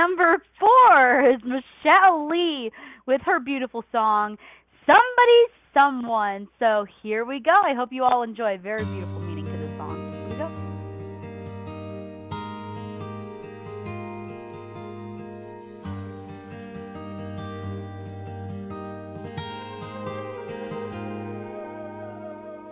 number 0.00 0.42
four 0.58 1.30
is 1.30 1.40
Michelle 1.44 2.28
Lee 2.30 2.70
with 3.06 3.20
her 3.26 3.38
beautiful 3.38 3.84
song, 3.92 4.38
Somebody, 4.86 5.42
Someone. 5.74 6.48
So 6.58 6.86
here 7.02 7.24
we 7.26 7.38
go. 7.38 7.50
I 7.50 7.74
hope 7.74 7.90
you 7.92 8.02
all 8.02 8.22
enjoy. 8.22 8.58
Very 8.58 8.84
beautiful 8.84 9.20
meaning 9.20 9.44
to 9.44 9.52
this 9.52 9.76
song. 9.76 9.96
Here 10.00 10.28
we 10.28 10.36
go. 10.36 10.48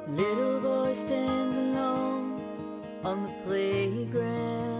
Little 0.09 0.61
boy 0.61 0.95
stands 0.95 1.57
alone 1.57 2.41
on 3.05 3.22
the 3.24 3.31
playground 3.45 4.78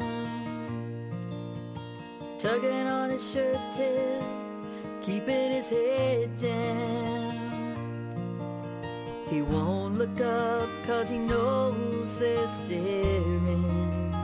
tugging 2.39 2.87
on 2.87 3.11
his 3.11 3.33
shirt 3.33 3.59
tail, 3.73 4.23
keeping 5.03 5.51
his 5.51 5.69
head 5.69 6.31
down. 6.39 7.35
He 9.29 9.43
won't 9.43 9.99
look 9.99 10.21
up 10.21 10.69
cause 10.87 11.09
he 11.09 11.19
knows 11.19 12.17
they're 12.17 12.47
staring. 12.47 14.15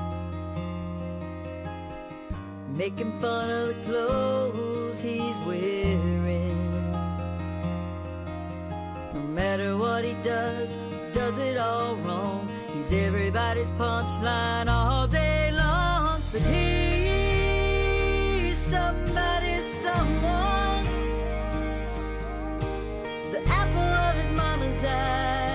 Making 2.77 3.19
fun 3.21 3.51
of 3.51 3.69
the 3.69 3.85
clothes 3.85 5.03
he's 5.03 5.39
wearing. 5.41 6.93
No 9.12 9.21
matter 9.21 9.77
what 9.77 10.05
he 10.05 10.15
does, 10.23 10.77
he 10.77 11.11
does 11.12 11.37
it 11.39 11.57
all 11.59 11.97
wrong. 11.97 12.49
He's 12.73 12.93
everybody's 12.93 13.73
punchline 13.73 14.69
all 14.69 15.09
day 15.09 15.51
long, 15.51 16.23
but 16.33 16.43
he 16.43 17.04
somebody, 18.75 19.61
someone, 19.85 20.85
the 23.33 23.41
apple 23.61 23.91
of 24.07 24.14
his 24.20 24.33
mama's 24.33 24.85
eye. 24.85 25.54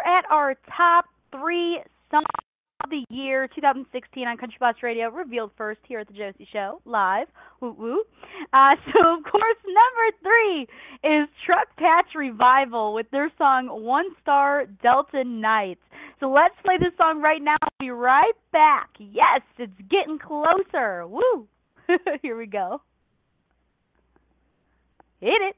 Are 0.00 0.18
at 0.18 0.24
our 0.30 0.54
top 0.76 1.06
three 1.32 1.80
songs 2.10 2.24
of 2.84 2.90
the 2.90 3.04
year 3.10 3.48
2016 3.54 4.26
on 4.26 4.36
Country 4.36 4.56
Blast 4.58 4.82
Radio, 4.82 5.10
revealed 5.10 5.50
first 5.56 5.80
here 5.86 5.98
at 5.98 6.06
the 6.06 6.14
Josie 6.14 6.48
Show, 6.52 6.80
live. 6.84 7.26
Woo 7.60 7.72
woo. 7.78 8.02
Uh, 8.52 8.76
so, 8.92 9.18
of 9.18 9.24
course, 9.24 9.56
number 9.66 10.16
three 10.22 10.62
is 11.04 11.28
Truck 11.44 11.68
Patch 11.76 12.14
Revival 12.14 12.94
with 12.94 13.10
their 13.10 13.30
song 13.36 13.66
One 13.66 14.06
Star 14.22 14.66
Delta 14.82 15.24
Nights. 15.24 15.82
So, 16.20 16.30
let's 16.30 16.54
play 16.64 16.76
this 16.78 16.96
song 16.96 17.20
right 17.20 17.42
now. 17.42 17.56
I'll 17.62 17.70
be 17.78 17.90
right 17.90 18.32
back. 18.52 18.90
Yes, 18.98 19.42
it's 19.58 19.72
getting 19.90 20.18
closer. 20.18 21.06
Woo. 21.06 21.46
here 22.22 22.38
we 22.38 22.46
go. 22.46 22.80
Hit 25.20 25.42
it. 25.42 25.56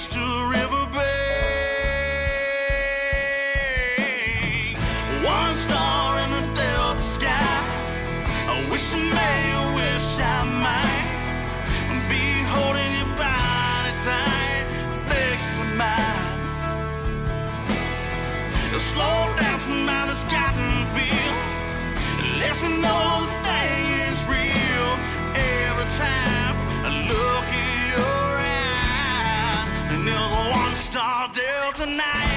Us 0.00 0.08
to 0.08 0.46
River 0.48 0.69
tonight. 31.80 32.29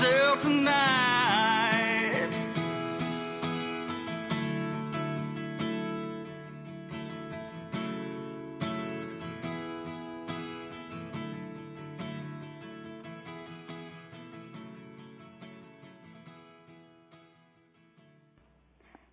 Deal 0.00 0.36
tonight. 0.36 2.30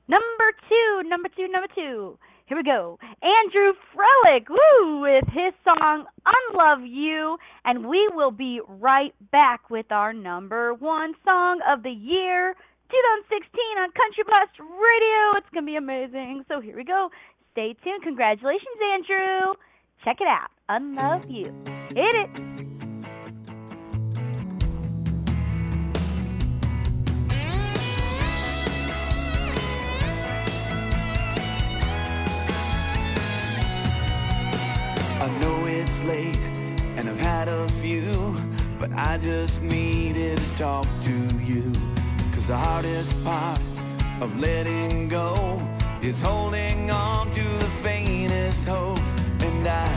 Number 0.07 0.53
two, 0.69 1.03
number 1.09 1.27
two, 1.35 1.47
number 1.49 1.67
two. 1.75 2.17
Here 2.47 2.55
we 2.55 2.63
go. 2.63 2.97
Andrew 3.21 3.73
Frelick, 3.91 4.47
woo, 4.49 5.01
with 5.01 5.25
his 5.27 5.53
song 5.65 6.05
Unlove 6.25 6.87
You. 6.87 7.37
And 7.65 7.85
we 7.85 8.09
will 8.13 8.31
be 8.31 8.61
right 8.69 9.13
back 9.33 9.69
with 9.69 9.91
our 9.91 10.13
number 10.13 10.73
one 10.73 11.13
song 11.25 11.59
of 11.69 11.83
the 11.83 11.91
year 11.91 12.55
2016 12.89 13.59
on 13.79 13.91
Country 13.91 14.23
Blast 14.25 14.57
Radio. 14.59 15.37
It's 15.37 15.49
going 15.53 15.65
to 15.65 15.71
be 15.71 15.75
amazing. 15.75 16.45
So 16.47 16.61
here 16.61 16.77
we 16.77 16.85
go. 16.85 17.09
Stay 17.51 17.75
tuned. 17.83 18.03
Congratulations, 18.03 18.79
Andrew. 18.93 19.53
Check 20.05 20.21
it 20.21 20.27
out. 20.27 20.49
Unlove 20.69 21.29
You. 21.29 21.53
Hit 21.93 22.15
it. 22.15 22.56
Late 36.07 36.37
and 36.95 37.09
I've 37.09 37.19
had 37.19 37.49
a 37.49 37.67
few, 37.81 38.35
but 38.79 38.89
I 38.93 39.17
just 39.17 39.61
needed 39.61 40.37
to 40.37 40.57
talk 40.57 40.87
to 41.01 41.17
you. 41.43 41.71
Cause 42.33 42.47
the 42.47 42.55
hardest 42.55 43.11
part 43.25 43.59
of 44.21 44.39
letting 44.39 45.09
go 45.09 45.61
is 46.01 46.21
holding 46.21 46.89
on 46.89 47.29
to 47.31 47.43
the 47.43 47.71
faintest 47.83 48.65
hope. 48.65 48.99
And 49.41 49.67
I, 49.67 49.87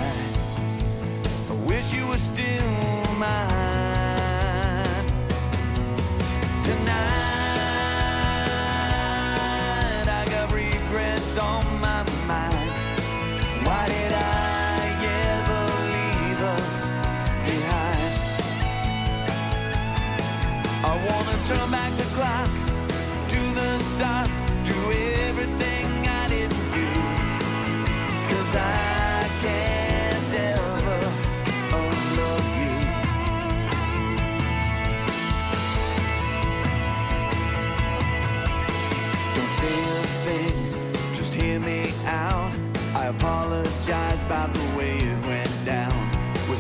I 1.49 1.55
wish 1.69 1.95
you 1.95 2.07
were 2.09 2.19
still 2.19 2.71
mine. 3.19 3.81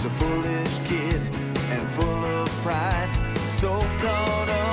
Was 0.03 0.07
a 0.07 0.24
foolish 0.24 0.78
kid 0.88 1.20
and 1.72 1.88
full 1.88 2.24
of 2.24 2.48
pride. 2.62 3.11
So 3.59 3.68
caught 4.01 4.48
up, 4.48 4.69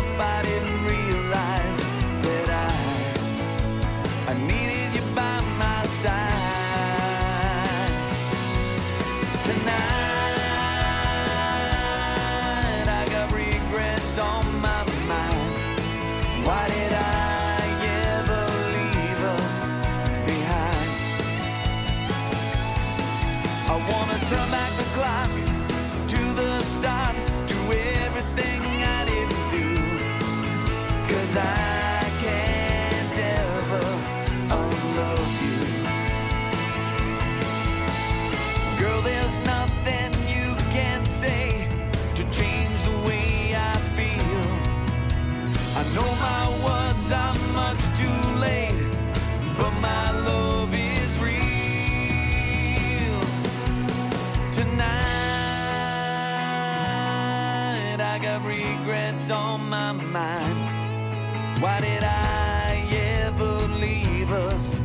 regrets 59.27 59.31
on 59.31 59.69
my 59.69 59.91
mind. 59.91 61.61
Why 61.61 61.79
did 61.79 62.03
I 62.03 62.85
ever 63.25 63.67
leave 63.67 64.31
us 64.31 64.79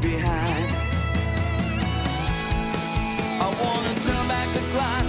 behind? 0.00 0.72
I 3.40 3.48
wanna 3.62 3.94
turn 4.06 4.28
back 4.28 4.48
the 4.54 4.60
clock 4.72 4.99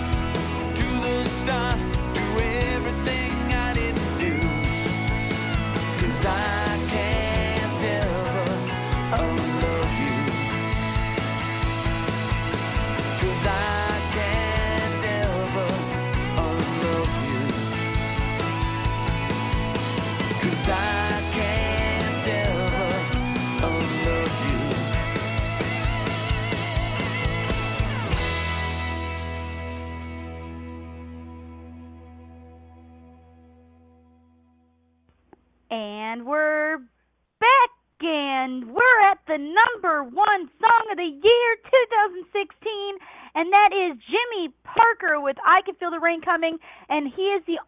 And 36.12 36.26
we're 36.26 36.76
back, 37.40 37.72
and 38.02 38.68
we're 38.68 39.02
at 39.10 39.20
the 39.28 39.38
number 39.38 40.04
one 40.04 40.50
song 40.60 40.84
of 40.92 40.98
the 40.98 41.08
year 41.08 41.50
2016, 41.88 42.98
and 43.34 43.48
that 43.54 43.70
is 43.72 43.98
Jimmy 44.12 44.54
Parker 44.66 45.22
with 45.22 45.38
"I 45.46 45.62
Can 45.62 45.76
Feel 45.76 45.90
the 45.90 46.02
Rain 46.02 46.20
Coming," 46.20 46.58
and 46.90 47.08
he 47.16 47.22
is 47.32 47.44
the 47.48 47.60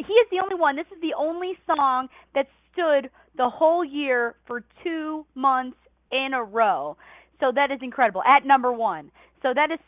he 0.00 0.14
is 0.14 0.26
the 0.32 0.40
only 0.42 0.56
one. 0.56 0.74
This 0.74 0.90
is 0.90 1.00
the 1.00 1.14
only 1.16 1.56
song 1.64 2.08
that 2.34 2.48
stood 2.72 3.08
the 3.36 3.48
whole 3.48 3.84
year 3.84 4.34
for 4.48 4.64
two 4.82 5.24
months 5.36 5.78
in 6.10 6.34
a 6.34 6.42
row. 6.42 6.96
So 7.38 7.52
that 7.54 7.70
is 7.70 7.78
incredible 7.82 8.24
at 8.24 8.44
number 8.44 8.72
one. 8.72 9.12
So 9.42 9.54
that 9.54 9.70
is 9.70 9.78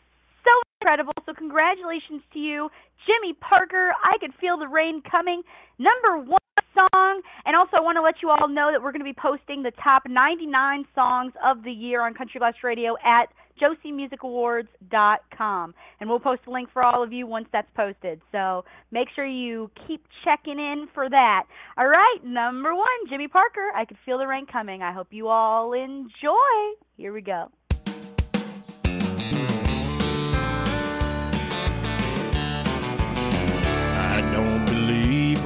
so 0.45 0.51
incredible. 0.79 1.11
So 1.25 1.33
congratulations 1.33 2.21
to 2.31 2.39
you, 2.39 2.69
Jimmy 3.05 3.33
Parker. 3.33 3.91
I 4.05 4.17
could 4.19 4.31
feel 4.39 4.57
the 4.57 4.69
rain 4.69 5.01
coming. 5.01 5.41
Number 5.77 6.17
one 6.17 6.39
song. 6.75 7.21
And 7.45 7.55
also, 7.55 7.77
I 7.77 7.81
want 7.81 7.95
to 7.95 8.01
let 8.01 8.15
you 8.21 8.29
all 8.29 8.47
know 8.47 8.71
that 8.71 8.81
we're 8.81 8.91
going 8.91 8.99
to 8.99 9.05
be 9.05 9.13
posting 9.13 9.63
the 9.63 9.71
top 9.83 10.03
99 10.07 10.85
songs 10.93 11.33
of 11.43 11.63
the 11.63 11.71
year 11.71 12.05
on 12.05 12.13
Country 12.13 12.39
Blast 12.39 12.57
Radio 12.63 12.95
at 13.03 13.29
josiemusicawards.com. 13.61 15.73
And 15.99 16.09
we'll 16.09 16.19
post 16.19 16.41
a 16.47 16.51
link 16.51 16.69
for 16.73 16.83
all 16.83 17.03
of 17.03 17.13
you 17.13 17.25
once 17.25 17.47
that's 17.51 17.69
posted. 17.75 18.21
So 18.31 18.65
make 18.91 19.07
sure 19.15 19.25
you 19.25 19.71
keep 19.87 20.03
checking 20.23 20.59
in 20.59 20.87
for 20.93 21.09
that. 21.09 21.43
All 21.77 21.87
right, 21.87 22.17
number 22.23 22.75
one, 22.75 22.87
Jimmy 23.09 23.27
Parker. 23.27 23.71
I 23.75 23.85
could 23.85 23.97
feel 24.05 24.17
the 24.17 24.27
rain 24.27 24.45
coming. 24.45 24.81
I 24.81 24.91
hope 24.91 25.07
you 25.11 25.29
all 25.29 25.73
enjoy. 25.73 26.75
Here 26.97 27.13
we 27.13 27.21
go. 27.21 27.49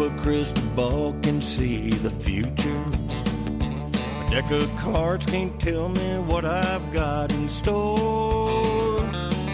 A 0.02 0.10
crystal 0.22 0.64
ball 0.76 1.14
can 1.22 1.42
see 1.42 1.90
the 1.90 2.12
future. 2.12 2.84
A 4.22 4.30
deck 4.30 4.50
of 4.52 4.74
cards 4.78 5.26
can't 5.26 5.60
tell 5.60 5.90
me 5.90 6.20
what 6.20 6.46
I've 6.46 6.92
got 6.94 7.32
in 7.34 7.50
store. 7.50 9.00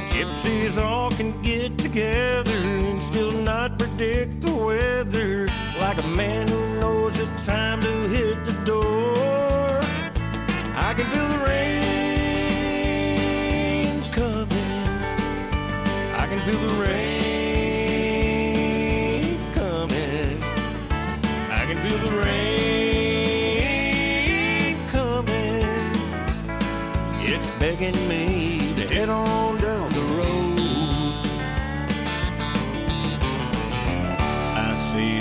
Gypsies 0.10 0.78
all 0.78 1.10
can 1.12 1.42
get 1.42 1.78
together 1.80 2.52
and 2.52 3.02
still 3.04 3.32
not 3.32 3.80
predict 3.80 4.42
the 4.42 4.54
weather. 4.54 5.48
Like 5.80 6.04
a 6.04 6.08
man 6.08 6.48
who 6.48 6.80
knows 6.80 7.18
it's 7.18 7.46
time 7.46 7.82
to 7.82 7.94
hit 8.10 8.46
the 8.46 8.54
door. 8.66 9.80
I 10.76 10.94
can 10.96 11.06
feel 11.08 11.28
the 11.28 11.46
rain 11.46 11.65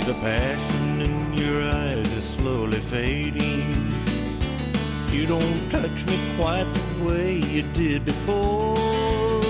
the 0.07 0.15
passion 0.15 1.01
in 1.01 1.33
your 1.33 1.63
eyes 1.63 2.13
is 2.13 2.25
slowly 2.25 2.79
fading. 2.79 3.91
You 5.11 5.25
don't 5.27 5.71
touch 5.71 6.05
me 6.05 6.19
quite 6.37 6.69
the 6.75 7.05
way 7.05 7.37
you 7.39 7.63
did 7.73 8.05
before. 8.05 9.41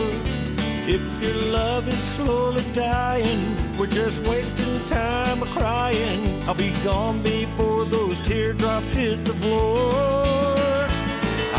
If 0.87 1.03
your 1.21 1.35
love 1.51 1.89
is 1.89 1.99
slowly 2.15 2.63
dying, 2.73 3.77
we're 3.77 3.89
just 3.89 4.23
wasting 4.23 4.85
time 4.87 5.41
crying. 5.41 6.41
I'll 6.49 6.55
be 6.55 6.73
gone 6.85 7.21
before 7.23 7.85
those 7.87 8.21
teardrops 8.21 8.93
hit 8.93 9.25
the 9.25 9.35
floor. 9.35 9.91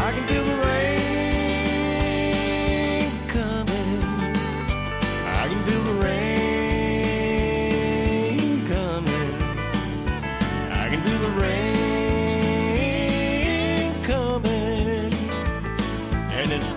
I 0.05 0.11
can 0.15 0.25
feel 0.27 0.45
the 0.45 0.55
rain 0.67 0.94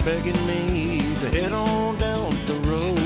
begging 0.09 0.47
me 0.47 1.01
to 1.21 1.29
head 1.29 1.53
on 1.53 1.99
down 1.99 2.31
the 2.47 2.55
road. 2.67 2.97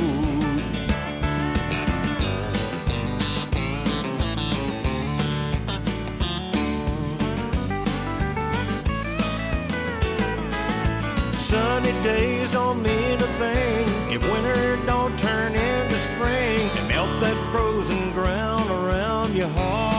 Sunny 11.36 11.92
days 12.04 12.48
don't 12.52 12.80
mean 12.80 13.18
a 13.18 13.30
thing 13.42 14.12
if 14.12 14.22
winter 14.30 14.76
don't 14.86 15.18
turn 15.18 15.56
into 15.56 15.96
spring 16.06 16.70
and 16.78 16.86
melt 16.86 17.10
that 17.20 17.36
frozen 17.50 18.12
ground 18.12 18.70
around 18.70 19.34
your 19.34 19.48
heart. 19.48 19.91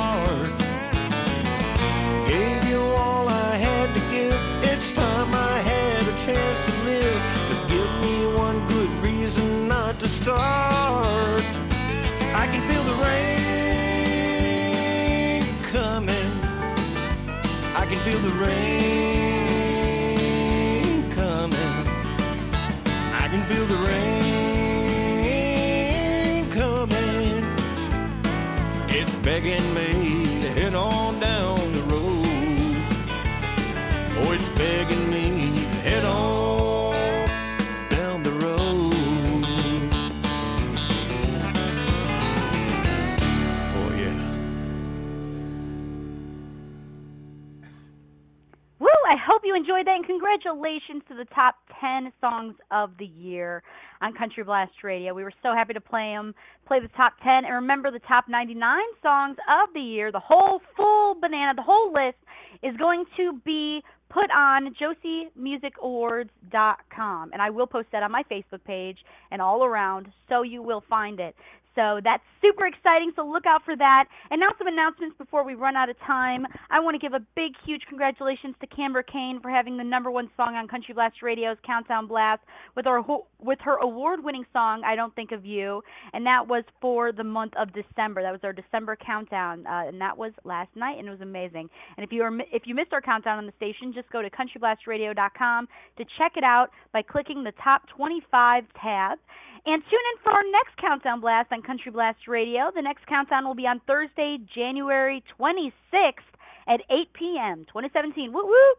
That. 49.84 50.03
Congratulations 50.05 51.01
to 51.07 51.15
the 51.15 51.26
top 51.34 51.55
10 51.80 52.11
songs 52.22 52.55
of 52.72 52.91
the 52.97 53.05
year 53.05 53.64
on 54.01 54.14
Country 54.14 54.43
Blast 54.43 54.72
Radio. 54.84 55.14
We 55.14 55.23
were 55.23 55.34
so 55.41 55.53
happy 55.53 55.73
to 55.73 55.81
play 55.81 56.14
them, 56.14 56.35
play 56.68 56.80
the 56.80 56.88
top 56.89 57.14
10. 57.23 57.45
And 57.45 57.53
remember, 57.53 57.91
the 57.91 57.99
top 57.99 58.27
99 58.27 58.80
songs 59.01 59.38
of 59.49 59.69
the 59.73 59.81
year, 59.81 60.11
the 60.11 60.19
whole 60.19 60.61
full 60.76 61.15
banana, 61.15 61.53
the 61.55 61.61
whole 61.61 61.93
list, 61.93 62.18
is 62.61 62.76
going 62.77 63.05
to 63.18 63.39
be 63.45 63.81
put 64.10 64.30
on 64.31 64.76
josiemusicawards.com. 64.76 67.34
And 67.34 67.41
I 67.41 67.49
will 67.49 67.68
post 67.68 67.88
that 67.91 68.03
on 68.03 68.11
my 68.11 68.23
Facebook 68.31 68.64
page 68.65 68.99
and 69.31 69.41
all 69.41 69.64
around, 69.64 70.11
so 70.30 70.43
you 70.43 70.61
will 70.61 70.84
find 70.89 71.19
it. 71.19 71.35
So 71.75 71.99
that's 72.03 72.23
super 72.41 72.65
exciting. 72.67 73.11
So 73.15 73.25
look 73.25 73.45
out 73.45 73.63
for 73.65 73.75
that. 73.75 74.05
And 74.29 74.39
now 74.39 74.49
some 74.57 74.67
announcements 74.67 75.17
before 75.17 75.43
we 75.43 75.55
run 75.55 75.75
out 75.75 75.89
of 75.89 75.97
time. 75.99 76.45
I 76.69 76.79
want 76.79 76.95
to 76.95 76.99
give 76.99 77.13
a 77.13 77.25
big, 77.35 77.53
huge 77.65 77.81
congratulations 77.87 78.55
to 78.61 78.67
Camber 78.67 79.03
Kane 79.03 79.39
for 79.41 79.49
having 79.49 79.77
the 79.77 79.83
number 79.83 80.11
one 80.11 80.29
song 80.37 80.55
on 80.55 80.67
Country 80.67 80.93
Blast 80.93 81.21
Radio's 81.21 81.57
Countdown 81.65 82.07
Blast 82.07 82.41
with 82.75 82.85
her 82.85 83.01
with 83.39 83.59
her 83.61 83.77
award-winning 83.77 84.45
song 84.53 84.83
"I 84.85 84.95
Don't 84.95 85.13
Think 85.15 85.31
of 85.31 85.45
You," 85.45 85.83
and 86.13 86.25
that 86.25 86.47
was 86.47 86.63
for 86.81 87.11
the 87.11 87.23
month 87.23 87.53
of 87.57 87.69
December. 87.73 88.21
That 88.21 88.31
was 88.31 88.41
our 88.43 88.53
December 88.53 88.95
countdown, 88.95 89.65
uh, 89.67 89.87
and 89.87 89.99
that 90.01 90.17
was 90.17 90.31
last 90.43 90.69
night, 90.75 90.97
and 90.97 91.07
it 91.07 91.11
was 91.11 91.21
amazing. 91.21 91.69
And 91.97 92.03
if 92.03 92.11
you 92.11 92.23
if 92.51 92.63
you 92.65 92.75
missed 92.75 92.93
our 92.93 93.01
countdown 93.01 93.37
on 93.37 93.45
the 93.45 93.53
station, 93.57 93.93
just 93.93 94.09
go 94.11 94.21
to 94.21 94.29
countryblastradio.com 94.29 95.67
to 95.97 96.05
check 96.17 96.33
it 96.37 96.43
out 96.43 96.69
by 96.91 97.01
clicking 97.01 97.43
the 97.43 97.53
top 97.63 97.87
25 97.95 98.65
tab. 98.81 99.19
And 99.65 99.81
tune 99.90 99.99
in 100.11 100.23
for 100.23 100.31
our 100.31 100.44
next 100.52 100.76
Countdown 100.77 101.22
Blast 101.22 101.52
on 101.53 101.61
Country 101.61 101.90
Blast 101.90 102.27
Radio. 102.27 102.69
The 102.76 102.81
next 102.81 103.06
countdown 103.07 103.45
will 103.45 103.56
be 103.56 103.65
on 103.65 103.80
Thursday, 103.88 104.38
January 104.53 105.23
26th 105.40 106.27
at 106.68 106.81
8 106.90 107.14
p.m. 107.14 107.65
2017. 107.68 108.34
Woo 108.34 108.45
woo! 108.45 108.73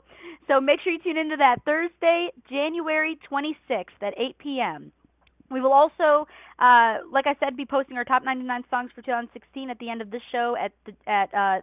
So 0.46 0.60
make 0.60 0.80
sure 0.82 0.92
you 0.92 0.98
tune 1.02 1.16
into 1.16 1.36
that 1.36 1.64
Thursday, 1.64 2.28
January 2.50 3.18
26th 3.30 3.96
at 4.02 4.12
8 4.18 4.36
p.m. 4.38 4.92
We 5.50 5.60
will 5.60 5.72
also, 5.72 6.26
uh, 6.58 6.98
like 7.10 7.26
I 7.26 7.34
said, 7.40 7.56
be 7.56 7.64
posting 7.64 7.96
our 7.96 8.04
top 8.04 8.24
99 8.24 8.64
songs 8.70 8.90
for 8.94 9.02
2016 9.02 9.70
at 9.70 9.78
the 9.78 9.88
end 9.88 10.02
of 10.02 10.10
this 10.10 10.22
show 10.32 10.56
at 10.58 10.72
the, 10.84 10.92
at 11.10 11.32
uh, 11.32 11.60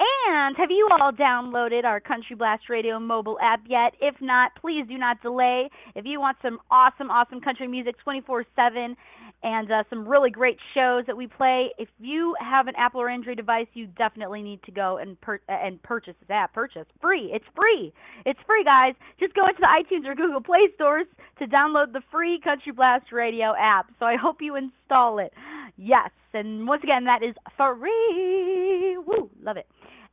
And 0.00 0.56
have 0.56 0.70
you 0.70 0.88
all 0.90 1.12
downloaded 1.12 1.84
our 1.84 2.00
Country 2.00 2.34
Blast 2.34 2.64
Radio 2.68 2.98
mobile 2.98 3.38
app 3.40 3.60
yet? 3.68 3.94
If 4.00 4.16
not, 4.20 4.52
please 4.60 4.84
do 4.88 4.98
not 4.98 5.22
delay. 5.22 5.68
If 5.94 6.04
you 6.04 6.18
want 6.18 6.36
some 6.42 6.58
awesome, 6.70 7.10
awesome 7.10 7.40
country 7.40 7.68
music 7.68 7.96
24 8.02 8.44
7 8.56 8.96
and 9.44 9.70
uh, 9.70 9.84
some 9.90 10.08
really 10.08 10.30
great 10.30 10.56
shows 10.72 11.04
that 11.06 11.16
we 11.16 11.26
play, 11.26 11.68
if 11.78 11.88
you 12.00 12.34
have 12.40 12.66
an 12.66 12.74
Apple 12.78 13.00
or 13.02 13.10
Android 13.10 13.36
device, 13.36 13.66
you 13.74 13.86
definitely 13.86 14.42
need 14.42 14.62
to 14.64 14.72
go 14.72 14.96
and 14.96 15.20
per- 15.20 15.40
and 15.48 15.80
purchase 15.82 16.14
app. 16.30 16.54
Purchase 16.54 16.86
free. 17.00 17.30
It's 17.32 17.44
free. 17.54 17.92
It's 18.24 18.40
free, 18.46 18.64
guys. 18.64 18.94
Just 19.20 19.34
go 19.34 19.46
into 19.46 19.60
the 19.60 19.66
iTunes 19.66 20.08
or 20.08 20.14
Google 20.14 20.40
Play 20.40 20.70
stores 20.74 21.06
to 21.38 21.46
download 21.46 21.92
the 21.92 22.00
free 22.10 22.40
Country 22.42 22.72
Blast 22.72 23.12
Radio 23.12 23.52
app. 23.58 23.92
So 23.98 24.06
I 24.06 24.16
hope 24.16 24.38
you 24.40 24.56
install 24.56 25.18
it. 25.18 25.32
Yes, 25.76 26.10
and 26.32 26.66
once 26.66 26.82
again, 26.82 27.04
that 27.04 27.22
is 27.22 27.34
free. 27.58 28.96
Woo, 29.06 29.28
love 29.42 29.58
it. 29.58 29.66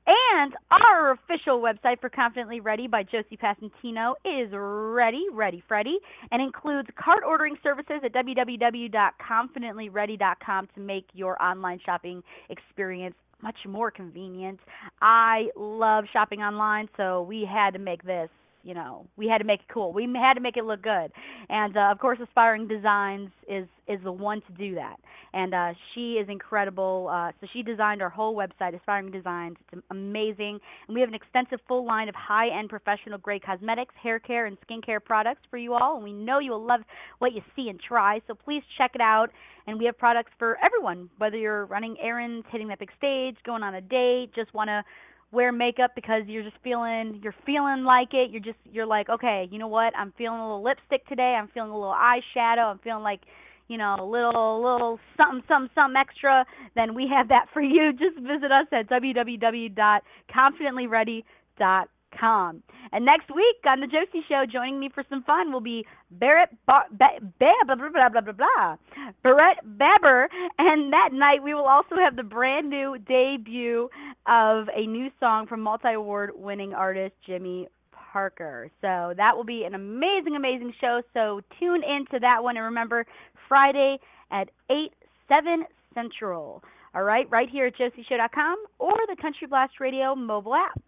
And 0.07 0.55
our 0.71 1.11
official 1.11 1.61
website 1.61 2.01
for 2.01 2.09
Confidently 2.09 2.59
Ready 2.59 2.87
by 2.87 3.03
Josie 3.03 3.37
Passantino 3.37 4.15
is 4.25 4.49
ready, 4.51 5.27
ready, 5.31 5.63
Freddy, 5.67 5.99
and 6.31 6.41
includes 6.41 6.89
cart 7.01 7.23
ordering 7.25 7.55
services 7.61 8.01
at 8.03 8.11
www.confidentlyready.com 8.13 10.67
to 10.73 10.79
make 10.79 11.05
your 11.13 11.39
online 11.41 11.79
shopping 11.85 12.23
experience 12.49 13.15
much 13.43 13.57
more 13.67 13.91
convenient. 13.91 14.59
I 15.01 15.49
love 15.55 16.05
shopping 16.11 16.41
online, 16.41 16.89
so 16.97 17.21
we 17.23 17.47
had 17.51 17.73
to 17.73 17.79
make 17.79 18.03
this 18.03 18.29
you 18.63 18.73
know 18.73 19.07
we 19.17 19.27
had 19.27 19.39
to 19.39 19.43
make 19.43 19.61
it 19.61 19.67
cool. 19.73 19.93
We 19.93 20.07
had 20.15 20.35
to 20.35 20.41
make 20.41 20.57
it 20.57 20.65
look 20.65 20.81
good. 20.81 21.11
And 21.49 21.75
uh, 21.75 21.91
of 21.91 21.99
course 21.99 22.19
aspiring 22.21 22.67
designs 22.67 23.29
is 23.47 23.67
is 23.87 23.99
the 24.03 24.11
one 24.11 24.41
to 24.41 24.53
do 24.53 24.75
that. 24.75 24.97
And 25.33 25.53
uh, 25.53 25.73
she 25.93 26.13
is 26.13 26.27
incredible. 26.29 27.09
Uh, 27.11 27.31
so 27.39 27.47
she 27.53 27.63
designed 27.63 28.01
our 28.01 28.09
whole 28.09 28.35
website 28.35 28.75
aspiring 28.77 29.11
designs. 29.11 29.57
It's 29.71 29.81
amazing. 29.89 30.59
And 30.87 30.95
we 30.95 30.99
have 30.99 31.09
an 31.09 31.15
extensive 31.15 31.59
full 31.67 31.85
line 31.85 32.09
of 32.09 32.15
high 32.15 32.49
end 32.57 32.69
professional 32.69 33.17
grade 33.17 33.43
cosmetics 33.43 33.95
hair 34.01 34.19
care 34.19 34.45
and 34.45 34.57
skincare 34.61 35.03
products 35.03 35.41
for 35.49 35.57
you 35.57 35.73
all. 35.73 35.95
And 35.95 36.03
we 36.03 36.13
know 36.13 36.39
you 36.39 36.51
will 36.51 36.65
love 36.65 36.81
what 37.19 37.33
you 37.33 37.41
see 37.55 37.69
and 37.69 37.79
try. 37.79 38.21
So 38.27 38.35
please 38.35 38.63
check 38.77 38.91
it 38.95 39.01
out. 39.01 39.29
And 39.67 39.77
we 39.77 39.85
have 39.85 39.97
products 39.97 40.31
for 40.39 40.57
everyone 40.63 41.09
whether 41.17 41.37
you're 41.37 41.65
running 41.65 41.95
errands 42.01 42.45
hitting 42.51 42.67
that 42.69 42.79
big 42.79 42.89
stage 42.97 43.35
going 43.45 43.63
on 43.63 43.75
a 43.75 43.81
date 43.81 44.31
just 44.35 44.53
want 44.53 44.67
to 44.67 44.83
wear 45.31 45.51
makeup 45.51 45.91
because 45.95 46.23
you're 46.27 46.43
just 46.43 46.57
feeling 46.63 47.19
you're 47.23 47.35
feeling 47.45 47.83
like 47.83 48.13
it. 48.13 48.29
You're 48.31 48.41
just 48.41 48.57
you're 48.71 48.85
like, 48.85 49.09
okay, 49.09 49.47
you 49.51 49.59
know 49.59 49.67
what? 49.67 49.93
I'm 49.97 50.13
feeling 50.17 50.39
a 50.39 50.43
little 50.43 50.63
lipstick 50.63 51.05
today. 51.07 51.35
I'm 51.39 51.49
feeling 51.53 51.71
a 51.71 51.77
little 51.77 51.95
eyeshadow. 51.95 52.71
I'm 52.71 52.79
feeling 52.79 53.03
like 53.03 53.21
you 53.67 53.77
know, 53.77 53.95
a 53.99 54.03
little 54.03 54.61
little 54.61 54.99
something 55.15 55.43
something 55.47 55.69
something 55.73 55.95
extra, 55.95 56.45
then 56.75 56.93
we 56.93 57.07
have 57.07 57.29
that 57.29 57.45
for 57.53 57.61
you. 57.61 57.93
Just 57.93 58.17
visit 58.17 58.51
us 58.51 58.67
at 58.71 58.89
www.confidentlyready.com. 58.89 61.87
And 62.19 63.05
next 63.05 63.29
week 63.33 63.57
on 63.67 63.79
the 63.79 63.87
Josie 63.87 64.23
Show, 64.27 64.45
joining 64.51 64.79
me 64.79 64.89
for 64.93 65.03
some 65.09 65.23
fun 65.23 65.51
will 65.51 65.61
be 65.61 65.85
Barrett 66.11 66.49
Bar- 66.65 66.87
ba- 66.91 67.19
ba- 67.39 67.53
blah, 67.65 67.75
blah, 67.75 67.89
blah, 67.89 68.09
blah, 68.09 68.21
blah, 68.21 68.33
blah. 68.33 68.75
Barrett 69.23 69.57
Baber. 69.63 70.29
And 70.57 70.91
that 70.93 71.09
night 71.13 71.43
we 71.43 71.53
will 71.53 71.67
also 71.67 71.95
have 71.95 72.15
the 72.15 72.23
brand 72.23 72.69
new 72.69 72.97
debut 73.07 73.89
of 74.27 74.67
a 74.75 74.85
new 74.85 75.09
song 75.19 75.47
from 75.47 75.61
multi 75.61 75.93
award 75.93 76.31
winning 76.35 76.73
artist 76.73 77.15
Jimmy 77.25 77.67
Parker. 77.91 78.69
So 78.81 79.13
that 79.15 79.35
will 79.37 79.45
be 79.45 79.63
an 79.63 79.73
amazing, 79.73 80.35
amazing 80.35 80.73
show. 80.81 81.01
So 81.13 81.41
tune 81.59 81.81
in 81.83 82.05
to 82.11 82.19
that 82.19 82.43
one. 82.43 82.57
And 82.57 82.65
remember, 82.65 83.05
Friday 83.47 83.99
at 84.31 84.49
8, 84.69 84.91
7 85.27 85.65
Central. 85.93 86.63
All 86.93 87.03
right, 87.03 87.29
right 87.29 87.49
here 87.49 87.67
at 87.67 87.77
josieshow.com 87.77 88.65
or 88.79 88.93
the 89.07 89.15
Country 89.21 89.47
Blast 89.47 89.79
Radio 89.79 90.13
mobile 90.13 90.55
app. 90.55 90.81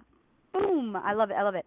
Boom. 0.53 0.95
I 0.95 1.13
love 1.13 1.31
it. 1.31 1.35
I 1.35 1.43
love 1.43 1.55
it. 1.55 1.65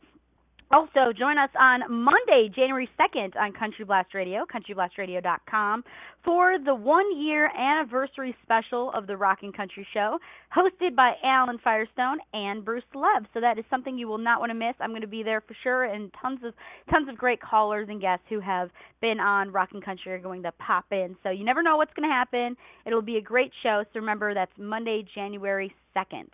Also, 0.72 1.12
join 1.16 1.38
us 1.38 1.50
on 1.56 1.80
Monday, 1.88 2.50
January 2.52 2.88
2nd 2.98 3.36
on 3.36 3.52
Country 3.52 3.84
Blast 3.84 4.12
Radio, 4.14 4.44
countryblastradio.com, 4.52 5.84
for 6.24 6.56
the 6.64 6.74
one 6.74 7.16
year 7.16 7.48
anniversary 7.56 8.34
special 8.42 8.90
of 8.92 9.06
the 9.06 9.16
Rockin' 9.16 9.52
Country 9.52 9.86
Show, 9.94 10.18
hosted 10.56 10.96
by 10.96 11.12
Alan 11.22 11.58
Firestone 11.62 12.18
and 12.32 12.64
Bruce 12.64 12.82
Lev. 12.96 13.26
So 13.32 13.40
that 13.40 13.60
is 13.60 13.64
something 13.70 13.96
you 13.96 14.08
will 14.08 14.18
not 14.18 14.40
want 14.40 14.50
to 14.50 14.54
miss. 14.54 14.74
I'm 14.80 14.90
going 14.90 15.02
to 15.02 15.06
be 15.06 15.22
there 15.22 15.40
for 15.40 15.54
sure, 15.62 15.84
and 15.84 16.10
tons 16.20 16.40
of 16.44 16.52
tons 16.90 17.08
of 17.08 17.16
great 17.16 17.40
callers 17.40 17.86
and 17.88 18.00
guests 18.00 18.26
who 18.28 18.40
have 18.40 18.70
been 19.00 19.20
on 19.20 19.52
Rockin' 19.52 19.82
Country 19.82 20.14
are 20.14 20.18
going 20.18 20.42
to 20.42 20.50
pop 20.52 20.86
in. 20.90 21.16
So 21.22 21.30
you 21.30 21.44
never 21.44 21.62
know 21.62 21.76
what's 21.76 21.94
going 21.94 22.08
to 22.08 22.12
happen. 22.12 22.56
It'll 22.84 23.02
be 23.02 23.18
a 23.18 23.22
great 23.22 23.52
show. 23.62 23.84
So 23.92 24.00
remember, 24.00 24.34
that's 24.34 24.50
Monday, 24.58 25.06
January 25.14 25.72
2nd. 25.96 26.26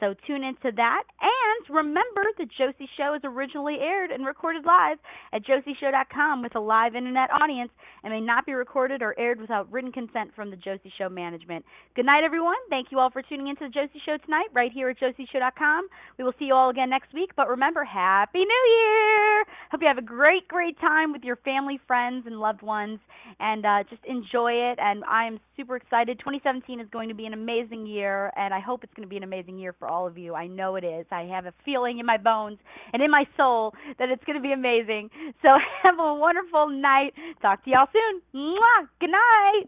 So 0.00 0.14
tune 0.26 0.44
into 0.44 0.70
that. 0.76 1.02
And 1.20 1.74
remember, 1.74 2.22
the 2.38 2.46
Josie 2.46 2.88
Show 2.96 3.14
is 3.14 3.22
originally 3.24 3.78
aired 3.80 4.10
and 4.10 4.24
recorded 4.24 4.64
live 4.64 4.98
at 5.32 5.42
josieshow.com 5.44 6.42
with 6.42 6.54
a 6.54 6.60
live 6.60 6.94
internet 6.94 7.30
audience 7.32 7.70
and 8.04 8.12
may 8.12 8.20
not 8.20 8.46
be 8.46 8.52
recorded 8.52 9.02
or 9.02 9.18
aired 9.18 9.40
without 9.40 9.70
written 9.72 9.90
consent 9.90 10.30
from 10.36 10.50
the 10.50 10.56
Josie 10.56 10.92
Show 10.96 11.08
management. 11.08 11.64
Good 11.96 12.06
night, 12.06 12.22
everyone. 12.24 12.56
Thank 12.70 12.88
you 12.90 12.98
all 12.98 13.10
for 13.10 13.22
tuning 13.22 13.48
into 13.48 13.64
the 13.64 13.70
Josie 13.70 14.00
Show 14.06 14.16
tonight, 14.24 14.46
right 14.52 14.70
here 14.72 14.88
at 14.88 14.98
josieshow.com. 15.00 15.88
We 16.16 16.24
will 16.24 16.34
see 16.38 16.46
you 16.46 16.54
all 16.54 16.70
again 16.70 16.90
next 16.90 17.12
week. 17.12 17.30
But 17.36 17.48
remember, 17.48 17.84
Happy 17.84 18.38
New 18.38 18.64
Year! 18.78 19.44
Hope 19.70 19.80
you 19.80 19.88
have 19.88 19.98
a 19.98 20.02
great, 20.02 20.46
great 20.48 20.78
time 20.80 21.12
with 21.12 21.22
your 21.22 21.36
family, 21.36 21.80
friends, 21.86 22.24
and 22.26 22.38
loved 22.38 22.62
ones, 22.62 23.00
and 23.40 23.66
uh, 23.66 23.82
just 23.90 24.04
enjoy 24.04 24.52
it. 24.52 24.78
And 24.80 25.04
I 25.04 25.26
am 25.26 25.40
super 25.56 25.76
excited. 25.76 26.18
2017 26.20 26.80
is 26.80 26.86
going 26.92 27.08
to 27.08 27.14
be 27.14 27.26
an 27.26 27.32
amazing 27.32 27.86
year, 27.86 28.32
and 28.36 28.54
I 28.54 28.60
hope 28.60 28.84
it's 28.84 28.94
going 28.94 29.06
to 29.06 29.10
be 29.10 29.16
an 29.16 29.24
amazing 29.24 29.58
year 29.58 29.74
for 29.78 29.87
all 29.88 30.06
of 30.06 30.18
you. 30.18 30.34
I 30.34 30.46
know 30.46 30.76
it 30.76 30.84
is. 30.84 31.06
I 31.10 31.22
have 31.22 31.46
a 31.46 31.54
feeling 31.64 31.98
in 31.98 32.06
my 32.06 32.16
bones 32.18 32.58
and 32.92 33.02
in 33.02 33.10
my 33.10 33.24
soul 33.36 33.74
that 33.98 34.08
it's 34.10 34.22
going 34.24 34.36
to 34.36 34.42
be 34.42 34.52
amazing. 34.52 35.10
So 35.42 35.48
have 35.82 35.98
a 35.98 36.14
wonderful 36.14 36.68
night. 36.68 37.14
Talk 37.42 37.64
to 37.64 37.70
y'all 37.70 37.88
soon. 37.92 38.22
Mwah! 38.34 38.88
Good 39.00 39.10
night. 39.10 39.64